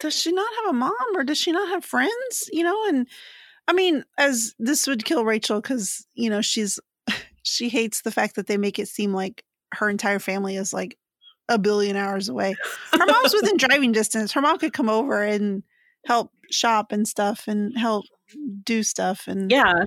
does 0.00 0.18
she 0.18 0.32
not 0.32 0.48
have 0.60 0.70
a 0.70 0.78
mom 0.78 0.92
or 1.14 1.24
does 1.24 1.38
she 1.38 1.52
not 1.52 1.68
have 1.68 1.84
friends? 1.84 2.48
You 2.52 2.62
know, 2.62 2.88
and 2.88 3.06
I 3.66 3.72
mean, 3.72 4.04
as 4.16 4.54
this 4.58 4.86
would 4.86 5.04
kill 5.04 5.24
Rachel 5.24 5.60
because 5.60 6.06
you 6.14 6.30
know 6.30 6.40
she's 6.40 6.78
she 7.42 7.68
hates 7.68 8.02
the 8.02 8.10
fact 8.12 8.36
that 8.36 8.46
they 8.46 8.56
make 8.56 8.78
it 8.78 8.88
seem 8.88 9.12
like 9.12 9.44
her 9.74 9.90
entire 9.90 10.18
family 10.18 10.56
is 10.56 10.72
like 10.72 10.96
a 11.48 11.58
billion 11.58 11.96
hours 11.96 12.28
away. 12.28 12.54
Her 12.92 13.06
mom's 13.06 13.34
within 13.34 13.56
driving 13.56 13.92
distance. 13.92 14.32
Her 14.32 14.40
mom 14.40 14.58
could 14.58 14.72
come 14.72 14.88
over 14.88 15.22
and 15.22 15.62
help 16.06 16.30
shop 16.50 16.92
and 16.92 17.06
stuff 17.06 17.44
and 17.48 17.76
help 17.76 18.04
do 18.64 18.82
stuff 18.82 19.26
and 19.26 19.50
Yeah. 19.50 19.84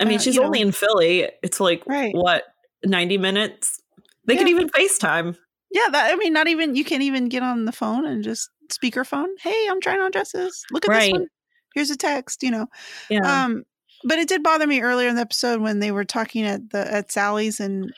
I 0.00 0.04
mean, 0.04 0.16
Uh, 0.16 0.20
she's 0.20 0.34
you 0.34 0.40
know. 0.40 0.46
only 0.46 0.60
in 0.60 0.72
Philly. 0.72 1.30
It's 1.42 1.60
like 1.60 1.82
Right. 1.86 2.14
what, 2.14 2.44
90 2.84 3.18
minutes? 3.18 3.80
They 4.26 4.36
could 4.36 4.48
Yeah. 4.48 4.54
even 4.54 4.68
FaceTime. 4.70 5.36
yeah. 5.70 5.88
That 5.90 6.12
I 6.12 6.16
mean, 6.16 6.32
not 6.32 6.48
even 6.48 6.74
you 6.74 6.84
can't 6.84 7.02
even 7.02 7.28
get 7.28 7.42
on 7.42 7.64
the 7.64 7.72
phone 7.72 8.04
and 8.06 8.22
just 8.24 8.50
speakerphone. 8.72 9.28
Hey, 9.40 9.66
I'm 9.70 9.80
trying 9.80 10.00
on 10.00 10.10
dresses. 10.10 10.64
Look 10.72 10.84
at 10.84 10.90
Right. 10.90 11.00
this 11.04 11.12
one. 11.12 11.26
Here's 11.74 11.90
a 11.90 11.96
text. 11.96 12.42
You 12.42 12.50
know. 12.50 12.66
Yeah. 13.10 13.44
Um, 13.44 13.64
but 14.04 14.18
it 14.18 14.28
did 14.28 14.42
bother 14.42 14.66
me 14.66 14.80
earlier 14.82 15.08
in 15.08 15.14
the 15.14 15.20
episode 15.20 15.60
when 15.60 15.78
they 15.80 15.90
were 15.92 16.04
talking 16.04 16.44
at 16.44 16.70
the 16.70 16.92
at 16.92 17.10
Sally's 17.12 17.60
and 17.60 17.92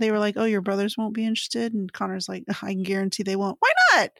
they 0.00 0.10
were 0.10 0.18
like, 0.18 0.36
"Oh, 0.36 0.44
your 0.44 0.60
brothers 0.62 0.98
won't 0.98 1.14
be 1.14 1.24
interested," 1.24 1.72
and 1.74 1.92
Connor's 1.92 2.28
like, 2.28 2.44
"I 2.62 2.72
can 2.72 2.82
guarantee 2.82 3.22
they 3.22 3.36
won't. 3.36 3.58
Why 3.60 3.70
not? 3.94 4.10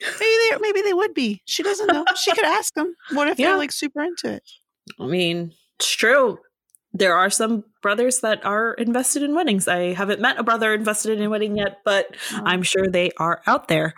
Maybe 0.00 0.34
they 0.50 0.58
maybe 0.60 0.82
they 0.82 0.92
would 0.94 1.14
be. 1.14 1.42
She 1.44 1.62
doesn't 1.62 1.86
know. 1.86 2.04
She 2.22 2.32
could 2.32 2.44
ask 2.44 2.74
them. 2.74 2.94
What 3.12 3.28
if 3.28 3.38
Yeah. 3.38 3.50
they're 3.50 3.58
like 3.58 3.72
super 3.72 4.02
into 4.02 4.32
it? 4.32 4.42
I 4.98 5.06
mean, 5.06 5.52
it's 5.78 5.94
true. 5.94 6.38
There 6.92 7.14
are 7.14 7.30
some 7.30 7.64
brothers 7.82 8.20
that 8.20 8.44
are 8.44 8.74
invested 8.74 9.22
in 9.22 9.34
weddings. 9.34 9.66
I 9.68 9.94
haven't 9.94 10.20
met 10.20 10.38
a 10.38 10.42
brother 10.42 10.74
invested 10.74 11.18
in 11.18 11.24
a 11.24 11.30
wedding 11.30 11.56
yet, 11.56 11.78
but 11.84 12.16
I'm 12.32 12.62
sure 12.62 12.86
they 12.88 13.10
are 13.18 13.40
out 13.46 13.68
there. 13.68 13.94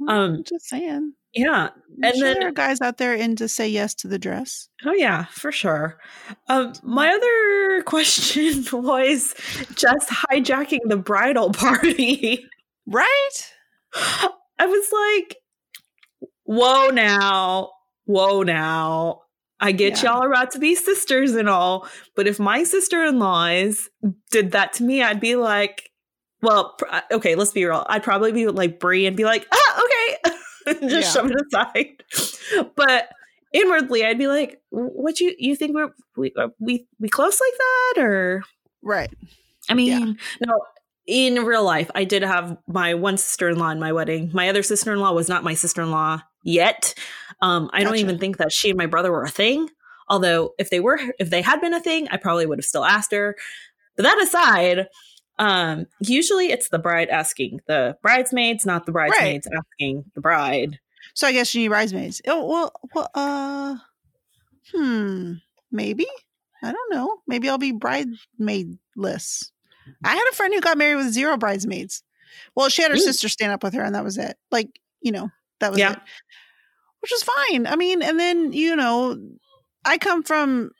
Mhm. 0.00 0.08
Um, 0.10 0.44
just 0.44 0.66
saying. 0.68 1.14
Yeah. 1.34 1.68
And 2.02 2.14
sure 2.16 2.24
then- 2.28 2.38
there 2.40 2.48
are 2.48 2.52
guys 2.52 2.80
out 2.80 2.98
there 2.98 3.14
in 3.14 3.36
to 3.36 3.48
say 3.48 3.68
yes 3.68 3.94
to 3.96 4.08
the 4.08 4.18
dress. 4.18 4.68
Oh 4.84 4.92
yeah, 4.92 5.26
for 5.26 5.52
sure. 5.52 5.98
Um, 6.48 6.72
my 6.82 7.08
other 7.08 7.82
question 7.86 8.64
was 8.72 9.34
just 9.74 10.08
hijacking 10.10 10.80
the 10.86 10.96
bridal 10.96 11.52
party. 11.52 12.44
Right? 12.86 13.52
I 13.94 14.66
was 14.66 14.88
like, 14.92 15.36
whoa 16.44 16.88
now, 16.88 17.70
whoa 18.06 18.42
now. 18.42 19.22
I 19.60 19.70
get 19.72 20.02
Yeah. 20.02 20.12
y'all 20.14 20.24
are 20.24 20.28
about 20.32 20.50
to 20.52 20.58
be 20.58 20.74
sisters 20.74 21.34
and 21.34 21.48
all, 21.48 21.86
but 22.16 22.26
if 22.26 22.40
my 22.40 22.64
sister 22.64 23.04
in 23.04 23.18
laws 23.20 23.88
did 24.32 24.52
that 24.52 24.72
to 24.74 24.82
me, 24.82 25.02
I'd 25.02 25.20
be 25.20 25.36
like, 25.36 25.90
well, 26.42 26.74
pr- 26.78 26.86
uh, 26.90 27.00
okay, 27.12 27.34
let's 27.36 27.52
be 27.52 27.64
real. 27.64 27.84
I'd 27.88 28.02
probably 28.02 28.32
be 28.32 28.48
like 28.48 28.80
Bree 28.80 29.06
and 29.06 29.16
be 29.16 29.24
like, 29.24 29.46
ah, 29.52 29.84
okay, 29.84 30.34
just 30.80 30.82
Yeah. 30.92 31.00
shove 31.02 31.30
it 31.30 31.36
aside. 31.46 32.04
but 32.76 33.08
inwardly, 33.52 34.04
I'd 34.04 34.18
be 34.18 34.28
like, 34.28 34.60
what 34.70 35.20
you 35.20 35.34
you 35.38 35.56
think 35.56 35.74
we're 35.74 35.90
we 36.16 36.32
are 36.38 36.50
we 36.58 36.86
we 36.98 37.08
close 37.08 37.40
like 37.40 37.58
that 37.58 38.02
or 38.04 38.42
Right. 38.82 39.10
I 39.68 39.74
mean, 39.74 39.88
Yeah. 40.40 40.46
no, 40.46 40.60
in 41.06 41.44
real 41.44 41.64
life, 41.64 41.90
I 41.94 42.04
did 42.04 42.22
have 42.22 42.56
my 42.66 42.94
one 42.94 43.16
sister 43.18 43.48
in 43.48 43.58
law 43.58 43.70
in 43.70 43.78
my 43.80 43.92
wedding. 43.92 44.30
My 44.32 44.48
other 44.48 44.62
sister 44.62 44.92
in 44.92 45.00
law 45.00 45.12
was 45.12 45.28
not 45.28 45.44
my 45.44 45.54
sister 45.54 45.82
in 45.82 45.90
law 45.90 46.20
yet. 46.44 46.94
Um, 47.42 47.70
I 47.72 47.84
don't 47.84 47.96
even 47.96 48.18
think 48.18 48.36
that 48.38 48.52
she 48.52 48.70
and 48.70 48.78
my 48.78 48.86
brother 48.86 49.10
were 49.12 49.24
a 49.24 49.28
thing. 49.30 49.68
Although, 50.08 50.54
if 50.58 50.70
they 50.70 50.80
were, 50.80 50.98
if 51.18 51.30
they 51.30 51.40
had 51.42 51.60
been 51.60 51.72
a 51.74 51.80
thing, 51.80 52.08
I 52.10 52.16
probably 52.16 52.46
would 52.46 52.58
have 52.58 52.64
still 52.64 52.84
asked 52.84 53.12
her. 53.12 53.36
But 53.96 54.02
that 54.04 54.20
aside, 54.22 54.88
um, 55.40 55.86
usually 56.00 56.52
it's 56.52 56.68
the 56.68 56.78
bride 56.78 57.08
asking 57.08 57.60
the 57.66 57.96
bridesmaids, 58.02 58.66
not 58.66 58.84
the 58.86 58.92
bridesmaids 58.92 59.48
asking 59.52 60.04
the 60.14 60.20
bride. 60.20 60.78
So 61.14 61.26
I 61.26 61.32
guess 61.32 61.54
you 61.54 61.62
need 61.62 61.68
bridesmaids. 61.68 62.20
Oh 62.28 62.46
well, 62.46 62.72
well 62.94 63.10
uh 63.14 63.76
hmm. 64.72 65.32
Maybe. 65.72 66.06
I 66.62 66.72
don't 66.72 66.92
know. 66.92 67.16
Maybe 67.26 67.48
I'll 67.48 67.58
be 67.58 67.72
bridesmaidless. 67.72 69.50
I 70.04 70.14
had 70.14 70.28
a 70.30 70.34
friend 70.34 70.52
who 70.52 70.60
got 70.60 70.76
married 70.76 70.96
with 70.96 71.12
zero 71.12 71.38
bridesmaids. 71.38 72.02
Well, 72.54 72.68
she 72.68 72.82
had 72.82 72.90
her 72.90 72.96
Ooh. 72.96 73.00
sister 73.00 73.28
stand 73.28 73.52
up 73.52 73.62
with 73.62 73.72
her, 73.74 73.82
and 73.82 73.94
that 73.94 74.04
was 74.04 74.18
it. 74.18 74.36
Like, 74.50 74.78
you 75.00 75.10
know, 75.10 75.30
that 75.60 75.70
was 75.70 75.78
Yeah. 75.80 75.92
it. 75.92 75.98
Which 77.00 77.12
was 77.12 77.22
fine. 77.22 77.66
I 77.66 77.76
mean, 77.76 78.02
and 78.02 78.20
then, 78.20 78.52
you 78.52 78.76
know, 78.76 79.18
I 79.86 79.96
come 79.96 80.22
from 80.22 80.72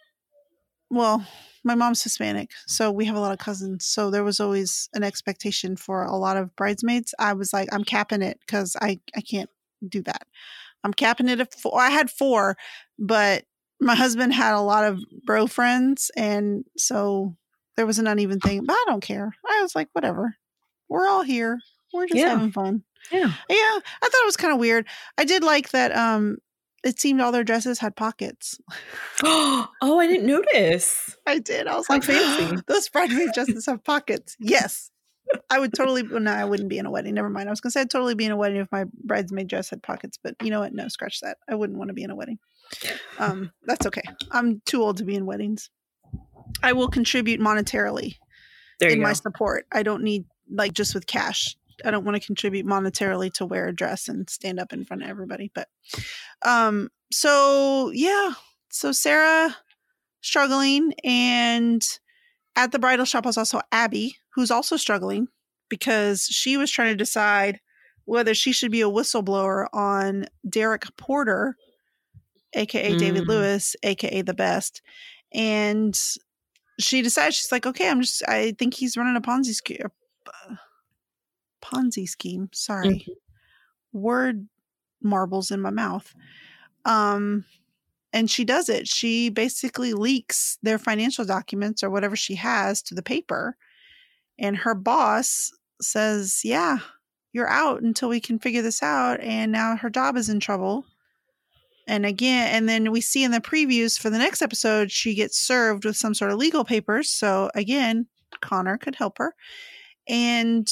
well, 0.91 1.25
my 1.65 1.75
mom's 1.75 2.03
Hispanic, 2.03 2.51
so 2.67 2.91
we 2.91 3.05
have 3.05 3.17
a 3.17 3.21
lot 3.21 3.33
of 3.33 3.39
cousins. 3.39 3.87
So 3.87 4.11
there 4.11 4.25
was 4.25 4.41
always 4.41 4.89
an 4.95 5.03
expectation 5.03 5.77
for 5.77 6.05
a 6.05 6.17
lot 6.17 6.37
of 6.37 6.55
bridesmaids. 6.57 7.15
I 7.19 7.35
was 7.35 7.53
like, 7.53 7.69
I'm 7.73 7.85
capping 7.85 8.23
it 8.23 8.39
because 8.47 8.77
I 8.81 9.01
I 9.17 9.21
can't 9.21 9.51
do 9.87 10.03
that. 10.03 10.23
I'm 10.83 10.95
capping 10.95 11.29
it. 11.29 11.41
I 11.75 11.91
had 11.91 12.11
four, 12.11 12.57
but 12.99 13.45
my 13.81 13.95
husband 13.95 14.33
had 14.35 14.55
a 14.55 14.61
lot 14.61 14.85
of 14.85 14.99
bro 15.27 15.47
friends, 15.47 16.11
and 16.17 16.65
so 16.77 17.37
there 17.77 17.87
was 17.87 17.99
an 17.99 18.07
uneven 18.07 18.41
thing. 18.41 18.65
But 18.65 18.75
I 18.75 18.85
don't 18.89 19.03
care. 19.03 19.31
I 19.49 19.63
was 19.63 19.75
like, 19.75 19.89
whatever. 19.93 20.37
We're 20.89 21.07
all 21.09 21.23
here. 21.23 21.61
We're 21.93 22.07
just 22.07 22.19
Yeah. 22.19 22.31
having 22.31 22.53
fun. 22.53 22.83
Yeah. 23.11 23.33
Yeah, 23.49 23.57
I 23.59 23.81
thought 24.03 24.23
it 24.23 24.27
was 24.27 24.37
kind 24.37 24.53
of 24.53 24.59
weird. 24.61 24.87
I 25.19 25.25
did 25.25 25.43
like 25.43 25.71
that. 25.71 25.95
Um, 25.97 26.39
it 26.85 27.01
seemed 27.01 27.21
all 27.21 27.33
their 27.33 27.45
dresses 27.45 27.79
had 27.79 27.97
pockets. 27.97 28.59
oh, 29.25 29.69
I 29.83 30.07
didn't 30.07 30.27
notice. 30.27 31.17
I 31.27 31.39
did. 31.39 31.67
I 31.67 31.77
was 31.77 31.87
How 31.89 31.95
like, 31.95 32.05
fancy. 32.05 32.63
Those 32.67 32.89
bridesmaid 32.89 33.31
dresses 33.35 33.67
have 33.67 33.85
pockets. 33.85 34.37
Yes. 34.41 34.91
I 35.49 35.59
would 35.61 35.73
totally. 35.75 36.03
well, 36.03 36.21
No, 36.21 36.33
I 36.33 36.45
wouldn't 36.45 36.69
be 36.69 36.79
in 36.79 36.87
a 36.87 36.91
wedding. 36.91 37.15
Never 37.15 37.29
mind. 37.31 37.49
I 37.49 37.53
was 37.53 37.61
gonna 37.61 37.71
say 37.71 37.83
I'd 37.83 37.91
totally 37.91 38.15
be 38.15 38.25
in 38.25 38.33
a 38.33 38.37
wedding 38.37 38.61
if 38.61 38.73
my 38.73 38.85
bridesmaid 39.05 39.47
dress 39.49 39.71
had 39.71 39.83
pockets, 39.83 40.19
but 40.23 40.35
you 40.43 40.51
know 40.51 40.61
what? 40.61 40.73
No, 40.73 40.89
scratch 40.89 41.21
that. 41.21 41.39
I 41.49 41.55
wouldn't 41.55 41.79
want 41.79 41.89
to 41.89 41.95
be 41.95 42.03
in 42.03 42.11
a 42.11 42.17
wedding. 42.17 42.39
Um, 43.19 43.53
that's 43.65 43.87
okay. 43.87 44.03
I'm 44.31 44.61
too 44.67 44.83
old 44.83 44.97
to 44.99 45.05
be 45.05 45.15
in 45.15 45.27
weddings. 45.27 45.71
I 46.63 46.73
will 46.73 46.89
contribute 46.89 47.41
monetarily 47.41 48.17
There 48.81 48.91
in 48.91 48.99
you 48.99 49.03
my 49.05 49.13
support. 49.13 49.67
I 49.73 49.83
don't 49.83 50.03
need 50.03 50.25
like 50.51 50.73
just 50.73 50.95
with 50.95 51.07
cash. 51.07 51.57
I 51.85 51.91
don't 51.91 52.05
want 52.05 52.21
to 52.21 52.27
contribute 52.27 52.67
monetarily 52.67 53.33
to 53.35 53.47
wear 53.47 53.69
a 53.69 53.75
dress 53.75 54.09
and 54.09 54.29
stand 54.29 54.59
up 54.61 54.73
in 54.73 54.85
front 54.85 55.03
of 55.03 55.09
everybody. 55.09 55.51
But 55.55 55.69
um 56.45 56.89
so 57.13 57.91
yeah. 57.95 58.33
So 58.71 58.93
Sarah 58.93 59.57
struggling 60.21 60.93
and 61.05 61.83
at 62.57 62.73
the 62.73 62.79
bridal 62.79 63.05
shop 63.05 63.25
was 63.25 63.39
also 63.39 63.61
Abby, 63.73 64.17
who's 64.35 64.51
also 64.51 64.77
struggling 64.77 65.29
because 65.69 66.25
she 66.25 66.57
was 66.57 66.71
trying 66.71 66.91
to 66.91 66.97
decide 66.97 67.61
whether 68.05 68.35
she 68.35 68.53
should 68.53 68.73
be 68.73 68.81
a 68.81 68.89
whistleblower 68.91 69.67
on 69.73 70.27
Derek 70.49 70.85
Porter, 70.97 71.57
aka 72.55 72.97
David 72.97 73.25
Mm. 73.25 73.29
Lewis, 73.29 73.77
aka 73.83 74.23
the 74.23 74.35
best. 74.35 74.83
And 75.33 75.99
she 76.81 77.03
decides 77.03 77.37
she's 77.37 77.53
like, 77.53 77.67
okay, 77.67 77.89
I'm 77.89 78.01
just 78.01 78.23
I 78.29 78.53
think 78.59 78.75
he's 78.75 78.97
running 78.97 79.17
a 79.17 79.21
Ponzi 79.21 79.55
scheme. 79.55 79.89
Ponzi 81.63 82.09
scheme. 82.09 82.49
Sorry. 82.53 83.07
Word 83.93 84.49
marbles 85.03 85.51
in 85.51 85.61
my 85.61 85.71
mouth. 85.71 86.15
Um 86.85 87.45
and 88.13 88.31
she 88.31 88.45
does 88.45 88.69
it. 88.69 88.89
She 88.89 89.29
basically 89.29 89.93
leaks 89.93 90.59
their 90.63 90.79
financial 90.79 91.25
documents 91.25 91.83
or 91.83 91.91
whatever 91.91 92.17
she 92.17 92.35
has 92.35 92.83
to 92.83 92.95
the 92.95 93.03
paper. 93.03 93.57
And 94.39 94.57
her 94.57 94.75
boss 94.75 95.53
says, 95.81 96.41
Yeah, 96.45 96.79
you're 97.33 97.49
out 97.49 97.83
until 97.83 98.09
we 98.09 98.21
can 98.21 98.39
figure 98.39 98.63
this 98.63 98.83
out. 98.83 99.21
And 99.21 99.53
now 99.53 99.77
her 99.77 99.91
job 99.91 100.17
is 100.17 100.29
in 100.29 100.41
trouble. 100.41 100.85
And 101.87 102.07
again, 102.07 102.49
and 102.55 102.69
then 102.69 102.93
we 102.93 103.01
see 103.01 103.25
in 103.25 103.31
the 103.33 103.41
previews 103.41 103.99
for 103.99 104.11
the 104.11 104.19
next 104.19 104.43
episode, 104.43 104.91
she 104.91 105.15
gets 105.15 105.39
served 105.39 105.85
with 105.85 105.97
some 105.97 106.15
sort 106.15 106.31
of 106.31 106.39
legal 106.39 106.65
papers. 106.65 107.11
So 107.11 107.51
again, 107.55 108.07
Connor 108.41 108.79
could 108.79 108.95
help 108.95 109.19
her. 109.19 109.35
And 110.09 110.69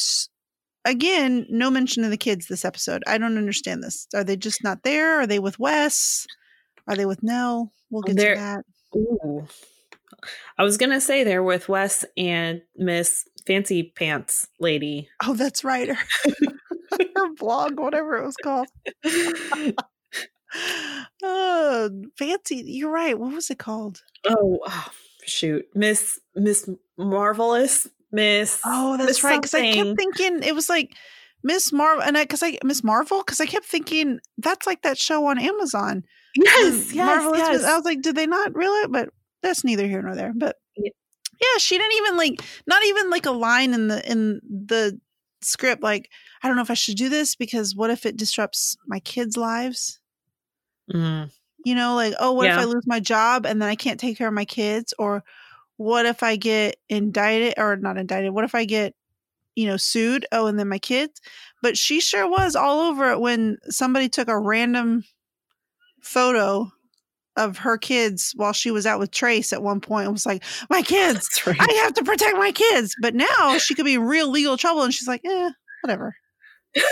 again, 0.88 1.46
no 1.48 1.70
mention 1.70 2.04
of 2.04 2.10
the 2.10 2.16
kids 2.16 2.46
this 2.46 2.64
episode. 2.64 3.02
I 3.06 3.18
don't 3.18 3.38
understand 3.38 3.82
this. 3.82 4.06
Are 4.14 4.24
they 4.24 4.36
just 4.36 4.64
not 4.64 4.82
there? 4.82 5.20
Are 5.20 5.26
they 5.26 5.38
with 5.38 5.58
Wes? 5.58 6.26
Are 6.86 6.96
they 6.96 7.06
with 7.06 7.22
Nell? 7.22 7.72
We'll 7.90 8.02
oh, 8.04 8.06
get 8.06 8.16
They're- 8.16 8.34
to 8.34 8.40
that. 8.40 8.64
Ooh. 8.96 9.46
I 10.56 10.64
was 10.64 10.78
gonna 10.78 11.00
say 11.00 11.22
they're 11.22 11.42
with 11.42 11.68
Wes 11.68 12.04
and 12.16 12.62
Miss 12.76 13.28
Fancy 13.46 13.92
Pants 13.94 14.48
Lady. 14.58 15.08
Oh, 15.22 15.34
that's 15.34 15.62
right. 15.62 15.88
Her, 15.88 15.98
her 17.16 17.34
blog, 17.36 17.78
whatever 17.78 18.16
it 18.16 18.24
was 18.24 18.36
called. 18.36 18.68
Oh, 21.22 21.90
fancy. 22.16 22.62
You're 22.64 22.90
right. 22.90 23.18
What 23.18 23.34
was 23.34 23.50
it 23.50 23.58
called? 23.58 24.02
oh, 24.26 24.60
oh, 24.66 24.86
shoot, 25.24 25.66
Miss 25.74 26.18
Miss 26.34 26.68
Marvelous 26.96 27.88
Miss. 28.12 28.60
Oh, 28.64 28.96
that's 28.96 29.08
Miss 29.08 29.24
right. 29.24 29.40
Because 29.40 29.54
I 29.54 29.72
kept 29.72 29.96
thinking 29.98 30.42
it 30.42 30.54
was 30.54 30.68
like 30.68 30.94
Miss 31.42 31.72
Marvel, 31.72 32.02
and 32.02 32.16
I 32.16 32.24
because 32.24 32.42
I 32.42 32.58
Miss 32.64 32.82
Marvel 32.82 33.18
because 33.18 33.40
I 33.40 33.46
kept 33.46 33.66
thinking 33.66 34.18
that's 34.38 34.66
like 34.66 34.82
that 34.82 34.98
show 34.98 35.26
on 35.26 35.38
Amazon. 35.38 36.04
Yes, 36.34 36.92
yes, 36.92 37.06
Marvelous 37.06 37.38
yes. 37.38 37.52
Miss- 37.58 37.64
I 37.64 37.76
was 37.76 37.84
like, 37.84 38.02
did 38.02 38.16
they 38.16 38.26
not 38.26 38.54
reel 38.54 38.72
it? 38.72 38.92
But 38.92 39.10
that's 39.42 39.64
neither 39.64 39.86
here 39.86 40.02
nor 40.02 40.14
there. 40.14 40.32
But 40.34 40.56
Yeah. 40.76 40.90
yeah, 41.40 41.58
she 41.58 41.78
didn't 41.78 41.96
even 41.96 42.16
like 42.16 42.40
not 42.66 42.84
even 42.84 43.10
like 43.10 43.26
a 43.26 43.30
line 43.30 43.74
in 43.74 43.88
the 43.88 44.10
in 44.10 44.40
the 44.48 44.98
script. 45.42 45.82
Like, 45.82 46.10
I 46.42 46.48
don't 46.48 46.56
know 46.56 46.62
if 46.62 46.70
I 46.70 46.74
should 46.74 46.96
do 46.96 47.08
this 47.08 47.34
because 47.34 47.76
what 47.76 47.90
if 47.90 48.06
it 48.06 48.16
disrupts 48.16 48.76
my 48.86 49.00
kids' 49.00 49.36
lives? 49.36 50.00
Mm. 50.92 51.30
You 51.64 51.74
know, 51.74 51.94
like, 51.94 52.14
oh, 52.18 52.32
what 52.32 52.46
if 52.46 52.56
I 52.56 52.64
lose 52.64 52.86
my 52.86 53.00
job 53.00 53.44
and 53.44 53.60
then 53.60 53.68
I 53.68 53.74
can't 53.74 54.00
take 54.00 54.16
care 54.16 54.28
of 54.28 54.34
my 54.34 54.44
kids? 54.44 54.94
Or 54.98 55.22
what 55.78 56.06
if 56.06 56.22
I 56.22 56.36
get 56.36 56.76
indicted 56.88 57.54
or 57.56 57.76
not 57.76 57.96
indicted? 57.96 58.32
What 58.32 58.44
if 58.44 58.54
I 58.54 58.64
get, 58.64 58.94
you 59.54 59.66
know, 59.66 59.76
sued? 59.76 60.26
Oh, 60.32 60.46
and 60.46 60.58
then 60.58 60.68
my 60.68 60.78
kids. 60.78 61.20
But 61.62 61.78
she 61.78 62.00
sure 62.00 62.28
was 62.28 62.54
all 62.54 62.80
over 62.80 63.10
it 63.12 63.20
when 63.20 63.58
somebody 63.68 64.08
took 64.08 64.28
a 64.28 64.38
random 64.38 65.04
photo 66.02 66.70
of 67.36 67.58
her 67.58 67.78
kids 67.78 68.32
while 68.36 68.52
she 68.52 68.72
was 68.72 68.86
out 68.86 68.98
with 68.98 69.12
Trace 69.12 69.52
at 69.52 69.62
one 69.62 69.80
point. 69.80 70.06
and 70.06 70.12
was 70.12 70.26
like, 70.26 70.42
My 70.68 70.82
kids, 70.86 71.40
right. 71.46 71.56
I 71.58 71.72
have 71.84 71.94
to 71.94 72.04
protect 72.04 72.36
my 72.36 72.52
kids. 72.52 72.94
But 73.00 73.14
now 73.14 73.56
she 73.58 73.74
could 73.74 73.84
be 73.84 73.94
in 73.94 74.02
real 74.02 74.28
legal 74.28 74.56
trouble. 74.56 74.82
And 74.82 74.92
she's 74.92 75.08
like, 75.08 75.24
eh, 75.24 75.50
whatever. 75.82 76.14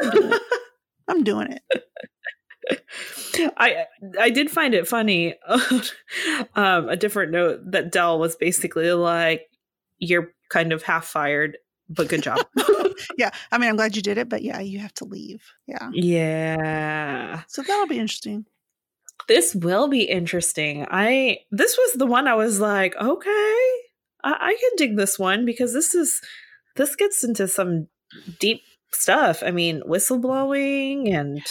I'm 0.02 0.10
doing 0.10 0.32
it. 0.32 0.42
I'm 1.08 1.24
doing 1.24 1.52
it. 1.52 1.62
I 3.56 3.84
I 4.20 4.30
did 4.30 4.50
find 4.50 4.74
it 4.74 4.88
funny. 4.88 5.34
um, 6.54 6.88
a 6.88 6.96
different 6.96 7.32
note 7.32 7.60
that 7.70 7.92
Dell 7.92 8.18
was 8.18 8.36
basically 8.36 8.90
like, 8.92 9.42
"You're 9.98 10.32
kind 10.48 10.72
of 10.72 10.82
half 10.82 11.06
fired, 11.06 11.58
but 11.88 12.08
good 12.08 12.22
job." 12.22 12.38
Yeah. 13.18 13.30
I 13.52 13.58
mean, 13.58 13.68
I'm 13.68 13.76
glad 13.76 13.94
you 13.94 14.00
did 14.00 14.16
it, 14.16 14.28
but 14.28 14.42
yeah, 14.42 14.58
you 14.60 14.78
have 14.78 14.94
to 14.94 15.04
leave. 15.04 15.42
Yeah. 15.66 15.90
yeah, 15.92 17.42
So 17.46 17.62
that'll 17.62 17.86
be 17.86 17.98
interesting. 17.98 18.46
this 19.28 19.54
will 19.54 19.88
be 19.88 20.04
interesting. 20.04 20.86
I 20.90 21.40
this 21.50 21.76
was 21.76 21.92
the 21.94 22.06
one 22.06 22.26
I 22.26 22.34
was 22.34 22.58
like, 22.58 22.96
okay, 22.96 23.28
I, 24.24 24.32
I 24.32 24.56
can 24.58 24.70
dig 24.76 24.96
this 24.96 25.18
one 25.18 25.44
because 25.44 25.74
this 25.74 25.94
is 25.94 26.20
this 26.76 26.96
gets 26.96 27.22
into 27.22 27.46
some 27.48 27.88
deep 28.40 28.62
stuff. 28.92 29.42
I 29.44 29.50
mean, 29.50 29.82
whistleblowing 29.82 31.14
and 31.14 31.42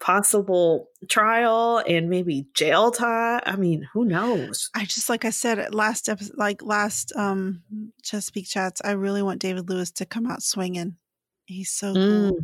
possible 0.00 0.88
trial 1.08 1.82
and 1.86 2.08
maybe 2.08 2.46
jail 2.54 2.90
time. 2.90 3.40
I 3.44 3.56
mean, 3.56 3.86
who 3.92 4.04
knows? 4.04 4.70
I 4.74 4.84
just 4.86 5.08
like 5.08 5.24
I 5.24 5.30
said 5.30 5.74
last 5.74 6.08
episode, 6.08 6.36
like 6.36 6.62
last 6.62 7.12
um 7.16 7.62
Chesapeake 8.02 8.48
chats, 8.48 8.80
I 8.84 8.92
really 8.92 9.22
want 9.22 9.40
David 9.40 9.68
Lewis 9.68 9.90
to 9.92 10.06
come 10.06 10.26
out 10.26 10.42
swinging. 10.42 10.96
He's 11.44 11.70
so 11.70 11.94
cool. 11.94 12.38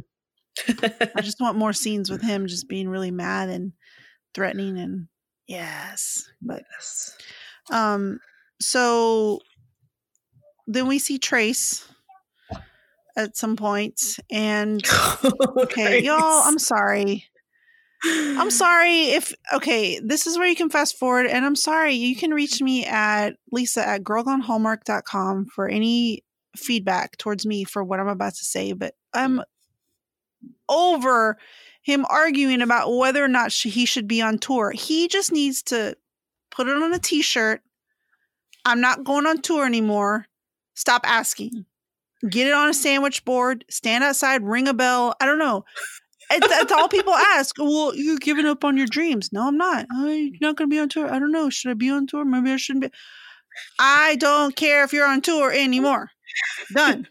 Mm. 0.69 1.11
I 1.17 1.21
just 1.23 1.41
want 1.41 1.59
more 1.59 1.73
scenes 1.73 2.11
with 2.11 2.23
him 2.23 2.47
just 2.47 2.69
being 2.69 2.89
really 2.89 3.11
mad 3.11 3.49
and 3.49 3.73
threatening 4.35 4.79
and 4.79 5.09
yes. 5.47 6.29
But 6.43 6.63
Yes. 6.77 7.17
um 7.71 8.21
so 8.61 9.41
then 10.67 10.87
we 10.87 10.99
see 10.99 11.19
Trace 11.19 11.87
at 13.17 13.37
some 13.37 13.57
point 13.57 14.19
and 14.31 14.83
okay, 15.59 16.03
y'all, 16.03 16.43
I'm 16.45 16.59
sorry. 16.59 17.25
I'm 18.39 18.51
sorry 18.51 19.11
if 19.11 19.35
okay, 19.55 19.99
this 20.01 20.27
is 20.27 20.39
where 20.39 20.49
you 20.49 20.57
can 20.57 20.71
fast 20.71 20.99
forward, 20.99 21.27
and 21.27 21.45
I'm 21.45 21.57
sorry. 21.57 21.95
You 21.95 22.17
can 22.17 22.33
reach 22.33 22.61
me 22.61 22.85
at 22.85 23.37
Lisa 23.53 23.87
at 23.87 24.03
girlgonehallmark.com 24.03 25.47
for 25.47 25.69
any 25.69 26.25
feedback 26.57 27.17
towards 27.17 27.47
me 27.47 27.65
for 27.65 27.83
what 27.83 28.01
I'm 28.01 28.09
about 28.09 28.35
to 28.35 28.45
say, 28.45 28.73
but 28.73 28.95
I'm 29.15 29.43
over 30.69 31.39
him 31.83 32.05
arguing 32.09 32.63
about 32.63 32.95
whether 32.95 33.25
or 33.25 33.29
not 33.29 33.53
he 33.53 33.87
should 33.87 34.09
be 34.09 34.21
on 34.21 34.39
tour. 34.39 34.73
He 34.73 35.09
just 35.09 35.33
needs 35.33 35.63
to 35.65 35.97
put 36.51 36.69
it 36.69 36.83
on 36.83 36.93
a 36.93 36.99
t-shirt. 36.99 37.63
I'm 38.65 38.81
not 38.81 39.05
going 39.05 39.27
on 39.27 39.41
tour 39.41 39.65
anymore. 39.65 40.27
Stop 40.75 41.03
asking. 41.05 41.65
Get 42.29 42.49
it 42.49 42.55
on 42.55 42.69
a 42.69 42.75
sandwich 42.75 43.25
board, 43.25 43.65
stand 43.71 44.03
outside, 44.03 44.43
ring 44.43 44.69
a 44.69 44.75
bell. 44.75 45.15
I 45.21 45.27
don't 45.27 45.39
know. 45.39 45.65
It's, 46.31 46.49
that's 46.49 46.73
all 46.73 46.89
people 46.89 47.15
ask. 47.15 47.57
Well, 47.59 47.95
you're 47.95 48.19
giving 48.19 48.47
up 48.47 48.65
on 48.65 48.77
your 48.77 48.87
dreams. 48.87 49.33
No, 49.33 49.47
I'm 49.49 49.57
not. 49.57 49.87
Oh, 49.93 50.09
you're 50.09 50.33
not 50.41 50.57
going 50.57 50.69
to 50.69 50.75
be 50.75 50.81
on 50.81 50.89
tour. 50.89 51.13
I 51.13 51.19
don't 51.19 51.33
know. 51.33 51.51
Should 51.51 51.71
I 51.71 51.75
be 51.75 51.91
on 51.91 52.07
tour? 52.07 52.25
Maybe 52.25 52.51
I 52.53 52.57
shouldn't 52.57 52.85
be. 52.85 52.91
I 53.79 54.17
don't 54.17 54.55
care 54.57 54.85
if 54.85 54.93
you're 54.93 55.07
on 55.07 55.21
tour 55.23 55.53
anymore. 55.53 56.11
Done. 56.75 57.07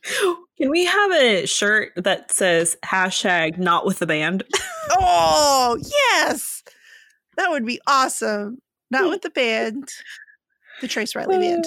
Can 0.58 0.70
we 0.70 0.86
have 0.86 1.12
a 1.12 1.46
shirt 1.46 1.94
that 1.96 2.32
says 2.32 2.78
hashtag 2.86 3.58
not 3.58 3.86
with 3.86 4.00
the 4.00 4.08
band? 4.08 4.44
Oh, 4.98 5.78
yes. 5.82 6.62
That 7.38 7.50
would 7.50 7.66
be 7.66 7.82
awesome. 7.88 8.60
Not 8.92 9.10
with 9.10 9.24
the 9.24 9.32
band, 9.32 9.90
the 10.80 10.88
Trace 10.88 11.16
Riley 11.16 11.40
band. 11.40 11.66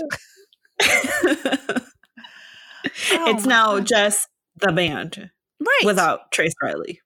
Oh, 0.80 0.86
oh 1.74 1.80
it's 3.30 3.44
my 3.44 3.48
now 3.48 3.76
God. 3.78 3.86
just 3.86 4.28
the 4.60 4.70
band 4.72 5.30
Right. 5.60 5.84
without 5.84 6.30
Trace 6.30 6.54
Riley. 6.62 7.00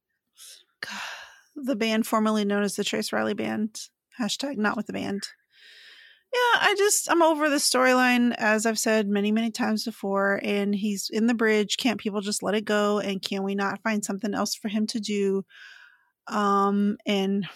The 1.67 1.77
band 1.77 2.07
formerly 2.07 2.45
known 2.45 2.63
as 2.63 2.77
the 2.77 2.85
Trace 2.85 3.13
Riley 3.13 3.35
Band. 3.35 3.81
Hashtag 4.21 4.57
not 4.57 4.77
with 4.77 4.87
the 4.87 4.93
band. 4.93 5.23
Yeah, 6.33 6.61
I 6.61 6.75
just 6.79 7.11
I'm 7.11 7.23
over 7.23 7.51
the 7.51 7.57
storyline 7.57 8.35
as 8.39 8.65
I've 8.65 8.79
said 8.79 9.07
many, 9.07 9.33
many 9.33 9.51
times 9.51 9.85
before. 9.85 10.41
And 10.43 10.75
he's 10.75 11.11
in 11.13 11.27
the 11.27 11.35
bridge. 11.35 11.77
Can't 11.77 12.01
people 12.01 12.23
just 12.23 12.43
let 12.43 12.55
it 12.55 12.65
go? 12.65 12.99
And 13.01 13.21
can 13.21 13.43
we 13.43 13.55
not 13.55 13.83
find 13.83 14.05
something 14.05 14.35
else 14.35 14.55
for 14.55 14.69
him 14.69 14.87
to 14.89 15.01
do? 15.01 15.45
Um, 16.29 16.97
and 17.05 17.47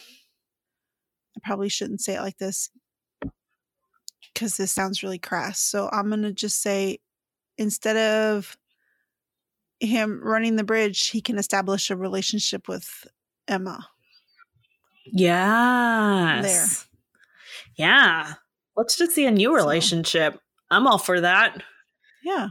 I 1.36 1.40
probably 1.42 1.70
shouldn't 1.70 2.02
say 2.02 2.16
it 2.16 2.20
like 2.20 2.36
this 2.36 2.68
because 4.34 4.58
this 4.58 4.72
sounds 4.72 5.02
really 5.02 5.18
crass. 5.18 5.60
So 5.60 5.88
I'm 5.90 6.10
gonna 6.10 6.32
just 6.32 6.60
say 6.60 6.98
instead 7.56 7.96
of 7.96 8.58
him 9.80 10.20
running 10.22 10.56
the 10.56 10.64
bridge, 10.64 11.08
he 11.08 11.22
can 11.22 11.38
establish 11.38 11.90
a 11.90 11.96
relationship 11.96 12.68
with 12.68 13.06
Emma. 13.48 13.88
Yes. 15.12 16.86
Yeah. 17.76 18.34
Let's 18.76 18.96
just 18.96 19.12
see 19.12 19.26
a 19.26 19.30
new 19.30 19.50
So- 19.50 19.54
relationship. 19.54 20.40
I'm 20.70 20.86
all 20.86 20.98
for 20.98 21.20
that. 21.20 21.62
Yeah. 22.24 22.48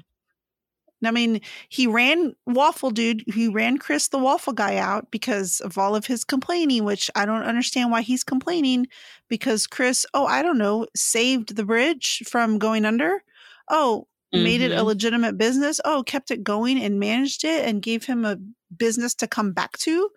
I 1.04 1.12
mean, 1.12 1.42
he 1.70 1.86
ran 1.86 2.34
Waffle 2.48 2.90
Dude, 2.90 3.24
he 3.28 3.48
ran 3.48 3.78
Chris 3.78 4.08
the 4.08 4.18
Waffle 4.18 4.54
guy 4.54 4.78
out 4.78 5.12
because 5.12 5.60
of 5.60 5.78
all 5.78 5.96
of 5.96 6.06
his 6.06 6.24
complaining, 6.24 6.84
which 6.84 7.12
I 7.14 7.26
don't 7.26 7.44
understand 7.44 7.92
why 7.92 8.02
he's 8.02 8.24
complaining 8.24 8.88
because 9.28 9.68
Chris, 9.68 10.06
oh, 10.16 10.26
I 10.26 10.42
don't 10.42 10.58
know, 10.58 10.88
saved 10.96 11.56
the 11.58 11.66
bridge 11.66 12.24
from 12.26 12.58
going 12.58 12.86
under. 12.86 13.22
Oh, 13.70 14.08
made 14.34 14.62
it 14.62 14.72
a 14.72 14.78
Mhm. 14.82 14.86
legitimate 14.86 15.38
business. 15.38 15.80
Oh, 15.86 16.02
kept 16.04 16.32
it 16.32 16.44
going 16.44 16.82
and 16.82 17.00
managed 17.00 17.44
it 17.44 17.66
and 17.66 17.82
gave 17.82 18.06
him 18.06 18.26
a 18.26 18.38
business 18.76 19.14
to 19.16 19.28
come 19.28 19.52
back 19.54 19.78
to 19.80 20.10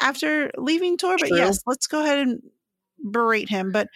after 0.00 0.50
leaving 0.56 0.96
tour. 0.96 1.16
But 1.18 1.28
True. 1.28 1.38
yes, 1.38 1.60
let's 1.66 1.86
go 1.86 2.02
ahead 2.02 2.18
and 2.18 2.42
berate 3.10 3.48
him. 3.48 3.72
But 3.72 3.88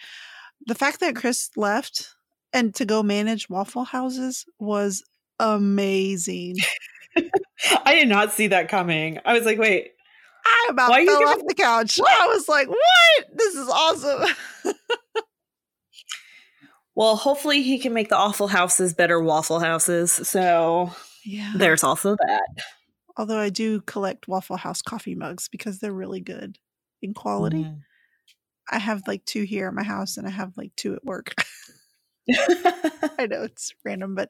the 0.65 0.75
fact 0.75 0.99
that 0.99 1.15
Chris 1.15 1.49
left 1.55 2.13
and 2.53 2.73
to 2.75 2.85
go 2.85 3.03
manage 3.03 3.49
Waffle 3.49 3.83
Houses 3.83 4.45
was 4.59 5.03
amazing. 5.39 6.57
I 7.85 7.95
did 7.95 8.07
not 8.07 8.31
see 8.31 8.47
that 8.47 8.69
coming. 8.69 9.19
I 9.25 9.33
was 9.33 9.45
like, 9.45 9.57
wait, 9.57 9.91
I 10.45 10.67
about 10.69 10.89
Why 10.89 10.97
are 10.97 11.01
you 11.01 11.07
fell 11.07 11.19
giving- 11.19 11.33
off 11.33 11.47
the 11.47 11.55
couch. 11.55 11.99
I 11.99 12.27
was 12.27 12.49
like, 12.49 12.67
what? 12.67 13.25
This 13.33 13.55
is 13.55 13.69
awesome. 13.69 14.35
well, 16.95 17.15
hopefully 17.15 17.61
he 17.61 17.79
can 17.79 17.93
make 17.93 18.09
the 18.09 18.17
awful 18.17 18.47
houses 18.47 18.93
better 18.93 19.19
waffle 19.19 19.59
houses. 19.59 20.11
So 20.11 20.91
yeah. 21.25 21.53
there's 21.55 21.83
also 21.83 22.15
that. 22.15 22.63
Although 23.17 23.39
I 23.39 23.49
do 23.49 23.81
collect 23.81 24.27
Waffle 24.27 24.57
House 24.57 24.81
coffee 24.81 25.15
mugs 25.15 25.47
because 25.47 25.79
they're 25.79 25.91
really 25.93 26.21
good 26.21 26.57
in 27.01 27.13
quality. 27.13 27.63
Mm. 27.63 27.79
I 28.69 28.79
have 28.79 29.01
like 29.07 29.25
two 29.25 29.43
here 29.43 29.67
at 29.67 29.73
my 29.73 29.83
house 29.83 30.17
and 30.17 30.27
I 30.27 30.29
have 30.29 30.53
like 30.55 30.71
two 30.75 30.93
at 30.95 31.03
work. 31.03 31.33
I 32.29 33.27
know 33.27 33.43
it's 33.43 33.73
random, 33.83 34.15
but 34.15 34.29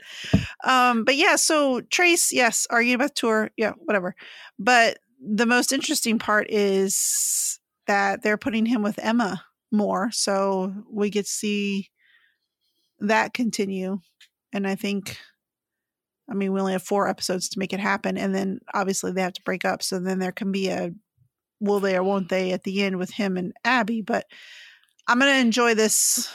um, 0.64 1.04
but 1.04 1.16
yeah, 1.16 1.36
so 1.36 1.82
Trace, 1.82 2.32
yes, 2.32 2.66
arguing 2.70 2.96
about 2.96 3.16
tour, 3.16 3.52
yeah, 3.58 3.74
whatever. 3.78 4.16
But 4.58 5.00
the 5.20 5.46
most 5.46 5.72
interesting 5.72 6.18
part 6.18 6.48
is 6.50 7.60
that 7.88 8.24
they're 8.24 8.38
putting 8.38 8.66
him 8.66 8.82
with 8.82 9.00
Emma 9.00 9.44
more, 9.72 10.10
so 10.12 10.74
we 10.90 11.10
get 11.10 11.26
to 11.26 11.32
see 11.32 11.90
that 13.00 13.34
continue. 13.34 14.00
And 14.54 14.68
I 14.68 14.76
think 14.76 15.18
I 16.32 16.34
mean 16.34 16.54
we 16.54 16.60
only 16.60 16.74
have 16.74 16.84
four 16.84 17.08
episodes 17.08 17.50
to 17.50 17.60
make 17.60 17.74
it 17.74 17.80
happen, 17.80 18.18
and 18.18 18.34
then 18.34 18.60
obviously 18.74 19.12
they 19.12 19.22
have 19.22 19.34
to 19.34 19.44
break 19.44 19.66
up, 19.66 19.84
so 19.84 20.00
then 20.00 20.20
there 20.20 20.32
can 20.32 20.52
be 20.52 20.70
a 20.70 20.92
will 21.60 21.80
they 21.80 21.96
or 21.96 22.04
won't 22.04 22.30
they 22.30 22.54
at 22.54 22.64
the 22.64 22.82
end 22.82 22.98
with 22.98 23.12
him 23.12 23.38
and 23.38 23.54
Abby, 23.64 24.02
but 24.02 24.26
I'm 25.08 25.20
gonna 25.20 25.34
enjoy 25.34 25.76
this 25.76 26.32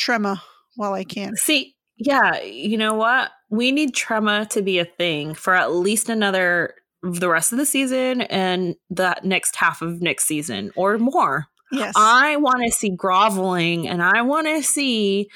trema 0.00 0.40
while 0.76 0.94
I 0.94 1.04
can. 1.04 1.36
See, 1.36 1.74
yeah, 1.96 2.40
you 2.40 2.76
know 2.76 2.94
what? 2.94 3.30
We 3.50 3.72
need 3.72 3.94
trauma 3.94 4.46
to 4.50 4.62
be 4.62 4.78
a 4.78 4.84
thing 4.84 5.34
for 5.34 5.54
at 5.54 5.72
least 5.72 6.08
another 6.08 6.74
the 7.02 7.28
rest 7.28 7.52
of 7.52 7.58
the 7.58 7.66
season 7.66 8.22
and 8.22 8.76
the 8.88 9.14
next 9.22 9.56
half 9.56 9.82
of 9.82 10.00
next 10.00 10.24
season 10.24 10.70
or 10.74 10.96
more. 10.98 11.46
Yes. 11.70 11.92
I 11.96 12.36
want 12.36 12.64
to 12.64 12.72
see 12.72 12.90
groveling 12.90 13.88
and 13.88 14.02
I 14.02 14.22
want 14.22 14.46
to 14.46 14.62
see 14.62 15.28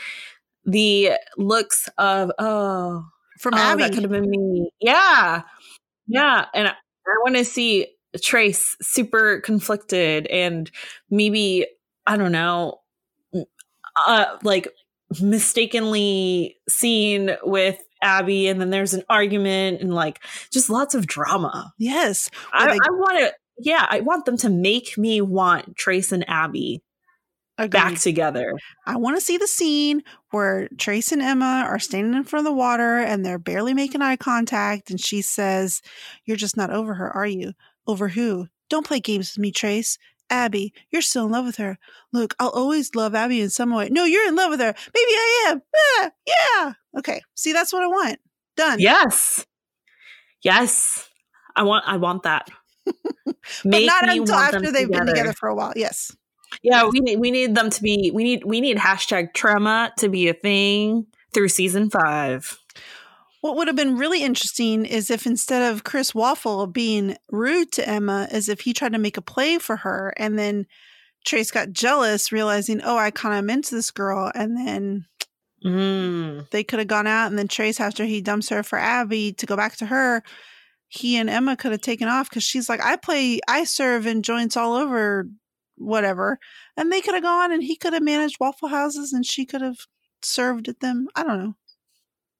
the 0.65 1.13
looks 1.37 1.89
of 1.99 2.31
oh, 2.39 3.05
From 3.39 3.55
oh 3.55 3.59
Abby. 3.59 3.83
that 3.83 3.93
could 3.93 4.03
have 4.03 4.13
been 4.13 4.29
me. 4.29 4.71
Yeah. 4.81 5.43
Yeah, 6.07 6.47
and 6.55 6.69
I, 6.69 6.71
I 6.71 7.17
want 7.23 7.37
to 7.37 7.45
see 7.45 7.87
Trace 8.23 8.77
super 8.81 9.41
conflicted 9.41 10.27
and 10.29 10.71
maybe 11.11 11.67
I 12.07 12.17
don't 12.17 12.33
know, 12.33 12.81
uh, 14.07 14.37
like 14.43 14.69
mistakenly 15.21 16.57
seen 16.69 17.37
with 17.43 17.79
Abby, 18.03 18.47
and 18.49 18.61
then 18.61 18.71
there's 18.71 18.95
an 18.95 19.03
argument 19.11 19.81
and 19.81 19.95
like 19.95 20.21
just 20.53 20.71
lots 20.71 20.95
of 20.95 21.07
drama. 21.07 21.73
Yes. 21.79 22.31
I, 22.53 22.67
they- 22.67 22.73
I 22.73 22.91
want 22.91 23.19
to, 23.19 23.33
yeah, 23.59 23.87
I 23.91 24.01
want 24.01 24.25
them 24.25 24.37
to 24.39 24.49
make 24.49 24.97
me 24.97 25.21
want 25.21 25.77
Trace 25.77 26.13
and 26.13 26.25
Abby 26.29 26.83
back 27.67 27.99
together. 27.99 28.53
I 28.87 28.97
want 28.97 29.17
to 29.17 29.21
see 29.25 29.37
the 29.37 29.49
scene 29.49 30.03
where 30.31 30.69
Trace 30.79 31.13
and 31.13 31.23
Emma 31.23 31.65
are 31.67 31.79
standing 31.79 32.15
in 32.15 32.25
front 32.25 32.47
of 32.47 32.53
the 32.53 32.57
water 32.57 32.99
and 32.99 33.25
they're 33.25 33.39
barely 33.39 33.75
making 33.75 34.03
eye 34.03 34.17
contact. 34.17 34.91
And 34.91 35.01
she 35.01 35.23
says, 35.23 35.83
You're 36.25 36.37
just 36.37 36.57
not 36.57 36.71
over 36.71 36.95
her, 36.95 37.11
are 37.11 37.27
you? 37.27 37.53
Over 37.87 38.09
who? 38.09 38.47
Don't 38.71 38.87
play 38.87 39.01
games 39.01 39.33
with 39.33 39.43
me, 39.43 39.51
Trace. 39.51 39.99
Abby, 40.31 40.75
you're 40.91 41.03
still 41.03 41.25
in 41.25 41.33
love 41.33 41.47
with 41.47 41.57
her. 41.57 41.79
Look, 42.13 42.35
I'll 42.39 42.51
always 42.51 42.95
love 42.95 43.15
Abby 43.15 43.41
in 43.41 43.49
some 43.49 43.75
way. 43.75 43.89
No, 43.91 44.05
you're 44.05 44.29
in 44.29 44.37
love 44.37 44.51
with 44.51 44.61
her. 44.61 44.75
Maybe 44.95 45.13
I 45.13 45.47
am. 45.49 45.63
Ah, 45.75 46.11
yeah. 46.27 46.73
Okay. 46.99 47.23
See, 47.35 47.55
that's 47.55 47.73
what 47.73 47.83
I 47.83 47.87
want. 47.87 48.19
Done. 48.57 48.79
Yes, 48.79 49.47
yes, 50.43 51.09
I 51.57 51.63
want, 51.63 51.85
I 51.87 51.97
want 51.97 52.25
that. 52.25 52.49
But 53.63 53.71
Make 53.71 53.87
not 53.87 54.09
until 54.09 54.35
after 54.35 54.73
they've 54.73 54.91
been 54.91 55.07
together 55.07 55.33
for 55.33 55.49
a 55.49 55.55
while. 55.55 55.73
Yes. 55.75 56.15
Yeah, 56.63 56.89
we 56.89 57.01
need 57.01 57.19
we 57.19 57.31
need 57.31 57.55
them 57.55 57.71
to 57.71 57.83
be 57.83 58.11
we 58.13 58.25
need 58.25 58.45
we 58.45 58.61
need 58.61 58.77
hashtag 58.77 59.35
trauma 59.35 59.93
to 59.99 60.09
be 60.09 60.29
a 60.29 60.35
thing 60.35 61.07
through 61.33 61.49
season 61.49 61.91
five. 61.91 62.59
What 63.41 63.57
would 63.57 63.69
have 63.69 63.77
been 63.77 63.97
really 63.97 64.23
interesting 64.23 64.85
is 64.85 65.11
if 65.11 65.25
instead 65.25 65.73
of 65.73 65.85
Chris 65.85 66.15
Waffle 66.15 66.67
being 66.67 67.17
rude 67.31 67.71
to 67.73 67.89
Emma, 67.89 68.27
as 68.31 68.49
if 68.49 68.61
he 68.61 68.73
tried 68.73 68.93
to 68.95 68.99
make 68.99 69.17
a 69.17 69.23
play 69.23 69.59
for 69.59 69.77
her, 69.77 70.13
and 70.17 70.37
then 70.37 70.67
Trace 71.25 71.53
got 71.53 71.71
jealous, 71.71 72.33
realizing, 72.33 72.81
oh, 72.83 72.97
I 72.97 73.13
kind 73.13 73.39
of 73.39 73.45
meant 73.45 73.67
this 73.71 73.91
girl, 73.91 74.33
and 74.35 74.57
then 74.57 75.07
Mm. 75.65 76.49
they 76.51 76.63
could 76.63 76.79
have 76.79 76.87
gone 76.89 77.09
out, 77.09 77.27
and 77.27 77.39
then 77.39 77.49
Trace, 77.49 77.81
after 77.81 78.05
he 78.05 78.21
dumps 78.21 78.49
her 78.49 78.63
for 78.63 78.79
Abby 78.79 79.33
to 79.35 79.47
go 79.47 79.57
back 79.57 79.77
to 79.77 79.87
her, 79.87 80.23
he 80.87 81.17
and 81.17 81.29
Emma 81.29 81.57
could 81.57 81.73
have 81.73 81.81
taken 81.81 82.07
off 82.07 82.31
because 82.31 82.45
she's 82.45 82.69
like, 82.69 82.81
I 82.81 82.95
play, 82.97 83.41
I 83.49 83.65
serve 83.65 84.07
in 84.07 84.23
joints 84.23 84.57
all 84.57 84.75
over, 84.75 85.29
whatever, 85.79 86.39
and 86.77 86.93
they 86.93 87.01
could 87.01 87.15
have 87.15 87.23
gone, 87.23 87.53
and 87.53 87.63
he 87.63 87.77
could 87.77 87.93
have 87.93 88.03
managed 88.03 88.39
Waffle 88.41 88.69
Houses, 88.69 89.13
and 89.13 89.25
she 89.25 89.45
could 89.45 89.63
have 89.63 89.79
served 90.23 90.69
at 90.69 90.81
them. 90.81 91.09
I 91.15 91.23
don't 91.25 91.39
know. 91.39 91.55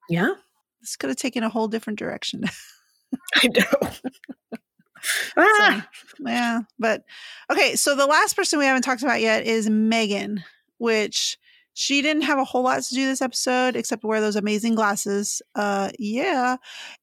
Yeah, 0.09 0.35
This 0.81 0.97
could 0.97 1.11
have 1.11 1.17
taken 1.19 1.43
a 1.43 1.49
whole 1.49 1.69
different 1.69 1.99
direction. 1.99 2.45
I 3.37 3.49
know. 3.49 3.91
ah, 5.37 5.89
Yeah, 6.19 6.61
but 6.79 7.05
okay. 7.51 7.77
So 7.77 7.95
the 7.95 8.07
last 8.07 8.37
person 8.37 8.59
we 8.59 8.65
haven't 8.65 8.83
talked 8.83 9.03
about 9.03 9.21
yet 9.21 9.47
is 9.47 9.69
Megan, 9.69 10.43
which 10.79 11.39
she 11.75 12.03
didn't 12.03 12.23
have 12.23 12.39
a 12.39 12.45
whole 12.45 12.63
lot 12.63 12.83
to 12.83 12.95
do 12.95 13.07
this 13.07 13.23
episode 13.23 13.77
except 13.77 14.03
wear 14.03 14.21
those 14.21 14.37
amazing 14.37 14.75
glasses. 14.75 15.43
Uh, 15.55 15.91
yeah, 15.99 16.57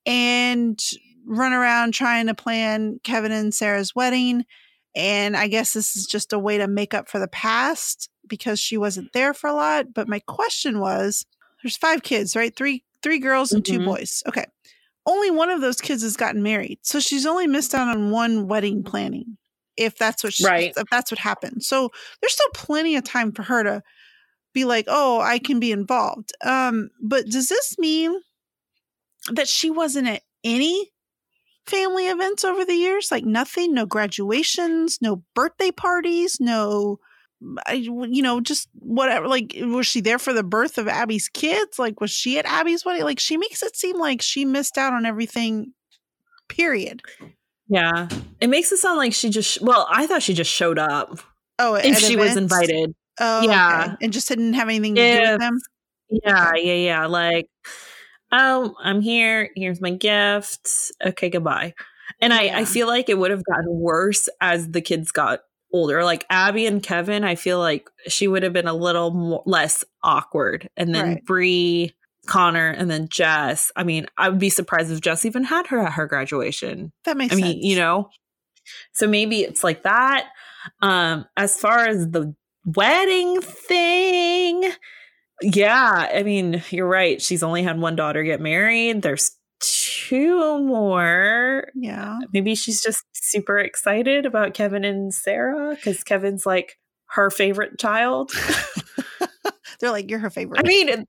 and 0.06 0.80
run 1.26 1.54
around 1.54 1.94
trying 1.94 2.28
to 2.28 2.36
plan 2.36 3.00
Kevin 3.04 3.32
and 3.32 3.54
Sarah's 3.54 3.96
wedding. 3.96 4.46
And 4.96 5.36
I 5.36 5.48
guess 5.48 5.74
this 5.74 5.96
is 5.96 6.06
just 6.08 6.32
a 6.34 6.40
way 6.40 6.58
to 6.58 6.68
make 6.68 6.94
up 6.94 7.10
for 7.10 7.20
the 7.20 7.28
past 7.28 8.10
because 8.28 8.60
she 8.60 8.78
wasn't 8.78 9.12
there 9.14 9.34
for 9.34 9.48
a 9.48 9.54
lot. 9.54 9.94
But 9.94 10.08
my 10.08 10.20
question 10.20 10.80
was, 10.80 11.26
there's 11.64 11.78
five 11.78 12.02
kids, 12.04 12.36
right? 12.36 12.56
Three 12.56 12.84
three 13.04 13.20
girls 13.20 13.52
and 13.52 13.64
two 13.64 13.80
Mhm. 13.80 13.86
boys. 13.86 14.24
Okay 14.28 14.46
only 15.08 15.30
one 15.30 15.52
of 15.52 15.62
those 15.62 15.80
kids 15.80 16.02
has 16.02 16.18
gotten 16.18 16.42
married. 16.42 16.80
So 16.82 17.00
she's 17.00 17.28
only 17.28 17.46
missed 17.46 17.76
out 17.76 17.88
on 17.96 18.10
one 18.10 18.48
wedding 18.48 18.82
planning. 18.84 19.38
If 19.78 19.98
that's 19.98 20.24
what 20.24 20.34
she, 20.34 20.44
Right. 20.46 20.74
if 20.76 20.88
that's 20.90 21.12
what 21.12 21.20
happened. 21.20 21.64
So 21.64 21.92
there's 22.22 22.34
still 22.34 22.50
plenty 22.56 22.96
of 22.96 23.04
time 23.04 23.32
for 23.32 23.44
her 23.44 23.62
to 23.64 23.84
be 24.54 24.66
like, 24.66 24.86
"Oh, 24.88 25.20
I 25.20 25.38
can 25.38 25.60
be 25.60 25.72
involved." 25.72 26.32
Um, 26.42 26.90
but 27.02 27.28
does 27.28 27.50
this 27.50 27.78
mean 27.78 28.20
that 29.32 29.48
she 29.48 29.70
wasn't 29.70 30.08
at 30.08 30.24
any 30.44 30.92
family 31.68 32.08
events 32.08 32.44
over 32.44 32.66
the 32.66 32.74
years? 32.76 33.10
Like 33.12 33.26
nothing, 33.26 33.74
no 33.74 33.86
graduations, 33.86 35.00
no 35.02 35.24
birthday 35.34 35.72
parties, 35.72 36.38
no 36.40 37.00
mm, 37.44 37.56
I, 37.68 37.74
you 37.74 38.22
know, 38.22 38.40
just 38.42 38.70
whatever. 38.80 39.28
Like, 39.28 39.54
was 39.58 39.88
she 39.88 40.02
there 40.02 40.20
for 40.20 40.34
the 40.34 40.44
birth 40.44 40.78
of 40.78 40.88
Abby's 40.88 41.28
kids? 41.30 41.78
Like, 41.80 42.00
was 42.02 42.12
she 42.12 42.38
at 42.40 42.46
Abby's 42.46 42.86
wedding? 42.86 43.04
Like, 43.04 43.20
she 43.20 43.38
makes 43.38 43.62
it 43.64 43.76
seem 43.76 43.98
like 44.00 44.22
she 44.22 44.46
missed 44.46 44.78
out 44.78 44.94
on 44.94 45.06
everything. 45.06 45.74
Period. 46.48 47.02
yeah. 47.68 48.08
It 48.40 48.50
makes 48.50 48.72
it 48.72 48.78
sound 48.78 48.98
like 48.98 49.14
she 49.14 49.30
just. 49.32 49.62
Well, 49.62 49.88
I 49.90 50.06
thought 50.08 50.22
she 50.22 50.34
just 50.36 50.52
showed 50.52 50.78
up 50.78 51.20
Oh, 51.58 51.74
if 51.76 51.96
at 51.98 52.02
she 52.02 52.16
was 52.16 52.38
invited. 52.38 52.94
Oh, 53.20 53.42
Yeah. 53.42 53.84
okay. 53.94 53.96
and 54.06 54.14
just 54.14 54.28
didn't 54.28 54.54
have 54.54 54.68
anything 54.70 54.94
to 54.96 55.02
do 55.02 55.32
with 55.32 55.40
them. 55.40 55.60
Yeah, 56.10 56.52
yeah, 56.56 56.74
yeah. 56.74 57.06
Like, 57.08 57.48
oh, 58.38 58.76
I'm 58.84 59.02
here. 59.02 59.50
Here's 59.56 59.82
my 59.82 59.92
gift. 59.92 60.92
Okay, 61.06 61.30
goodbye. 61.30 61.74
And 62.22 62.34
I, 62.34 62.44
Yeah. 62.44 62.60
I 62.60 62.66
feel 62.66 62.88
like 62.88 63.10
it 63.10 63.18
would 63.18 63.32
have 63.32 63.44
gotten 63.46 63.80
worse 63.80 64.28
as 64.42 64.70
the 64.72 64.82
kids 64.82 65.12
got 65.12 65.42
older. 65.74 66.04
Like 66.04 66.26
Abby 66.30 66.66
and 66.68 66.82
Kevin, 66.82 67.24
I 67.24 67.36
feel 67.36 67.60
like 67.60 67.90
she 68.08 68.28
would 68.28 68.44
have 68.44 68.54
been 68.54 68.68
a 68.68 68.74
little 68.74 69.12
more, 69.12 69.44
less 69.46 69.84
awkward. 70.04 70.70
And 70.78 70.94
then 70.94 71.06
Right. 71.06 71.26
Bree, 71.26 71.94
Connor, 72.28 72.70
and 72.70 72.90
then 72.90 73.08
Jess. 73.10 73.72
I 73.76 73.84
mean, 73.84 74.08
I 74.18 74.30
would 74.30 74.40
be 74.40 74.50
surprised 74.50 74.92
if 74.92 75.02
Jess 75.02 75.26
even 75.26 75.44
had 75.44 75.68
her 75.68 75.80
at 75.80 75.94
her 75.94 76.08
graduation. 76.08 76.92
That 77.06 77.18
makes 77.18 77.34
sense. 77.34 77.44
I 77.44 77.48
mean, 77.50 77.62
you 77.62 77.76
know. 77.76 78.10
So 78.94 79.08
maybe 79.08 79.42
it's 79.42 79.64
like 79.64 79.84
that. 79.84 80.28
Um, 80.82 81.26
as 81.38 81.60
far 81.60 81.86
as 81.86 82.10
the 82.10 82.34
wedding 82.66 83.42
thing, 83.42 84.72
yeah, 85.42 86.10
I 86.14 86.24
mean, 86.24 86.64
you're 86.70 86.88
right. 86.88 87.22
She's 87.22 87.44
only 87.44 87.64
had 87.64 87.80
one 87.80 87.96
daughter 87.96 88.24
get 88.24 88.40
married. 88.42 89.02
There's 89.02 89.32
two 89.60 90.60
more. 90.64 91.70
Yeah. 91.76 92.20
Maybe 92.34 92.56
she's 92.56 92.82
just 92.82 93.04
super 93.14 93.58
excited 93.58 94.26
about 94.26 94.54
Kevin 94.54 94.84
and 94.84 95.14
Sarah 95.14 95.76
because 95.76 96.04
Kevin's 96.04 96.46
like 96.46 96.78
her 97.08 97.30
favorite 97.30 97.80
child. 97.80 98.32
They're 99.80 99.92
like, 99.92 100.10
you're 100.10 100.20
her 100.20 100.30
favorite. 100.30 100.62
I 100.64 100.68
mean, 100.68 100.88
that 100.88 101.06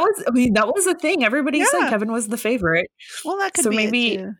was 0.00 0.24
I 0.26 0.30
mean, 0.30 0.54
that 0.54 0.68
was 0.68 0.84
the 0.84 0.94
thing. 0.94 1.24
Everybody 1.24 1.58
Yeah. 1.58 1.64
said 1.70 1.90
Kevin 1.90 2.12
was 2.12 2.28
the 2.28 2.36
favorite. 2.36 2.90
well, 3.24 3.38
that 3.38 3.54
could 3.54 3.64
so 3.64 3.70
be 3.70 3.76
maybe- 3.76 4.14
it 4.14 4.18
too. 4.18 4.32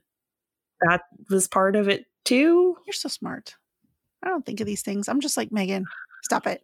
That 0.89 1.03
was 1.29 1.49
part 1.49 1.75
of 1.75 1.89
it 1.89 2.05
too. 2.25 2.77
You're 2.87 2.93
so 2.93 3.09
smart. 3.09 3.57
I 4.23 4.29
don't 4.29 4.47
think 4.47 4.61
of 4.61 4.67
these 4.67 4.83
things. 4.83 5.09
I'm 5.09 5.21
just 5.21 5.37
like 5.37 5.51
Megan. 5.51 5.87
Stop 6.23 6.47
it. 6.47 6.63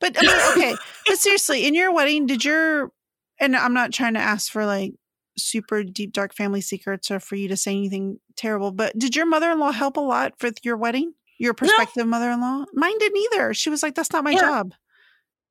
But 0.00 0.16
I 0.18 0.22
mean, 0.22 0.52
okay. 0.52 0.76
but 1.06 1.18
seriously, 1.18 1.66
in 1.66 1.74
your 1.74 1.92
wedding, 1.92 2.26
did 2.26 2.44
your 2.44 2.90
and 3.38 3.56
I'm 3.56 3.74
not 3.74 3.92
trying 3.92 4.14
to 4.14 4.20
ask 4.20 4.50
for 4.50 4.66
like 4.66 4.94
super 5.36 5.82
deep 5.82 6.12
dark 6.12 6.34
family 6.34 6.60
secrets 6.60 7.10
or 7.10 7.20
for 7.20 7.36
you 7.36 7.48
to 7.48 7.56
say 7.56 7.72
anything 7.72 8.18
terrible, 8.36 8.72
but 8.72 8.98
did 8.98 9.16
your 9.16 9.26
mother-in-law 9.26 9.72
help 9.72 9.96
a 9.96 10.00
lot 10.00 10.34
with 10.42 10.58
your 10.64 10.76
wedding? 10.76 11.14
Your 11.38 11.54
prospective 11.54 12.06
mother-in-law? 12.06 12.66
Mine 12.74 12.98
didn't 12.98 13.18
either. 13.32 13.54
She 13.54 13.70
was 13.70 13.82
like, 13.82 13.94
"That's 13.94 14.12
not 14.12 14.24
my 14.24 14.32
Yeah. 14.32 14.40
job." 14.40 14.74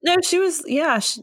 No, 0.04 0.16
she 0.24 0.38
was. 0.40 0.64
Yeah, 0.68 1.00
she, 1.00 1.22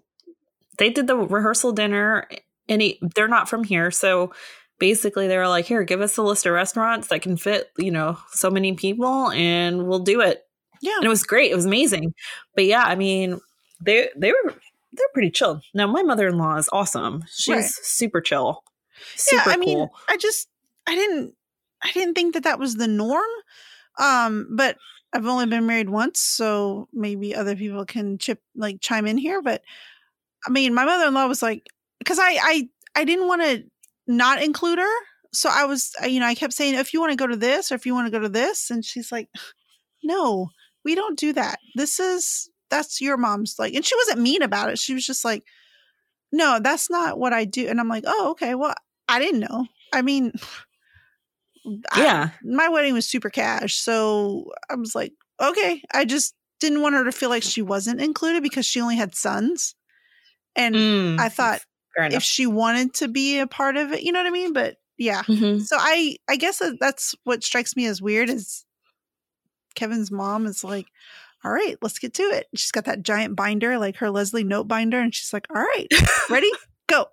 they 0.79 0.91
did 0.91 1.07
the 1.07 1.17
rehearsal 1.17 1.73
dinner, 1.73 2.29
and 2.69 2.83
he, 2.83 2.99
they're 3.15 3.29
not 3.29 3.49
from 3.49 3.65
here, 3.65 3.91
so 3.91 4.33
basically 4.79 5.29
they 5.29 5.39
were 5.39 5.49
like, 5.49 5.67
"Here, 5.67 5.85
give 5.85 6.01
us 6.01 6.17
a 6.17 6.23
list 6.23 6.47
of 6.47 6.53
restaurants 6.53 7.09
that 7.09 7.23
can 7.23 7.37
fit, 7.37 7.71
you 7.79 7.93
know, 7.93 8.19
so 8.33 8.51
many 8.51 8.75
people, 8.75 9.31
and 9.31 9.87
we'll 9.87 10.01
do 10.01 10.21
it." 10.21 10.46
Yeah. 10.87 10.97
And 10.97 11.05
it 11.05 11.09
was 11.09 11.25
great. 11.25 11.51
It 11.51 11.57
was 11.57 11.67
amazing. 11.67 12.15
But 12.55 12.65
yeah, 12.67 12.83
I 12.85 12.95
mean, 12.95 13.41
they 13.81 14.09
they 14.17 14.31
were 14.31 14.55
they're 14.93 15.09
pretty 15.13 15.31
chill. 15.31 15.61
Now 15.75 15.87
my 15.87 16.03
mother 16.03 16.29
in 16.29 16.39
law 16.39 16.57
is 16.57 16.69
awesome. 16.73 17.25
She's 17.35 17.55
Right. 17.55 17.65
super 17.65 18.21
chill. 18.21 18.63
Super 19.17 19.43
yeah, 19.51 19.55
I 19.55 19.57
mean, 19.57 19.79
cool. 19.79 19.91
I 20.09 20.17
just 20.17 20.49
I 20.87 20.95
didn't 20.95 21.35
I 21.83 21.93
didn't 21.93 22.15
think 22.15 22.35
that 22.35 22.45
that 22.45 22.59
was 22.59 22.77
the 22.77 22.89
norm. 22.89 23.29
Um, 23.99 24.49
but 24.55 24.77
I've 25.13 25.27
only 25.27 25.47
been 25.47 25.67
married 25.67 25.89
once, 25.91 26.21
so 26.21 26.89
maybe 26.93 27.35
other 27.35 27.57
people 27.57 27.85
can 27.85 28.19
chip 28.19 28.41
like 28.55 28.81
chime 28.81 29.07
in 29.07 29.19
here. 29.19 29.43
But 29.43 29.63
I 30.47 30.51
mean, 30.51 30.75
my 30.75 30.85
mother 30.85 31.07
in 31.09 31.15
law 31.15 31.27
was 31.27 31.43
like, 31.43 31.67
because 31.99 32.19
I 32.19 32.39
I 32.41 32.69
I 32.95 33.05
didn't 33.05 33.27
want 33.29 33.43
to 33.43 33.65
not 34.07 34.43
include 34.43 34.79
her, 34.79 34.95
so 35.33 35.49
I 35.53 35.65
was 35.65 35.93
you 36.07 36.21
know 36.21 36.27
I 36.27 36.35
kept 36.35 36.53
saying 36.53 36.75
if 36.75 36.93
you 36.95 37.01
want 37.01 37.13
to 37.13 37.17
go 37.17 37.27
to 37.27 37.37
this 37.37 37.73
or 37.73 37.75
if 37.75 37.87
you 37.87 37.95
want 37.95 38.07
to 38.07 38.11
go 38.17 38.21
to 38.21 38.29
this, 38.29 38.71
and 38.71 38.85
she's 38.85 39.11
like, 39.11 39.29
no, 40.03 40.49
we 40.87 40.97
don't 40.97 41.19
do 41.19 41.35
that. 41.35 41.59
This 41.77 42.01
is 42.01 42.51
that's 42.71 43.03
your 43.03 43.19
mom's 43.19 43.57
like, 43.59 43.75
and 43.75 43.85
she 43.85 43.97
wasn't 43.97 44.21
mean 44.23 44.43
about 44.43 44.71
it. 44.71 44.79
She 44.79 44.95
was 44.95 45.07
just 45.07 45.27
like, 45.27 45.45
no, 46.33 46.61
that's 46.63 46.91
not 46.91 47.19
what 47.19 47.35
I 47.35 47.45
do. 47.47 47.69
And 47.69 47.81
I'm 47.81 47.89
like, 47.89 48.05
oh, 48.07 48.31
okay, 48.33 48.55
well, 48.55 48.75
I 49.09 49.21
didn't 49.21 49.41
know. 49.41 49.67
I 49.95 50.03
mean, 50.03 50.33
I- 51.93 52.03
yeah. 52.05 52.31
my 52.43 52.69
wedding 52.69 52.95
was 52.95 53.07
super 53.07 53.31
cash. 53.31 53.75
So 53.77 54.53
I 54.71 54.75
was 54.77 54.95
like, 54.95 55.13
okay. 55.41 55.83
I 55.93 56.05
just 56.05 56.35
didn't 56.61 56.83
want 56.83 56.95
her 56.95 57.05
to 57.05 57.13
feel 57.13 57.29
like 57.31 57.43
she 57.43 57.63
wasn't 57.63 58.01
included 58.01 58.43
because 58.43 58.67
she 58.67 58.81
only 58.81 58.97
had 58.97 59.15
sons. 59.15 59.75
And 60.57 60.75
Mm, 60.77 61.21
I 61.21 61.29
thought 61.31 61.63
if 62.15 62.23
she 62.23 62.47
wanted 62.47 62.95
to 62.97 63.09
be 63.09 63.39
a 63.41 63.47
part 63.47 63.79
of 63.79 63.93
it, 63.93 64.03
you 64.03 64.13
know 64.13 64.21
what 64.21 64.29
I 64.29 64.33
mean? 64.33 64.53
But 64.53 64.77
yeah. 64.99 65.23
Mhm. 65.25 65.63
So 65.63 65.79
I 65.81 66.17
I 66.29 66.37
guess 66.37 66.63
that's 66.81 67.15
what 67.25 67.45
strikes 67.45 67.77
me 67.77 67.87
as 67.87 68.03
weird 68.03 68.31
is 68.31 68.66
Kevin's 69.77 70.11
mom 70.11 70.47
is 70.47 70.65
like, 70.65 70.87
all 71.45 71.53
right, 71.53 71.77
let's 71.81 72.01
get 72.01 72.15
to 72.15 72.23
it. 72.25 72.47
She's 72.55 72.73
got 72.73 72.87
that 72.87 73.05
giant 73.05 73.37
binder, 73.37 73.79
like 73.79 73.97
her 73.99 74.11
Leslie 74.11 74.43
Knope 74.43 74.67
binder, 74.67 74.99
and 74.99 75.15
she's 75.15 75.33
like, 75.33 75.47
all 75.55 75.63
right, 75.63 75.87
ready, 76.29 76.51
go. 76.89 77.07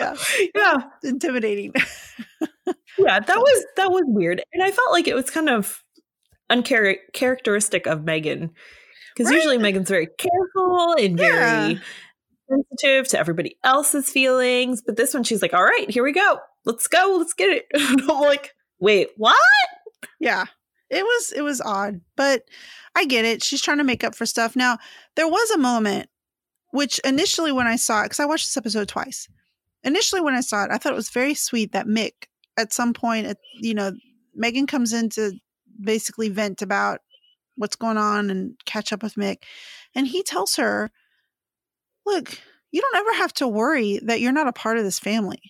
yeah, 0.00 0.16
yeah, 0.56 0.82
intimidating. 1.04 1.72
yeah, 2.98 3.20
that 3.20 3.38
was 3.38 3.66
that 3.76 3.92
was 3.92 4.02
weird, 4.06 4.42
and 4.52 4.62
I 4.62 4.72
felt 4.72 4.90
like 4.90 5.06
it 5.06 5.14
was 5.14 5.30
kind 5.30 5.48
of 5.48 5.84
uncharacteristic 6.50 7.86
of 7.86 8.02
Megan 8.02 8.50
because 9.14 9.30
right. 9.30 9.36
usually 9.36 9.58
Megan's 9.58 9.88
very 9.88 10.08
careful 10.18 10.96
and 10.98 11.16
very 11.16 11.80
sensitive 12.50 13.08
to 13.08 13.18
everybody 13.20 13.56
else's 13.62 14.10
feelings, 14.10 14.82
but 14.84 14.96
this 14.96 15.14
one 15.14 15.22
she's 15.22 15.42
like, 15.42 15.54
"All 15.54 15.64
right, 15.64 15.88
here 15.88 16.02
we 16.02 16.12
go, 16.12 16.38
let's 16.64 16.88
go, 16.88 17.16
let's 17.18 17.34
get 17.34 17.50
it." 17.50 17.66
And 17.74 18.00
I'm 18.00 18.20
like, 18.20 18.52
"Wait, 18.80 19.10
what?" 19.16 19.36
Yeah, 20.18 20.46
it 20.92 21.02
was 21.02 21.32
it 21.32 21.42
was 21.42 21.60
odd, 21.60 22.00
but 22.16 22.44
I 22.94 23.06
get 23.06 23.24
it. 23.24 23.42
She's 23.42 23.62
trying 23.62 23.78
to 23.78 23.84
make 23.84 24.04
up 24.04 24.14
for 24.14 24.26
stuff. 24.26 24.54
Now 24.54 24.78
there 25.16 25.28
was 25.28 25.50
a 25.50 25.58
moment 25.58 26.08
which 26.70 26.98
initially 27.00 27.52
when 27.52 27.66
I 27.66 27.76
saw 27.76 28.00
it, 28.00 28.04
because 28.04 28.20
I 28.20 28.24
watched 28.24 28.46
this 28.46 28.56
episode 28.56 28.88
twice, 28.88 29.28
initially 29.84 30.20
when 30.20 30.34
I 30.34 30.40
saw 30.40 30.64
it, 30.64 30.70
I 30.70 30.78
thought 30.78 30.92
it 30.92 30.96
was 30.96 31.10
very 31.10 31.34
sweet 31.34 31.72
that 31.72 31.86
Mick 31.86 32.12
at 32.56 32.72
some 32.72 32.92
point, 32.92 33.26
at, 33.26 33.38
you 33.54 33.74
know, 33.74 33.92
Megan 34.34 34.66
comes 34.66 34.92
in 34.92 35.08
to 35.10 35.32
basically 35.80 36.28
vent 36.28 36.62
about 36.62 37.00
what's 37.56 37.76
going 37.76 37.98
on 37.98 38.30
and 38.30 38.54
catch 38.64 38.92
up 38.92 39.02
with 39.02 39.14
Mick. 39.14 39.44
And 39.94 40.06
he 40.06 40.22
tells 40.22 40.56
her, 40.56 40.90
look, 42.06 42.38
you 42.70 42.80
don't 42.80 42.96
ever 42.96 43.14
have 43.14 43.34
to 43.34 43.48
worry 43.48 44.00
that 44.04 44.20
you're 44.20 44.32
not 44.32 44.48
a 44.48 44.52
part 44.52 44.78
of 44.78 44.84
this 44.84 44.98
family, 44.98 45.40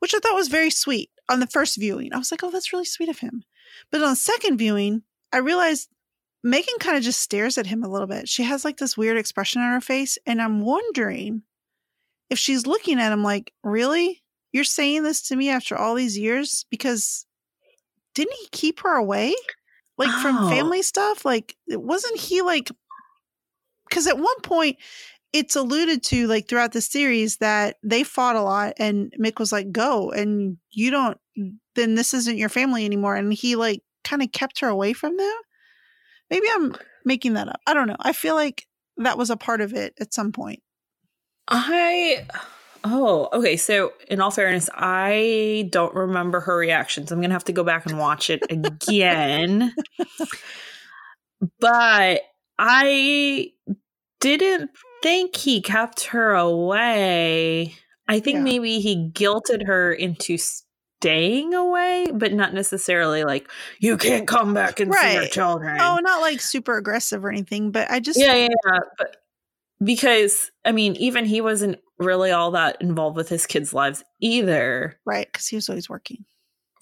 which 0.00 0.14
I 0.14 0.18
thought 0.18 0.34
was 0.34 0.48
very 0.48 0.70
sweet 0.70 1.10
on 1.28 1.38
the 1.40 1.46
first 1.46 1.76
viewing. 1.78 2.12
I 2.12 2.18
was 2.18 2.32
like, 2.32 2.42
oh, 2.42 2.50
that's 2.50 2.72
really 2.72 2.84
sweet 2.84 3.08
of 3.08 3.20
him. 3.20 3.44
But 3.90 4.02
on 4.02 4.16
second 4.16 4.58
viewing, 4.58 5.02
I 5.32 5.38
realized 5.38 5.88
Megan 6.42 6.78
kind 6.80 6.96
of 6.96 7.02
just 7.02 7.20
stares 7.20 7.58
at 7.58 7.66
him 7.66 7.82
a 7.82 7.88
little 7.88 8.06
bit. 8.06 8.28
She 8.28 8.42
has 8.44 8.64
like 8.64 8.78
this 8.78 8.96
weird 8.96 9.16
expression 9.16 9.62
on 9.62 9.72
her 9.72 9.80
face. 9.80 10.18
And 10.26 10.40
I'm 10.40 10.62
wondering 10.62 11.42
if 12.30 12.38
she's 12.38 12.66
looking 12.66 12.98
at 13.00 13.12
him 13.12 13.22
like, 13.22 13.52
really? 13.62 14.22
You're 14.52 14.64
saying 14.64 15.02
this 15.02 15.22
to 15.28 15.36
me 15.36 15.50
after 15.50 15.76
all 15.76 15.94
these 15.94 16.18
years? 16.18 16.64
Because 16.70 17.26
didn't 18.14 18.36
he 18.40 18.48
keep 18.50 18.80
her 18.80 18.94
away? 18.94 19.34
Like 19.98 20.08
oh. 20.10 20.22
from 20.22 20.48
family 20.48 20.82
stuff? 20.82 21.24
Like, 21.24 21.56
wasn't 21.68 22.18
he 22.18 22.42
like, 22.42 22.70
because 23.88 24.06
at 24.06 24.18
one 24.18 24.40
point, 24.42 24.78
it's 25.32 25.56
alluded 25.56 26.02
to 26.02 26.26
like 26.26 26.48
throughout 26.48 26.72
the 26.72 26.80
series 26.80 27.36
that 27.36 27.76
they 27.82 28.02
fought 28.02 28.36
a 28.36 28.42
lot 28.42 28.74
and 28.78 29.12
Mick 29.20 29.38
was 29.38 29.52
like, 29.52 29.70
go 29.70 30.10
and 30.10 30.56
you 30.70 30.90
don't, 30.90 31.18
mm, 31.38 31.52
then 31.76 31.94
this 31.94 32.12
isn't 32.14 32.38
your 32.38 32.48
family 32.48 32.84
anymore. 32.84 33.14
And 33.14 33.32
he 33.32 33.56
like 33.56 33.82
kind 34.02 34.22
of 34.22 34.32
kept 34.32 34.60
her 34.60 34.68
away 34.68 34.92
from 34.92 35.16
them. 35.16 35.34
Maybe 36.30 36.46
I'm 36.52 36.74
making 37.04 37.34
that 37.34 37.48
up. 37.48 37.60
I 37.66 37.74
don't 37.74 37.86
know. 37.86 37.96
I 38.00 38.12
feel 38.12 38.34
like 38.34 38.66
that 38.96 39.18
was 39.18 39.30
a 39.30 39.36
part 39.36 39.60
of 39.60 39.72
it 39.72 39.94
at 40.00 40.12
some 40.12 40.32
point. 40.32 40.62
I 41.48 42.26
oh, 42.84 43.28
okay. 43.32 43.56
So 43.56 43.92
in 44.08 44.20
all 44.20 44.30
fairness, 44.30 44.68
I 44.74 45.68
don't 45.70 45.94
remember 45.94 46.40
her 46.40 46.56
reactions. 46.56 47.10
I'm 47.10 47.20
gonna 47.20 47.34
have 47.34 47.44
to 47.44 47.52
go 47.52 47.64
back 47.64 47.86
and 47.86 47.98
watch 47.98 48.30
it 48.30 48.42
again. 48.50 49.74
but 51.60 52.22
I 52.58 53.52
didn't 54.20 54.70
think 55.02 55.36
he 55.36 55.60
kept 55.60 56.04
her 56.06 56.32
away. 56.32 57.74
I 58.08 58.20
think 58.20 58.36
yeah. 58.36 58.42
maybe 58.42 58.80
he 58.80 59.10
guilted 59.14 59.66
her 59.66 59.92
into 59.92 60.36
staying 61.00 61.54
away, 61.54 62.08
but 62.12 62.32
not 62.32 62.52
necessarily 62.52 63.24
like 63.24 63.48
you 63.78 63.96
can't 63.96 64.26
come 64.26 64.52
back 64.52 64.80
and 64.80 64.90
right. 64.90 65.08
see 65.08 65.14
your 65.14 65.24
oh, 65.24 65.28
children. 65.28 65.78
Oh, 65.80 65.98
not 66.02 66.20
like 66.20 66.40
super 66.40 66.76
aggressive 66.76 67.24
or 67.24 67.30
anything, 67.30 67.70
but 67.70 67.90
I 67.90 68.00
just 68.00 68.18
yeah, 68.18 68.34
yeah, 68.34 68.48
yeah. 68.66 68.78
But 68.98 69.16
because 69.82 70.50
I 70.64 70.72
mean, 70.72 70.96
even 70.96 71.24
he 71.24 71.40
wasn't 71.40 71.78
really 71.98 72.30
all 72.30 72.50
that 72.50 72.76
involved 72.80 73.16
with 73.16 73.28
his 73.28 73.46
kids' 73.46 73.72
lives 73.72 74.04
either, 74.20 74.98
right? 75.06 75.26
Because 75.32 75.46
he 75.46 75.56
was 75.56 75.68
always 75.68 75.88
working, 75.88 76.24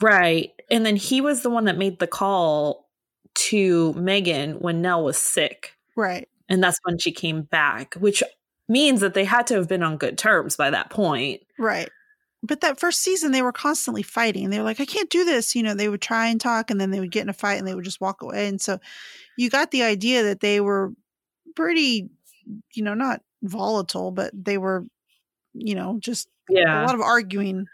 right? 0.01 0.51
And 0.71 0.85
then 0.85 0.97
he 0.97 1.21
was 1.21 1.43
the 1.43 1.51
one 1.51 1.67
that 1.67 1.79
made 1.79 1.99
the 1.99 2.07
call 2.07 2.89
to 3.35 3.93
Megan 3.95 4.55
when 4.55 4.83
Nell 4.83 5.05
was 5.05 5.19
sick, 5.19 5.77
right? 5.95 6.29
And 6.49 6.63
that's 6.63 6.79
when 6.85 6.99
she 6.99 7.13
came 7.13 7.43
back, 7.43 7.95
which 7.95 8.23
means 8.69 9.01
that 9.01 9.15
they 9.15 9.25
had 9.25 9.47
to 9.49 9.55
have 9.55 9.69
been 9.69 9.83
on 9.83 9.97
good 9.97 10.19
terms 10.19 10.57
by 10.57 10.71
that 10.71 10.91
point, 10.91 11.43
right? 11.59 11.89
but 12.43 12.61
that 12.61 12.79
first 12.79 13.01
season 13.01 13.33
they 13.33 13.43
were 13.43 13.53
constantly 13.53 14.03
fighting. 14.03 14.51
They 14.51 14.59
were 14.59 14.65
like, 14.65 14.81
I 14.81 14.85
can't 14.85 15.11
do 15.11 15.25
this. 15.25 15.55
You 15.55 15.63
know, 15.63 15.75
they 15.75 15.89
would 15.89 16.01
try 16.01 16.29
and 16.29 16.41
talk 16.41 16.71
and 16.71 16.81
then 16.81 16.91
they 16.91 17.01
would 17.01 17.11
get 17.11 17.23
in 17.23 17.29
a 17.29 17.35
fight 17.35 17.59
and 17.59 17.67
they 17.67 17.75
would 17.75 17.85
just 17.85 18.01
walk 18.01 18.23
away. 18.23 18.47
And 18.47 18.61
so 18.61 18.79
you 19.37 19.51
got 19.51 19.71
the 19.71 19.83
idea 19.83 20.23
that 20.25 20.41
they 20.41 20.61
were 20.61 20.93
pretty, 21.57 22.09
you 22.75 22.83
know, 22.83 22.95
not 22.95 23.23
volatile, 23.43 24.13
but 24.13 24.33
they 24.33 24.57
were, 24.57 24.87
you 25.53 25.75
know, 25.75 25.99
just 25.99 26.29
yeah. 26.49 26.85
a 26.85 26.87
lot 26.87 26.95
of 26.95 27.01
arguing 27.01 27.67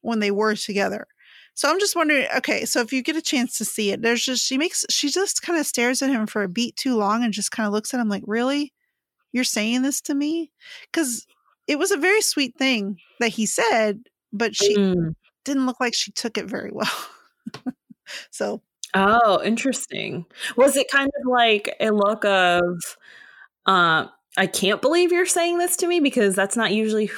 when 0.00 0.18
they 0.18 0.32
were 0.32 0.56
together. 0.56 1.06
So 1.54 1.70
I'm 1.70 1.78
just 1.78 1.94
wondering, 1.94 2.26
okay, 2.38 2.64
so 2.64 2.80
if 2.80 2.92
you 2.92 3.02
get 3.02 3.16
a 3.16 3.22
chance 3.22 3.58
to 3.58 3.64
see 3.64 3.90
it, 3.90 4.02
there's 4.02 4.24
just 4.24 4.44
she 4.44 4.56
makes 4.56 4.84
she 4.90 5.10
just 5.10 5.42
kind 5.42 5.58
of 5.58 5.66
stares 5.66 6.02
at 6.02 6.10
him 6.10 6.26
for 6.26 6.42
a 6.42 6.48
beat 6.48 6.76
too 6.76 6.96
long 6.96 7.22
and 7.22 7.32
just 7.32 7.50
kind 7.50 7.66
of 7.66 7.72
looks 7.72 7.92
at 7.92 8.00
him 8.00 8.08
like, 8.08 8.24
Really? 8.26 8.72
You're 9.32 9.44
saying 9.44 9.82
this 9.82 10.00
to 10.02 10.14
me? 10.14 10.50
Because 10.90 11.26
it 11.66 11.78
was 11.78 11.90
a 11.90 11.96
very 11.96 12.20
sweet 12.20 12.56
thing 12.58 12.98
that 13.20 13.28
he 13.28 13.46
said, 13.46 14.00
but 14.32 14.54
she 14.54 14.76
mm. 14.76 15.14
didn't 15.44 15.66
look 15.66 15.80
like 15.80 15.94
she 15.94 16.12
took 16.12 16.36
it 16.36 16.46
very 16.46 16.70
well. 16.72 16.90
so 18.30 18.62
Oh, 18.94 19.42
interesting. 19.42 20.26
Was 20.56 20.76
it 20.76 20.90
kind 20.90 21.10
of 21.20 21.26
like 21.26 21.74
a 21.80 21.90
look 21.90 22.24
of 22.24 22.98
uh, 23.64 24.06
I 24.36 24.46
can't 24.46 24.82
believe 24.82 25.12
you're 25.12 25.26
saying 25.26 25.58
this 25.58 25.76
to 25.78 25.86
me 25.86 26.00
because 26.00 26.34
that's 26.34 26.56
not 26.56 26.72
usually 26.72 27.10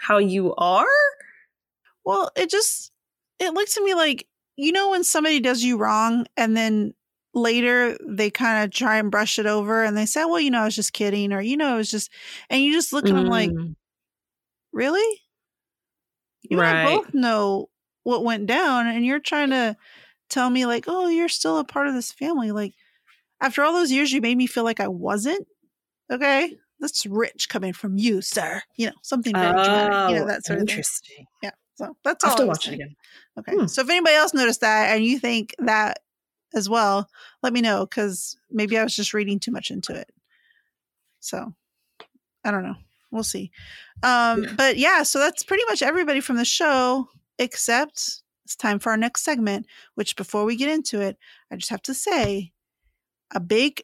how 0.00 0.18
you 0.18 0.54
are? 0.56 0.86
Well, 2.04 2.30
it 2.36 2.50
just 2.50 2.90
it 3.38 3.54
looked 3.54 3.72
to 3.74 3.84
me 3.84 3.94
like 3.94 4.26
you 4.56 4.72
know 4.72 4.90
when 4.90 5.04
somebody 5.04 5.40
does 5.40 5.62
you 5.62 5.76
wrong 5.76 6.26
and 6.36 6.56
then 6.56 6.94
later 7.34 7.96
they 8.06 8.30
kind 8.30 8.64
of 8.64 8.70
try 8.70 8.96
and 8.96 9.10
brush 9.10 9.38
it 9.38 9.46
over 9.46 9.82
and 9.82 9.96
they 9.96 10.06
say, 10.06 10.24
well, 10.24 10.40
you 10.40 10.50
know, 10.50 10.60
I 10.62 10.64
was 10.66 10.76
just 10.76 10.92
kidding, 10.92 11.32
or, 11.32 11.40
you 11.40 11.56
know, 11.56 11.74
it 11.74 11.78
was 11.78 11.90
just, 11.90 12.10
and 12.48 12.62
you 12.62 12.72
just 12.72 12.92
look 12.92 13.06
at 13.06 13.10
mm. 13.10 13.16
them 13.16 13.26
like, 13.26 13.50
really? 14.72 15.20
You 16.42 16.60
right. 16.60 16.68
and 16.68 16.78
I 16.78 16.96
both 16.96 17.14
know 17.14 17.68
what 18.02 18.24
went 18.24 18.46
down, 18.46 18.86
and 18.86 19.04
you're 19.04 19.18
trying 19.18 19.50
to 19.50 19.76
tell 20.28 20.50
me, 20.50 20.66
like, 20.66 20.84
oh, 20.86 21.08
you're 21.08 21.28
still 21.28 21.58
a 21.58 21.64
part 21.64 21.88
of 21.88 21.94
this 21.94 22.12
family. 22.12 22.52
Like, 22.52 22.74
after 23.40 23.62
all 23.62 23.72
those 23.72 23.90
years, 23.90 24.12
you 24.12 24.20
made 24.20 24.36
me 24.36 24.46
feel 24.46 24.64
like 24.64 24.80
I 24.80 24.88
wasn't. 24.88 25.46
Okay. 26.12 26.54
That's 26.80 27.06
rich 27.06 27.48
coming 27.48 27.72
from 27.72 27.96
you, 27.96 28.20
sir. 28.20 28.60
You 28.76 28.88
know, 28.88 28.92
something 29.02 29.34
very 29.34 29.58
oh, 29.58 29.64
dramatic. 29.64 30.14
You 30.14 30.20
know, 30.20 30.26
that 30.26 30.44
sort 30.44 30.58
of 30.58 30.68
interesting. 30.68 31.16
thing. 31.16 31.26
Yeah. 31.42 31.50
So 31.74 31.96
that's 32.04 32.24
all. 32.24 32.30
I'll. 32.30 32.36
Have 32.36 32.44
to 32.44 32.46
watch 32.46 32.68
it 32.68 32.74
again. 32.74 32.96
Okay. 33.38 33.52
Hmm. 33.52 33.66
So 33.66 33.82
if 33.82 33.90
anybody 33.90 34.14
else 34.14 34.34
noticed 34.34 34.60
that 34.60 34.94
and 34.94 35.04
you 35.04 35.18
think 35.18 35.54
that 35.58 36.00
as 36.54 36.68
well, 36.68 37.08
let 37.42 37.52
me 37.52 37.60
know 37.60 37.84
because 37.86 38.36
maybe 38.50 38.78
I 38.78 38.84
was 38.84 38.94
just 38.94 39.14
reading 39.14 39.40
too 39.40 39.50
much 39.50 39.70
into 39.70 39.94
it. 39.94 40.08
So 41.20 41.54
I 42.44 42.50
don't 42.50 42.62
know. 42.62 42.76
We'll 43.10 43.22
see. 43.22 43.50
Um, 44.02 44.44
yeah. 44.44 44.52
But 44.56 44.76
yeah, 44.76 45.02
so 45.02 45.18
that's 45.18 45.42
pretty 45.42 45.64
much 45.68 45.82
everybody 45.82 46.20
from 46.20 46.36
the 46.36 46.44
show, 46.44 47.08
except 47.38 48.22
it's 48.44 48.56
time 48.56 48.78
for 48.78 48.90
our 48.90 48.96
next 48.96 49.24
segment, 49.24 49.66
which 49.94 50.16
before 50.16 50.44
we 50.44 50.56
get 50.56 50.68
into 50.68 51.00
it, 51.00 51.16
I 51.50 51.56
just 51.56 51.70
have 51.70 51.82
to 51.82 51.94
say 51.94 52.52
a 53.32 53.40
big 53.40 53.82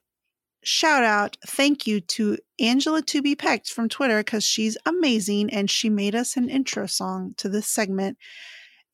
shout 0.63 1.05
out, 1.05 1.37
thank 1.47 1.87
you 1.87 2.01
to 2.01 2.39
Angela 2.59 3.03
to 3.03 3.23
be 3.23 3.35
pecked 3.35 3.71
from 3.71 3.89
Twitter 3.89 4.19
because 4.19 4.45
she's 4.45 4.77
amazing 4.87 5.51
and 5.51 5.71
she 5.71 5.89
made 5.89 6.15
us 6.15 6.37
an 6.37 6.49
intro 6.49 6.87
song 6.87 7.35
to 7.39 7.49
this 7.49 7.67
segment. 7.67 8.19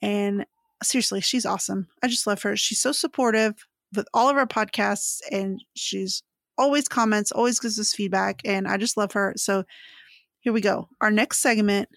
And 0.01 0.47
seriously, 0.83 1.21
she's 1.21 1.47
awesome. 1.47 1.89
I 2.03 2.09
just 2.09 2.27
love 2.27 2.43
her. 2.43 2.57
She's 2.57 2.81
so 2.81 2.93
supportive 2.93 3.55
with 3.95 4.07
all 4.15 4.29
of 4.29 4.37
our 4.37 4.47
podcasts 4.47 5.21
and 5.31 5.63
she's 5.75 6.23
always 6.59 6.89
comments, 6.89 7.33
always 7.33 7.59
gives 7.59 7.79
us 7.79 7.93
feedback. 7.93 8.41
And 8.45 8.69
I 8.69 8.77
just 8.77 8.97
love 8.97 9.13
her. 9.13 9.35
So 9.37 9.65
here 10.41 10.53
we 10.53 10.61
go. 10.61 10.89
Our 11.01 11.11
next 11.11 11.39
segment. 11.39 11.89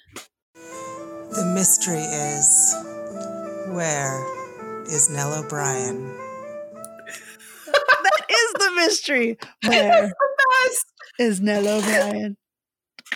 The 0.54 1.52
mystery 1.54 2.00
is 2.00 2.76
where 3.76 4.26
is 4.86 5.10
Nell 5.12 5.44
O'Brien? 5.44 6.29
That 8.54 8.62
is 8.62 8.66
the 8.66 8.76
mystery. 8.76 9.38
Where 9.66 10.12
is 11.20 11.42
Nell 11.42 11.68
O'Brien? 11.68 12.38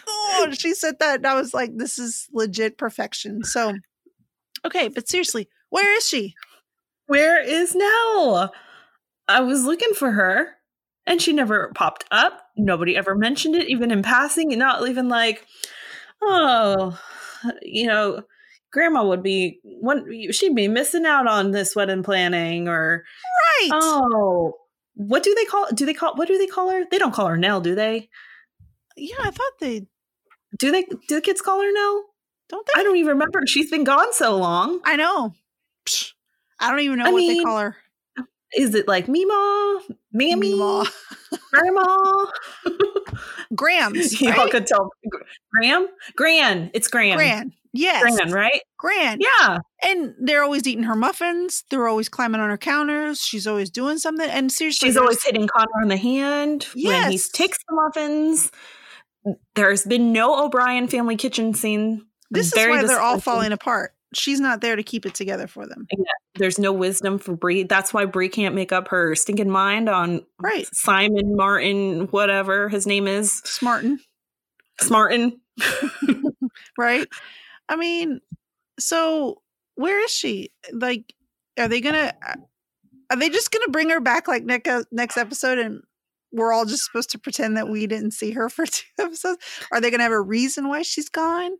Oh, 0.07 0.49
she 0.53 0.73
said 0.73 0.99
that. 0.99 1.17
And 1.17 1.27
I 1.27 1.35
was 1.35 1.53
like, 1.53 1.71
this 1.75 1.99
is 1.99 2.27
legit 2.33 2.77
perfection. 2.77 3.43
So 3.43 3.73
Okay, 4.65 4.87
but 4.87 5.09
seriously, 5.09 5.49
where 5.69 5.95
is 5.97 6.07
she? 6.07 6.35
Where 7.07 7.41
is 7.41 7.75
Nell? 7.75 8.53
I 9.27 9.41
was 9.41 9.65
looking 9.65 9.93
for 9.93 10.11
her 10.11 10.55
and 11.05 11.21
she 11.21 11.33
never 11.33 11.71
popped 11.75 12.05
up. 12.11 12.41
Nobody 12.55 12.95
ever 12.95 13.15
mentioned 13.15 13.55
it, 13.55 13.67
even 13.67 13.91
in 13.91 14.03
passing, 14.03 14.57
not 14.57 14.87
even 14.87 15.09
like, 15.09 15.45
oh, 16.21 16.97
you 17.61 17.87
know, 17.87 18.21
grandma 18.71 19.05
would 19.05 19.21
be 19.21 19.59
one 19.63 20.05
she'd 20.31 20.55
be 20.55 20.67
missing 20.67 21.05
out 21.05 21.27
on 21.27 21.51
this 21.51 21.75
wedding 21.75 22.01
planning 22.01 22.67
or 22.67 23.03
right 23.61 23.69
oh 23.71 24.51
what 24.95 25.23
do 25.23 25.33
they 25.35 25.45
call? 25.45 25.67
Do 25.73 25.85
they 25.85 25.93
call? 25.93 26.15
What 26.15 26.27
do 26.27 26.37
they 26.37 26.47
call 26.47 26.69
her? 26.69 26.83
They 26.89 26.97
don't 26.97 27.13
call 27.13 27.27
her 27.27 27.37
Nell, 27.37 27.61
do 27.61 27.75
they? 27.75 28.09
Yeah, 28.95 29.15
I 29.21 29.31
thought 29.31 29.53
they 29.59 29.87
Do 30.59 30.71
they? 30.71 30.83
Do 30.83 31.15
the 31.15 31.21
kids 31.21 31.41
call 31.41 31.61
her 31.61 31.71
Nell? 31.71 32.05
don't 32.49 32.67
they. 32.67 32.79
I 32.79 32.83
don't 32.83 32.97
even 32.97 33.09
remember. 33.09 33.41
She's 33.47 33.71
been 33.71 33.83
gone 33.83 34.13
so 34.13 34.37
long. 34.37 34.79
I 34.85 34.95
know. 34.95 35.33
Psh, 35.85 36.11
I 36.59 36.69
don't 36.69 36.79
even 36.81 36.99
know 36.99 37.05
I 37.05 37.11
what 37.11 37.19
they 37.19 37.43
call 37.43 37.59
her. 37.59 37.75
Is 38.55 38.75
it 38.75 38.87
like 38.87 39.07
Mima, 39.07 39.81
Mammy, 40.11 40.53
Meemaw. 40.53 40.87
Grandma? 41.51 42.25
Grams, 43.55 44.21
y'all 44.21 44.47
could 44.47 44.67
tell. 44.67 44.91
Graham, 45.51 45.87
Gran. 46.15 46.69
It's 46.73 46.87
Gran. 46.87 47.17
Gran. 47.17 47.53
Yes. 47.73 48.15
Gran, 48.15 48.31
right? 48.31 48.61
Gran. 48.77 49.19
Yeah. 49.19 49.59
And 49.83 50.13
they're 50.19 50.43
always 50.43 50.67
eating 50.67 50.83
her 50.83 50.95
muffins. 50.95 51.63
They're 51.69 51.87
always 51.87 52.07
climbing 52.07 52.39
on 52.39 52.49
her 52.49 52.57
counters. 52.57 53.19
She's 53.19 53.47
always 53.47 53.71
doing 53.71 53.97
something. 53.97 54.29
And 54.29 54.51
seriously, 54.51 54.87
She's 54.89 54.97
always 54.97 55.23
hitting 55.23 55.47
Connor 55.47 55.81
on 55.81 55.87
the 55.87 55.97
hand 55.97 56.67
when 56.75 57.11
he 57.11 57.17
takes 57.17 57.57
the 57.67 57.75
muffins. 57.75 58.51
There's 59.55 59.83
been 59.85 60.13
no 60.13 60.45
O'Brien 60.45 60.87
family 60.87 61.15
kitchen 61.15 61.53
scene. 61.53 62.05
This 62.29 62.47
is 62.47 62.53
why 62.67 62.83
they're 62.85 63.01
all 63.01 63.19
falling 63.19 63.51
apart. 63.51 63.93
She's 64.13 64.39
not 64.39 64.61
there 64.61 64.75
to 64.75 64.83
keep 64.83 65.07
it 65.07 65.15
together 65.15 65.47
for 65.47 65.65
them. 65.65 65.87
There's 66.35 66.59
no 66.59 66.71
wisdom 66.71 67.17
for 67.17 67.35
Bree. 67.35 67.63
That's 67.63 67.91
why 67.93 68.05
Bree 68.05 68.29
can't 68.29 68.53
make 68.53 68.71
up 68.71 68.89
her 68.89 69.15
stinking 69.15 69.49
mind 69.49 69.89
on 69.89 70.23
Right. 70.39 70.67
Simon 70.71 71.35
Martin, 71.35 72.01
whatever 72.11 72.69
his 72.69 72.85
name 72.85 73.07
is, 73.07 73.31
Smartin. 73.45 73.99
Smartin. 74.79 75.39
Right. 76.77 77.07
I 77.69 77.75
mean, 77.75 78.19
so 78.79 79.41
where 79.75 80.03
is 80.03 80.11
she? 80.11 80.51
Like, 80.71 81.13
are 81.57 81.67
they 81.67 81.81
gonna? 81.81 82.13
Are 83.09 83.17
they 83.17 83.29
just 83.29 83.51
gonna 83.51 83.69
bring 83.69 83.89
her 83.89 83.99
back 83.99 84.27
like 84.27 84.43
next 84.43 84.87
next 84.91 85.17
episode, 85.17 85.59
and 85.59 85.81
we're 86.31 86.53
all 86.53 86.65
just 86.65 86.85
supposed 86.85 87.11
to 87.11 87.19
pretend 87.19 87.57
that 87.57 87.69
we 87.69 87.85
didn't 87.87 88.11
see 88.11 88.31
her 88.31 88.49
for 88.49 88.65
two 88.65 88.85
episodes? 88.99 89.43
Are 89.71 89.79
they 89.81 89.91
gonna 89.91 90.03
have 90.03 90.11
a 90.11 90.21
reason 90.21 90.67
why 90.67 90.81
she's 90.81 91.09
gone? 91.09 91.51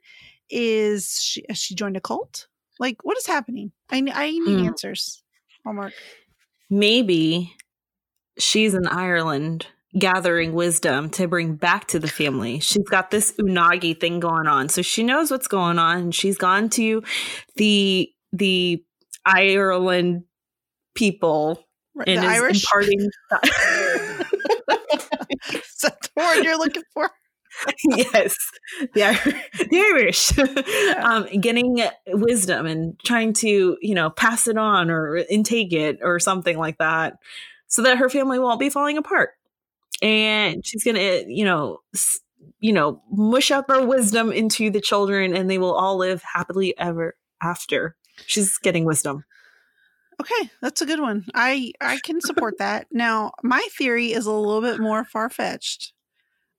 Is 0.49 1.19
she 1.21 1.43
has 1.49 1.57
she 1.57 1.75
joined 1.75 1.97
a 1.97 2.01
cult? 2.01 2.47
Like, 2.79 2.97
what 3.03 3.17
is 3.17 3.27
happening? 3.27 3.71
I 3.91 3.97
I 4.13 4.31
need 4.31 4.59
Mm. 4.59 4.67
answers. 4.67 5.23
Hallmark. 5.63 5.93
Maybe 6.69 7.53
she's 8.37 8.73
in 8.73 8.87
Ireland 8.87 9.67
gathering 9.97 10.53
wisdom 10.53 11.09
to 11.11 11.27
bring 11.27 11.55
back 11.55 11.87
to 11.87 11.99
the 11.99 12.07
family. 12.07 12.59
She's 12.59 12.87
got 12.89 13.11
this 13.11 13.31
unagi 13.33 13.99
thing 13.99 14.19
going 14.19 14.47
on. 14.47 14.69
So 14.69 14.81
she 14.81 15.03
knows 15.03 15.29
what's 15.31 15.47
going 15.47 15.79
on. 15.79 16.11
She's 16.11 16.37
gone 16.37 16.69
to 16.71 17.03
the 17.55 18.09
the 18.31 18.83
Ireland 19.25 20.23
people 20.95 21.63
Right, 21.95 22.09
and 22.09 22.23
the 22.23 22.27
is 22.27 22.33
Irish. 22.33 22.63
imparting 22.63 22.99
Is 25.53 25.79
that 25.83 26.01
the 26.01 26.09
word 26.15 26.43
you're 26.43 26.57
looking 26.57 26.83
for? 26.93 27.11
yes, 27.85 28.35
the, 28.93 29.35
the 29.69 29.77
Irish, 29.77 30.37
um, 30.97 31.27
getting 31.39 31.87
wisdom 32.07 32.65
and 32.65 32.99
trying 33.05 33.33
to, 33.33 33.77
you 33.79 33.93
know, 33.93 34.09
pass 34.09 34.47
it 34.47 34.57
on 34.57 34.89
or 34.89 35.17
intake 35.17 35.71
it 35.71 35.99
or 36.01 36.19
something 36.19 36.57
like 36.57 36.79
that, 36.79 37.17
so 37.67 37.83
that 37.83 37.97
her 37.97 38.09
family 38.09 38.39
won't 38.39 38.59
be 38.59 38.71
falling 38.71 38.97
apart. 38.97 39.31
And 40.03 40.65
she's 40.65 40.83
gonna, 40.83 41.23
you 41.27 41.45
know, 41.45 41.79
you 42.59 42.73
know, 42.73 43.01
mush 43.09 43.51
out 43.51 43.65
her 43.69 43.85
wisdom 43.85 44.31
into 44.31 44.69
the 44.69 44.81
children, 44.81 45.35
and 45.35 45.49
they 45.49 45.57
will 45.57 45.73
all 45.73 45.97
live 45.97 46.21
happily 46.33 46.77
ever 46.77 47.15
after. 47.41 47.95
She's 48.27 48.57
getting 48.57 48.85
wisdom. 48.85 49.23
Okay, 50.21 50.49
that's 50.61 50.81
a 50.81 50.85
good 50.85 50.99
one. 50.99 51.25
I 51.33 51.71
I 51.81 51.99
can 52.03 52.21
support 52.21 52.57
that. 52.59 52.87
Now, 52.91 53.31
my 53.43 53.65
theory 53.77 54.11
is 54.11 54.25
a 54.25 54.31
little 54.31 54.61
bit 54.61 54.79
more 54.79 55.05
far 55.05 55.29
fetched. 55.29 55.93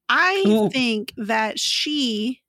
I 0.09 0.45
Ooh. 0.47 0.71
think 0.71 1.13
that 1.17 1.59
she 1.59 2.41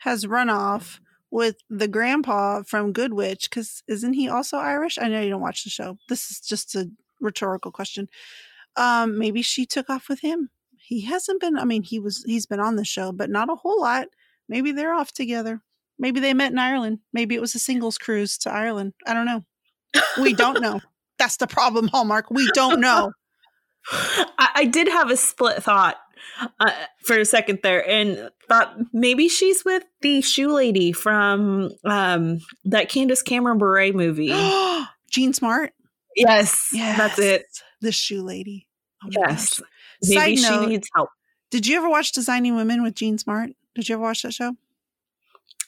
has 0.00 0.26
run 0.26 0.50
off 0.50 1.00
with 1.30 1.56
the 1.68 1.88
grandpa 1.88 2.62
from 2.62 2.92
Good 2.92 3.12
Witch 3.12 3.48
because 3.50 3.82
isn't 3.86 4.14
he 4.14 4.28
also 4.28 4.56
Irish? 4.56 4.98
I 4.98 5.08
know 5.08 5.20
you 5.20 5.30
don't 5.30 5.40
watch 5.40 5.64
the 5.64 5.70
show. 5.70 5.98
This 6.08 6.30
is 6.30 6.40
just 6.40 6.74
a 6.74 6.90
rhetorical 7.20 7.70
question. 7.70 8.08
Um, 8.76 9.18
maybe 9.18 9.42
she 9.42 9.66
took 9.66 9.90
off 9.90 10.08
with 10.08 10.20
him. 10.20 10.50
He 10.76 11.02
hasn't 11.02 11.40
been. 11.40 11.58
I 11.58 11.64
mean, 11.64 11.82
he 11.82 11.98
was. 11.98 12.24
He's 12.24 12.46
been 12.46 12.60
on 12.60 12.76
the 12.76 12.84
show, 12.84 13.12
but 13.12 13.30
not 13.30 13.50
a 13.50 13.56
whole 13.56 13.80
lot. 13.80 14.08
Maybe 14.48 14.72
they're 14.72 14.94
off 14.94 15.12
together. 15.12 15.60
Maybe 15.98 16.20
they 16.20 16.32
met 16.32 16.52
in 16.52 16.58
Ireland. 16.58 17.00
Maybe 17.12 17.34
it 17.34 17.40
was 17.40 17.54
a 17.54 17.58
singles 17.58 17.98
cruise 17.98 18.38
to 18.38 18.50
Ireland. 18.50 18.94
I 19.06 19.14
don't 19.14 19.26
know. 19.26 19.44
We 20.20 20.32
don't 20.32 20.60
know. 20.60 20.80
That's 21.18 21.36
the 21.36 21.46
problem, 21.46 21.88
Hallmark. 21.88 22.30
We 22.30 22.48
don't 22.52 22.80
know. 22.80 23.12
I, 23.90 24.50
I 24.54 24.64
did 24.64 24.88
have 24.88 25.10
a 25.10 25.16
split 25.16 25.62
thought 25.62 25.96
uh, 26.60 26.70
for 27.04 27.18
a 27.18 27.24
second 27.24 27.60
there, 27.62 27.86
and 27.88 28.30
thought 28.46 28.76
maybe 28.92 29.28
she's 29.28 29.64
with 29.64 29.84
the 30.02 30.20
shoe 30.20 30.52
lady 30.52 30.92
from 30.92 31.70
um, 31.84 32.38
that 32.64 32.88
Candace 32.88 33.22
Cameron 33.22 33.58
Bure 33.58 33.92
movie. 33.92 34.28
Jean 35.10 35.32
Smart. 35.32 35.72
Yes, 36.18 36.70
Yes. 36.72 36.98
that's 36.98 37.18
it. 37.18 37.46
The 37.80 37.92
shoe 37.92 38.22
lady. 38.22 38.66
Oh 39.04 39.08
Yes, 39.10 39.60
maybe 40.02 40.36
Side 40.36 40.38
she 40.38 40.50
note, 40.56 40.68
needs 40.68 40.88
help. 40.94 41.08
did 41.50 41.66
you 41.66 41.76
ever 41.76 41.88
watch 41.88 42.12
Designing 42.12 42.56
Women 42.56 42.82
with 42.82 42.94
Jean 42.94 43.18
Smart? 43.18 43.50
Did 43.74 43.88
you 43.88 43.94
ever 43.94 44.02
watch 44.02 44.22
that 44.22 44.34
show? 44.34 44.56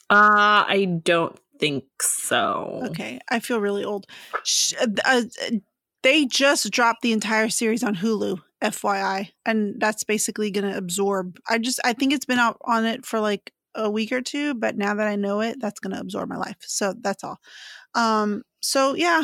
Uh, 0.09 0.65
I 0.67 0.99
don't 1.03 1.39
think 1.59 1.85
so. 2.01 2.81
Okay, 2.87 3.19
I 3.29 3.39
feel 3.39 3.61
really 3.61 3.85
old. 3.85 4.05
Sh- 4.43 4.73
uh, 4.79 4.87
uh, 5.05 5.23
they 6.03 6.25
just 6.25 6.69
dropped 6.71 7.01
the 7.01 7.13
entire 7.13 7.47
series 7.49 7.83
on 7.83 7.95
Hulu, 7.95 8.41
FYI, 8.61 9.29
and 9.45 9.79
that's 9.79 10.03
basically 10.03 10.51
going 10.51 10.69
to 10.69 10.77
absorb. 10.77 11.39
I 11.47 11.57
just 11.59 11.79
I 11.85 11.93
think 11.93 12.11
it's 12.11 12.25
been 12.25 12.39
out 12.39 12.57
on 12.65 12.85
it 12.85 13.05
for 13.05 13.19
like 13.19 13.53
a 13.75 13.89
week 13.89 14.11
or 14.11 14.21
two, 14.21 14.53
but 14.55 14.75
now 14.75 14.93
that 14.95 15.07
I 15.07 15.15
know 15.15 15.39
it, 15.39 15.61
that's 15.61 15.79
going 15.79 15.93
to 15.95 16.01
absorb 16.01 16.27
my 16.27 16.35
life. 16.37 16.57
So 16.61 16.93
that's 16.99 17.23
all. 17.23 17.39
Um, 17.95 18.43
so 18.61 18.95
yeah, 18.95 19.23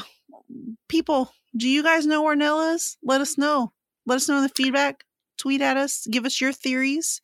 people, 0.87 1.31
do 1.55 1.67
you 1.67 1.83
guys 1.83 2.05
know 2.05 2.21
where 2.21 2.35
Nell 2.35 2.73
is? 2.73 2.97
Let 3.03 3.21
us 3.21 3.37
know. 3.37 3.71
Let 4.05 4.15
us 4.17 4.29
know 4.29 4.37
in 4.37 4.43
the 4.43 4.49
feedback. 4.49 5.03
Tweet 5.37 5.61
at 5.61 5.77
us. 5.77 6.07
Give 6.09 6.25
us 6.25 6.39
your 6.41 6.51
theories. 6.53 7.21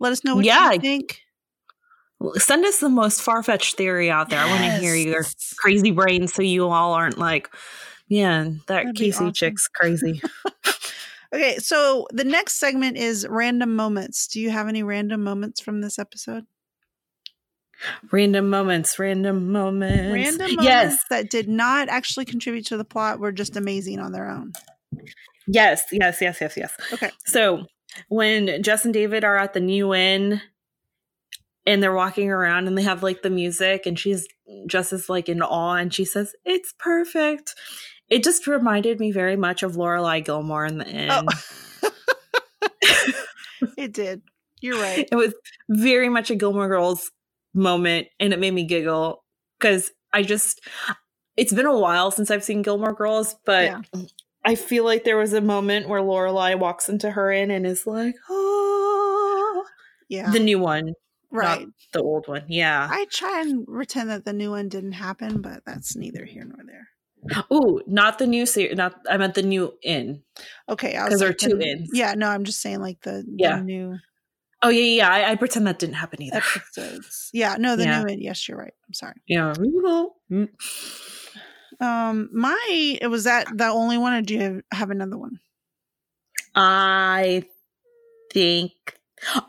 Let 0.00 0.12
us 0.12 0.24
know 0.24 0.36
what 0.36 0.44
Yeah. 0.44 0.72
you 0.72 0.80
think. 0.80 1.20
Send 2.34 2.64
us 2.64 2.80
the 2.80 2.88
most 2.88 3.22
far 3.22 3.42
fetched 3.42 3.76
theory 3.76 4.10
out 4.10 4.28
there. 4.30 4.40
I 4.40 4.46
want 4.46 4.62
to 4.64 4.78
hear 4.80 4.94
your 4.94 5.24
crazy 5.56 5.92
brains, 5.92 6.34
so 6.34 6.42
you 6.42 6.68
all 6.68 6.92
aren't 6.92 7.16
like, 7.18 7.48
yeah, 8.08 8.44
that 8.66 8.84
That'd 8.84 8.96
Kaycee 8.96 9.12
awesome. 9.14 9.32
chick's 9.32 9.68
crazy. 9.68 10.20
Okay, 11.30 11.58
so 11.58 12.06
the 12.10 12.24
next 12.24 12.54
segment 12.54 12.96
is 12.96 13.26
random 13.28 13.76
moments. 13.76 14.28
Do 14.28 14.40
you 14.40 14.48
have 14.48 14.66
any 14.66 14.82
random 14.82 15.22
moments 15.22 15.60
from 15.60 15.82
this 15.82 15.98
episode? 15.98 16.46
Random 18.10 18.50
moments, 18.50 18.98
random 18.98 19.52
moments. 19.52 20.12
Random 20.12 20.56
moments 20.56 20.64
Yes, 20.64 20.98
that 21.10 21.30
did 21.30 21.48
not 21.48 21.88
actually 21.88 22.24
contribute 22.24 22.66
to 22.66 22.76
the 22.76 22.84
plot 22.84 23.18
were 23.18 23.32
just 23.32 23.56
amazing 23.56 23.98
on 24.00 24.12
their 24.12 24.28
own. 24.28 24.52
Yes, 25.46 25.84
yes, 25.92 26.20
yes, 26.20 26.38
yes, 26.40 26.56
yes. 26.56 26.72
Okay. 26.92 27.10
So 27.26 27.64
when 28.08 28.62
Jess 28.62 28.84
and 28.84 28.94
David 28.94 29.24
are 29.24 29.36
at 29.36 29.54
the 29.54 29.60
new 29.60 29.94
inn 29.94 30.42
and 31.66 31.82
they're 31.82 31.94
walking 31.94 32.30
around 32.30 32.66
and 32.66 32.76
they 32.76 32.82
have 32.82 33.02
like 33.02 33.22
the 33.22 33.30
music 33.30 33.86
and 33.86 33.98
she's 33.98 34.26
just 34.66 34.92
is 34.92 35.08
like 35.08 35.28
in 35.28 35.42
awe 35.42 35.74
and 35.74 35.92
she 35.92 36.04
says, 36.04 36.34
It's 36.44 36.74
perfect. 36.78 37.54
It 38.08 38.24
just 38.24 38.46
reminded 38.46 39.00
me 39.00 39.12
very 39.12 39.36
much 39.36 39.62
of 39.62 39.72
Lorelai 39.76 40.24
Gilmore 40.24 40.64
in 40.66 40.78
the 40.78 40.88
inn. 40.88 41.10
Oh. 41.10 41.90
it 43.76 43.92
did. 43.92 44.22
You're 44.60 44.80
right. 44.80 45.08
It 45.12 45.16
was 45.16 45.34
very 45.68 46.08
much 46.08 46.30
a 46.30 46.36
Gilmore 46.36 46.68
Girls 46.68 47.10
moment 47.54 48.08
and 48.20 48.32
it 48.32 48.38
made 48.38 48.52
me 48.54 48.64
giggle 48.64 49.24
because 49.58 49.90
I 50.12 50.22
just 50.22 50.60
it's 51.36 51.52
been 51.52 51.66
a 51.66 51.78
while 51.78 52.10
since 52.10 52.30
I've 52.30 52.44
seen 52.44 52.62
Gilmore 52.62 52.92
Girls, 52.94 53.36
but 53.44 53.64
Yeah. 53.64 53.80
I 54.44 54.54
feel 54.54 54.84
like 54.84 55.04
there 55.04 55.16
was 55.16 55.32
a 55.32 55.40
moment 55.40 55.88
where 55.88 56.00
Lorelai 56.00 56.58
walks 56.58 56.88
into 56.88 57.10
her 57.10 57.30
inn 57.32 57.50
and 57.50 57.66
is 57.66 57.86
like, 57.86 58.14
oh 58.28 59.64
Yeah. 60.08 60.30
the 60.30 60.40
new 60.40 60.58
one, 60.58 60.92
right. 61.30 61.60
not 61.60 61.68
the 61.92 62.02
old 62.02 62.26
one. 62.28 62.44
Yeah. 62.48 62.88
I 62.90 63.06
try 63.10 63.40
and 63.42 63.66
pretend 63.66 64.10
that 64.10 64.24
the 64.24 64.32
new 64.32 64.50
one 64.50 64.68
didn't 64.68 64.92
happen, 64.92 65.40
but 65.42 65.62
that's 65.66 65.96
neither 65.96 66.24
here 66.24 66.44
nor 66.44 66.64
there. 66.66 66.88
Ooh, 67.52 67.80
not 67.86 68.18
the 68.18 68.26
new 68.28 68.46
series. 68.46 68.76
Not 68.76 68.94
I 69.10 69.16
meant 69.16 69.34
the 69.34 69.42
new 69.42 69.74
inn. 69.82 70.22
Okay, 70.68 70.96
I 70.96 71.04
was 71.04 71.14
'Cause 71.14 71.20
there 71.20 71.28
are 71.30 71.32
two 71.32 71.56
the- 71.56 71.66
ins. 71.68 71.90
Yeah, 71.92 72.14
no, 72.14 72.28
I'm 72.28 72.44
just 72.44 72.60
saying 72.60 72.80
like 72.80 73.00
the, 73.02 73.24
the 73.26 73.34
Yeah. 73.36 73.60
new 73.60 73.98
Oh 74.62 74.68
yeah, 74.70 74.82
yeah. 74.82 75.08
I, 75.10 75.30
I 75.32 75.34
pretend 75.36 75.66
that 75.66 75.78
didn't 75.78 75.94
happen 75.94 76.20
either. 76.22 76.38
episodes. 76.38 77.30
Yeah, 77.32 77.56
no, 77.58 77.76
the 77.76 77.84
Yeah. 77.84 78.00
new 78.02 78.08
one. 78.08 78.20
Yes, 78.20 78.48
you're 78.48 78.58
right. 78.58 78.74
I'm 78.86 78.94
sorry. 78.94 79.14
Yeah. 79.26 79.52
Mm. 80.30 80.48
Um, 81.80 82.28
my 82.32 82.98
it 83.00 83.06
was 83.06 83.24
that 83.24 83.46
the 83.56 83.66
only 83.68 83.98
one, 83.98 84.12
or 84.14 84.22
do 84.22 84.34
you 84.34 84.40
have, 84.40 84.60
have 84.72 84.90
another 84.90 85.16
one? 85.16 85.38
I 86.54 87.44
think. 88.32 88.72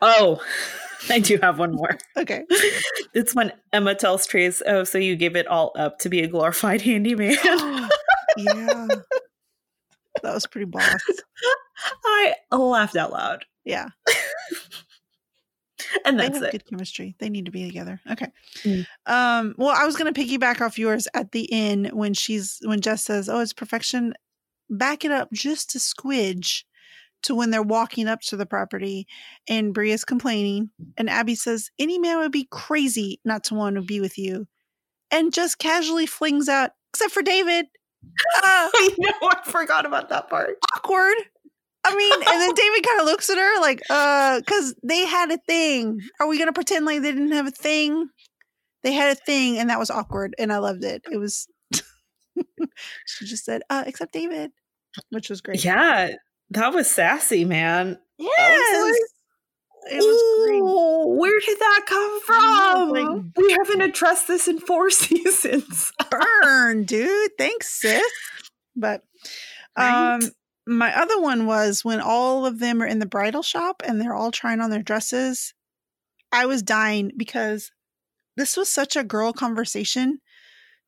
Oh, 0.01 0.41
I 1.09 1.19
do 1.19 1.39
have 1.41 1.57
one 1.59 1.73
more. 1.73 1.97
Okay. 2.17 2.43
it's 3.13 3.33
when 3.33 3.51
Emma 3.73 3.95
tells 3.95 4.27
Trace, 4.27 4.61
"Oh, 4.67 4.83
so 4.83 4.97
you 4.97 5.15
give 5.15 5.35
it 5.35 5.47
all 5.47 5.71
up 5.77 5.97
to 5.99 6.09
be 6.09 6.21
a 6.21 6.27
glorified 6.27 6.81
handyman." 6.81 7.31
yeah. 8.37 8.87
that 10.21 10.33
was 10.33 10.45
pretty 10.45 10.65
boss. 10.65 10.95
I 12.05 12.35
laughed 12.51 12.97
out 12.97 13.11
loud. 13.13 13.45
Yeah. 13.63 13.87
and 16.05 16.19
that's 16.19 16.39
it. 16.39 16.51
good 16.51 16.65
chemistry. 16.65 17.15
They 17.19 17.29
need 17.29 17.45
to 17.45 17.51
be 17.51 17.65
together. 17.65 17.99
Okay. 18.11 18.27
Mm. 18.63 18.85
Um, 19.05 19.55
well, 19.57 19.75
I 19.75 19.85
was 19.85 19.95
gonna 19.95 20.13
piggyback 20.13 20.61
off 20.61 20.79
yours 20.79 21.07
at 21.13 21.31
the 21.31 21.51
end 21.51 21.91
when 21.93 22.13
she's 22.13 22.59
when 22.63 22.81
Jess 22.81 23.03
says, 23.03 23.29
Oh, 23.29 23.39
it's 23.39 23.53
perfection. 23.53 24.13
Back 24.69 25.03
it 25.05 25.11
up 25.11 25.29
just 25.33 25.75
a 25.75 25.79
squidge 25.79 26.63
to 27.23 27.35
when 27.35 27.51
they're 27.51 27.61
walking 27.61 28.07
up 28.07 28.21
to 28.21 28.37
the 28.37 28.45
property 28.45 29.07
and 29.47 29.73
Bria's 29.73 30.05
complaining. 30.05 30.69
And 30.97 31.09
Abby 31.09 31.35
says, 31.35 31.69
Any 31.79 31.99
man 31.99 32.17
would 32.19 32.31
be 32.31 32.47
crazy 32.51 33.19
not 33.25 33.43
to 33.45 33.55
want 33.55 33.75
to 33.75 33.81
be 33.81 33.99
with 33.99 34.17
you. 34.17 34.47
And 35.11 35.33
just 35.33 35.57
casually 35.57 36.05
flings 36.05 36.47
out, 36.47 36.71
except 36.93 37.11
for 37.11 37.23
David. 37.23 37.65
Uh, 38.05 38.09
I 38.73 38.95
know. 38.97 39.11
I 39.23 39.41
forgot 39.43 39.85
about 39.85 40.09
that 40.09 40.29
part. 40.29 40.57
awkward. 40.75 41.15
I 41.85 41.95
mean, 41.95 42.13
and 42.13 42.41
then 42.41 42.53
David 42.55 42.85
kind 42.85 42.99
of 43.01 43.05
looks 43.05 43.29
at 43.29 43.37
her 43.37 43.61
like, 43.61 43.81
uh, 43.89 44.39
because 44.39 44.75
they 44.83 45.05
had 45.05 45.31
a 45.31 45.37
thing. 45.37 45.99
Are 46.19 46.27
we 46.27 46.37
gonna 46.37 46.53
pretend 46.53 46.85
like 46.85 47.01
they 47.01 47.11
didn't 47.11 47.31
have 47.31 47.47
a 47.47 47.51
thing? 47.51 48.07
They 48.83 48.93
had 48.93 49.11
a 49.11 49.19
thing, 49.19 49.57
and 49.57 49.69
that 49.69 49.79
was 49.79 49.89
awkward, 49.89 50.35
and 50.39 50.51
I 50.53 50.57
loved 50.59 50.83
it. 50.83 51.03
It 51.11 51.17
was. 51.17 51.47
she 53.05 53.25
just 53.25 53.43
said, 53.45 53.61
uh, 53.69 53.83
except 53.85 54.13
David, 54.13 54.51
which 55.09 55.29
was 55.29 55.41
great. 55.41 55.63
Yeah, 55.63 56.11
that 56.51 56.73
was 56.73 56.89
sassy, 56.89 57.43
man. 57.45 57.97
Yes. 58.17 58.95
it 59.91 59.97
was 59.97 60.45
great. 60.45 60.61
Ooh, 60.61 61.17
where 61.19 61.39
did 61.39 61.59
that 61.59 61.81
come 61.87 62.21
from? 62.21 62.89
like- 62.89 63.35
we 63.37 63.51
haven't 63.51 63.81
addressed 63.81 64.27
this 64.27 64.47
in 64.47 64.59
four 64.59 64.89
seasons. 64.89 65.91
Burn, 66.09 66.83
dude. 66.83 67.31
Thanks, 67.37 67.69
sis. 67.81 68.01
But 68.75 69.01
um 69.75 70.19
Right? 70.19 70.29
My 70.69 70.95
other 70.95 71.19
one 71.19 71.45
was 71.45 71.83
when 71.83 71.99
all 71.99 72.45
of 72.45 72.59
them 72.59 72.81
are 72.81 72.85
in 72.85 72.99
the 72.99 73.05
bridal 73.05 73.41
shop 73.41 73.81
and 73.85 73.99
they're 73.99 74.13
all 74.13 74.31
trying 74.31 74.61
on 74.61 74.69
their 74.69 74.83
dresses. 74.83 75.53
I 76.31 76.45
was 76.45 76.61
dying 76.61 77.11
because 77.17 77.71
this 78.37 78.55
was 78.55 78.69
such 78.69 78.95
a 78.95 79.03
girl 79.03 79.33
conversation 79.33 80.19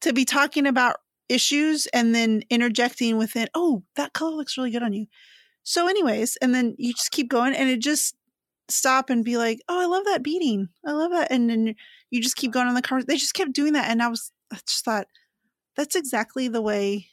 to 0.02 0.14
be 0.14 0.24
talking 0.24 0.68
about 0.68 0.98
issues 1.30 1.88
and 1.88 2.14
then 2.14 2.44
interjecting 2.50 3.18
within, 3.18 3.48
oh, 3.56 3.84
that 3.96 4.14
color 4.14 4.36
looks 4.36 4.58
really 4.58 4.72
good 4.72 4.84
on 4.84 4.94
you. 4.94 5.08
So, 5.64 5.88
anyways, 5.88 6.38
and 6.38 6.54
then 6.54 6.76
you 6.78 6.94
just 6.94 7.12
keep 7.12 7.30
going 7.30 7.54
and 7.54 7.70
it 7.70 7.82
just 7.82 8.16
stop 8.70 9.10
and 9.10 9.26
be 9.26 9.38
like, 9.38 9.60
oh, 9.68 9.82
I 9.82 9.86
love 9.86 10.06
that 10.06 10.24
beating. 10.24 10.70
I 10.86 10.92
love 10.92 11.12
that. 11.12 11.32
And 11.32 11.50
then 11.50 11.76
you 12.10 12.22
just 12.22 12.36
keep 12.36 12.52
going 12.52 12.68
on 12.68 12.76
the 12.76 12.82
conversation. 12.82 13.08
They 13.08 13.18
just 13.18 13.34
kept 13.34 13.54
doing 13.54 13.74
that. 13.74 13.90
And 13.90 14.02
I 14.02 14.08
was, 14.08 14.32
I 14.52 14.60
just 14.68 14.86
thought, 14.86 15.08
that's 15.76 15.96
exactly 15.96 16.48
the 16.48 16.62
way 16.62 17.08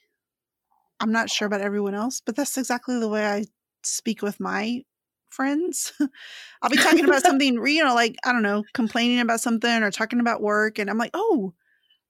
I'm 1.01 1.13
not 1.13 1.31
sure 1.31 1.47
about 1.47 1.61
everyone 1.61 1.95
else, 1.95 2.21
but 2.25 2.37
that's 2.37 2.57
exactly 2.59 2.99
the 2.99 3.09
way 3.09 3.27
I 3.27 3.45
speak 3.83 4.23
with 4.23 4.41
my 4.41 4.83
friends. 5.31 5.93
I'll 6.63 6.71
be 6.71 6.77
talking 6.77 7.05
about 7.05 7.23
something, 7.27 7.55
you 7.67 7.85
know, 7.85 7.95
like, 7.95 8.17
I 8.25 8.33
don't 8.33 8.43
know, 8.43 8.65
complaining 8.75 9.21
about 9.21 9.41
something 9.41 9.83
or 9.83 9.91
talking 9.91 10.21
about 10.21 10.43
work. 10.43 10.79
And 10.79 10.91
I'm 10.91 10.99
like, 10.99 11.13
oh, 11.15 11.55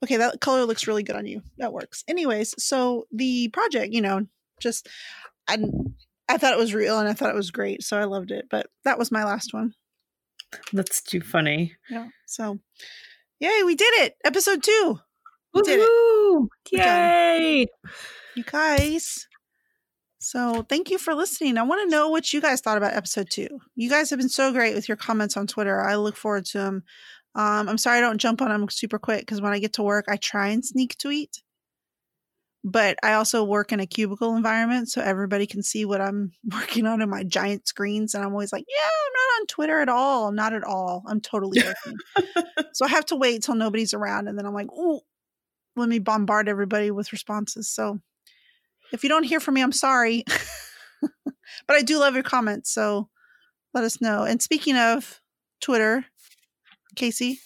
okay, 0.03 0.16
that 0.16 0.41
color 0.41 0.64
looks 0.64 0.86
really 0.86 1.03
good 1.03 1.16
on 1.16 1.26
you. 1.26 1.43
That 1.59 1.72
works. 1.72 2.05
Anyways, 2.09 2.55
so 2.62 3.07
the 3.12 3.49
project, 3.49 3.93
you 3.93 4.01
know, 4.01 4.26
just, 4.61 4.89
I, 5.49 5.59
I 6.28 6.39
thought 6.39 6.53
it 6.53 6.59
was 6.59 6.74
real 6.74 6.99
and 6.99 7.09
I 7.09 7.14
thought 7.14 7.30
it 7.30 7.36
was 7.36 7.51
great. 7.51 7.82
So 7.82 7.99
I 7.99 8.05
loved 8.05 8.30
it. 8.30 8.47
But 8.51 8.68
that 8.84 8.99
was 8.99 9.12
my 9.12 9.24
last 9.24 9.53
one. 9.53 9.74
That's 10.72 11.03
too 11.03 11.20
funny. 11.20 11.74
Yeah. 11.91 12.09
So, 12.26 12.59
yay, 13.41 13.62
we 13.64 13.74
did 13.74 13.93
it. 14.03 14.16
Episode 14.24 14.62
two. 14.62 14.99
We 15.55 15.62
did 15.62 15.80
it. 15.80 15.89
Woohoo! 15.89 16.49
Good 16.70 16.78
job. 16.78 16.86
Yay! 16.86 17.66
You 18.39 18.45
guys. 18.45 19.26
So 20.20 20.62
thank 20.62 20.91
you 20.91 20.99
for 20.99 21.14
listening. 21.14 21.59
I 21.59 21.62
want 21.64 21.82
to 21.82 21.95
know 21.95 22.09
what 22.09 22.32
you 22.32 22.41
guys 22.41 22.61
thought 22.61 22.76
about 22.76 22.95
episode 22.95 23.28
two. 23.30 23.49
You 23.74 23.91
guys 23.91 24.11
have 24.11 24.18
been 24.18 24.28
so 24.28 24.53
great 24.53 24.74
with 24.74 24.89
your 24.89 24.97
comments 24.97 25.36
on 25.36 25.47
Twitter. 25.47 25.80
I 25.80 25.97
look 25.97 26.16
forward 26.16 26.45
to 26.47 26.59
them. 26.59 26.84
Um, 27.34 27.68
I'm 27.68 27.78
sorry 27.78 27.99
I 27.99 28.01
don't 28.01 28.18
jump 28.18 28.41
on 28.41 28.49
them 28.49 28.68
super 28.70 28.99
quick 28.99 29.20
because 29.20 29.41
when 29.41 29.53
I 29.53 29.59
get 29.59 29.74
to 29.74 29.82
work, 29.82 30.07
I 30.09 30.16
try 30.16 30.49
and 30.49 30.64
sneak 30.64 30.97
tweet. 30.99 31.43
But 32.64 32.99
I 33.03 33.12
also 33.14 33.45
work 33.45 33.72
in 33.72 33.78
a 33.80 33.86
cubicle 33.86 34.34
environment, 34.34 34.91
so 34.91 35.01
everybody 35.01 35.47
can 35.47 35.62
see 35.62 35.84
what 35.84 36.01
I'm 36.01 36.32
working 36.53 36.86
on 36.86 37.01
in 37.01 37.11
my 37.11 37.22
giant 37.22 37.68
screens. 37.68 38.14
And 38.14 38.24
I'm 38.24 38.32
always 38.32 38.53
like, 38.53 38.64
yeah, 38.68 38.84
I'm 38.84 39.12
not 39.12 39.41
on 39.41 39.47
Twitter 39.47 39.80
at 39.80 39.89
all. 39.89 40.32
Not 40.32 40.53
at 40.53 40.64
all. 40.64 41.05
I'm 41.07 41.20
totally 41.20 41.62
working. 41.62 42.34
so 42.72 42.84
I 42.84 42.89
have 42.89 43.07
to 43.07 43.16
wait 43.16 43.43
till 43.43 43.55
nobody's 43.55 43.95
around. 43.95 44.26
And 44.28 44.36
then 44.36 44.47
I'm 44.47 44.55
like, 44.55 44.68
oh, 44.76 45.03
let 45.76 45.89
me 45.89 46.01
bombard 46.01 46.49
everybody 46.49 46.91
with 46.91 47.12
responses. 47.12 47.68
So 47.68 48.01
if 48.93 49.03
you 49.03 49.09
don't 49.09 49.24
hear 49.24 49.41
from 49.41 49.55
me, 49.55 49.62
I'm 49.62 49.72
sorry. 49.72 50.24
but 51.66 51.76
I 51.76 51.82
do 51.82 51.99
love 51.99 52.14
your 52.14 52.22
comments. 52.22 52.72
So 52.72 53.09
let 53.74 53.84
us 53.84 54.01
know. 54.01 54.24
And 54.24 54.41
speaking 54.41 54.76
of 54.76 55.20
Twitter, 55.61 56.05
Kaycee, 56.97 57.36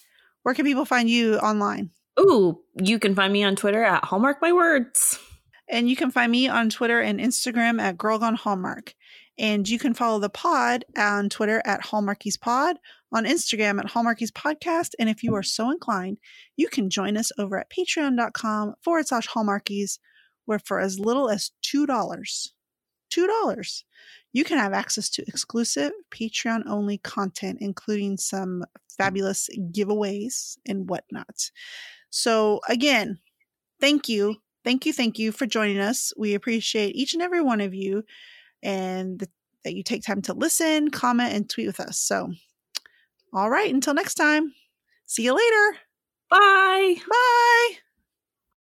where 0.43 0.55
can 0.55 0.64
people 0.64 0.84
find 0.84 1.09
you 1.09 1.36
online? 1.36 1.90
Ooh, 2.20 2.61
you 2.80 2.99
can 2.99 3.14
find 3.14 3.32
me 3.32 3.43
on 3.45 3.57
Twitter 3.57 3.82
at 3.82 4.05
Hallmark 4.05 4.38
My 4.43 4.53
Words. 4.53 5.18
And 5.68 5.88
you 5.88 5.97
can 5.97 6.11
find 6.11 6.30
me 6.30 6.49
on 6.49 6.68
Twitter 6.68 7.01
and 7.01 7.18
Instagram 7.18 7.80
at 7.80 7.97
Girl 7.97 8.18
Gone 8.18 8.34
Hallmark. 8.34 8.95
And 9.38 9.66
you 9.66 9.78
can 9.78 9.95
follow 9.95 10.18
the 10.18 10.28
pod 10.28 10.84
on 10.97 11.30
Twitter 11.30 11.62
at 11.64 11.84
Hallmarkies 11.84 12.38
Pod, 12.38 12.76
on 13.12 13.24
Instagram 13.24 13.78
at 13.78 13.86
Hallmarkies 13.86 14.30
Podcast. 14.30 14.90
And 14.99 15.09
if 15.09 15.22
you 15.22 15.34
are 15.34 15.43
so 15.43 15.70
inclined, 15.70 16.18
you 16.57 16.68
can 16.68 16.90
join 16.90 17.16
us 17.16 17.32
over 17.38 17.59
at 17.59 17.70
patreon.com 17.70 18.74
forward 18.82 19.09
slash 19.09 19.28
Hallmarkies, 19.28 19.99
where 20.45 20.59
for 20.59 20.80
as 20.80 20.99
little 20.99 21.28
as 21.28 21.51
$2, 21.62 21.86
$2, 21.86 23.82
you 24.32 24.45
can 24.45 24.59
have 24.59 24.72
access 24.72 25.11
to 25.11 25.24
exclusive 25.26 25.93
Patreon 26.11 26.62
only 26.66 26.99
content, 26.99 27.59
including 27.61 28.16
some 28.16 28.64
fabulous 28.97 29.49
giveaways 29.70 30.57
and 30.66 30.88
whatnot. 30.88 31.51
So, 32.11 32.61
again, 32.68 33.18
thank 33.80 34.09
you. 34.09 34.36
Thank 34.64 34.86
you. 34.86 34.93
Thank 34.93 35.18
you 35.18 35.32
for 35.32 35.47
joining 35.47 35.78
us. 35.78 36.12
We 36.16 36.34
appreciate 36.34 36.95
each 36.95 37.14
and 37.14 37.22
every 37.22 37.43
one 37.43 37.61
of 37.61 37.74
you 37.74 38.05
and 38.62 39.18
th- 39.18 39.30
that 39.64 39.74
you 39.74 39.82
take 39.82 40.03
time 40.03 40.22
to 40.22 40.34
listen, 40.34 40.90
comment, 40.90 41.32
and 41.32 41.49
tweet 41.49 41.66
with 41.66 41.80
us. 41.80 41.99
So, 41.99 42.32
all 43.32 43.51
right, 43.51 43.72
until 43.72 43.95
next 43.95 44.14
time, 44.14 44.53
see 45.07 45.24
you 45.24 45.34
later. 45.34 45.78
Bye. 46.30 46.97
Bye. 47.09 47.91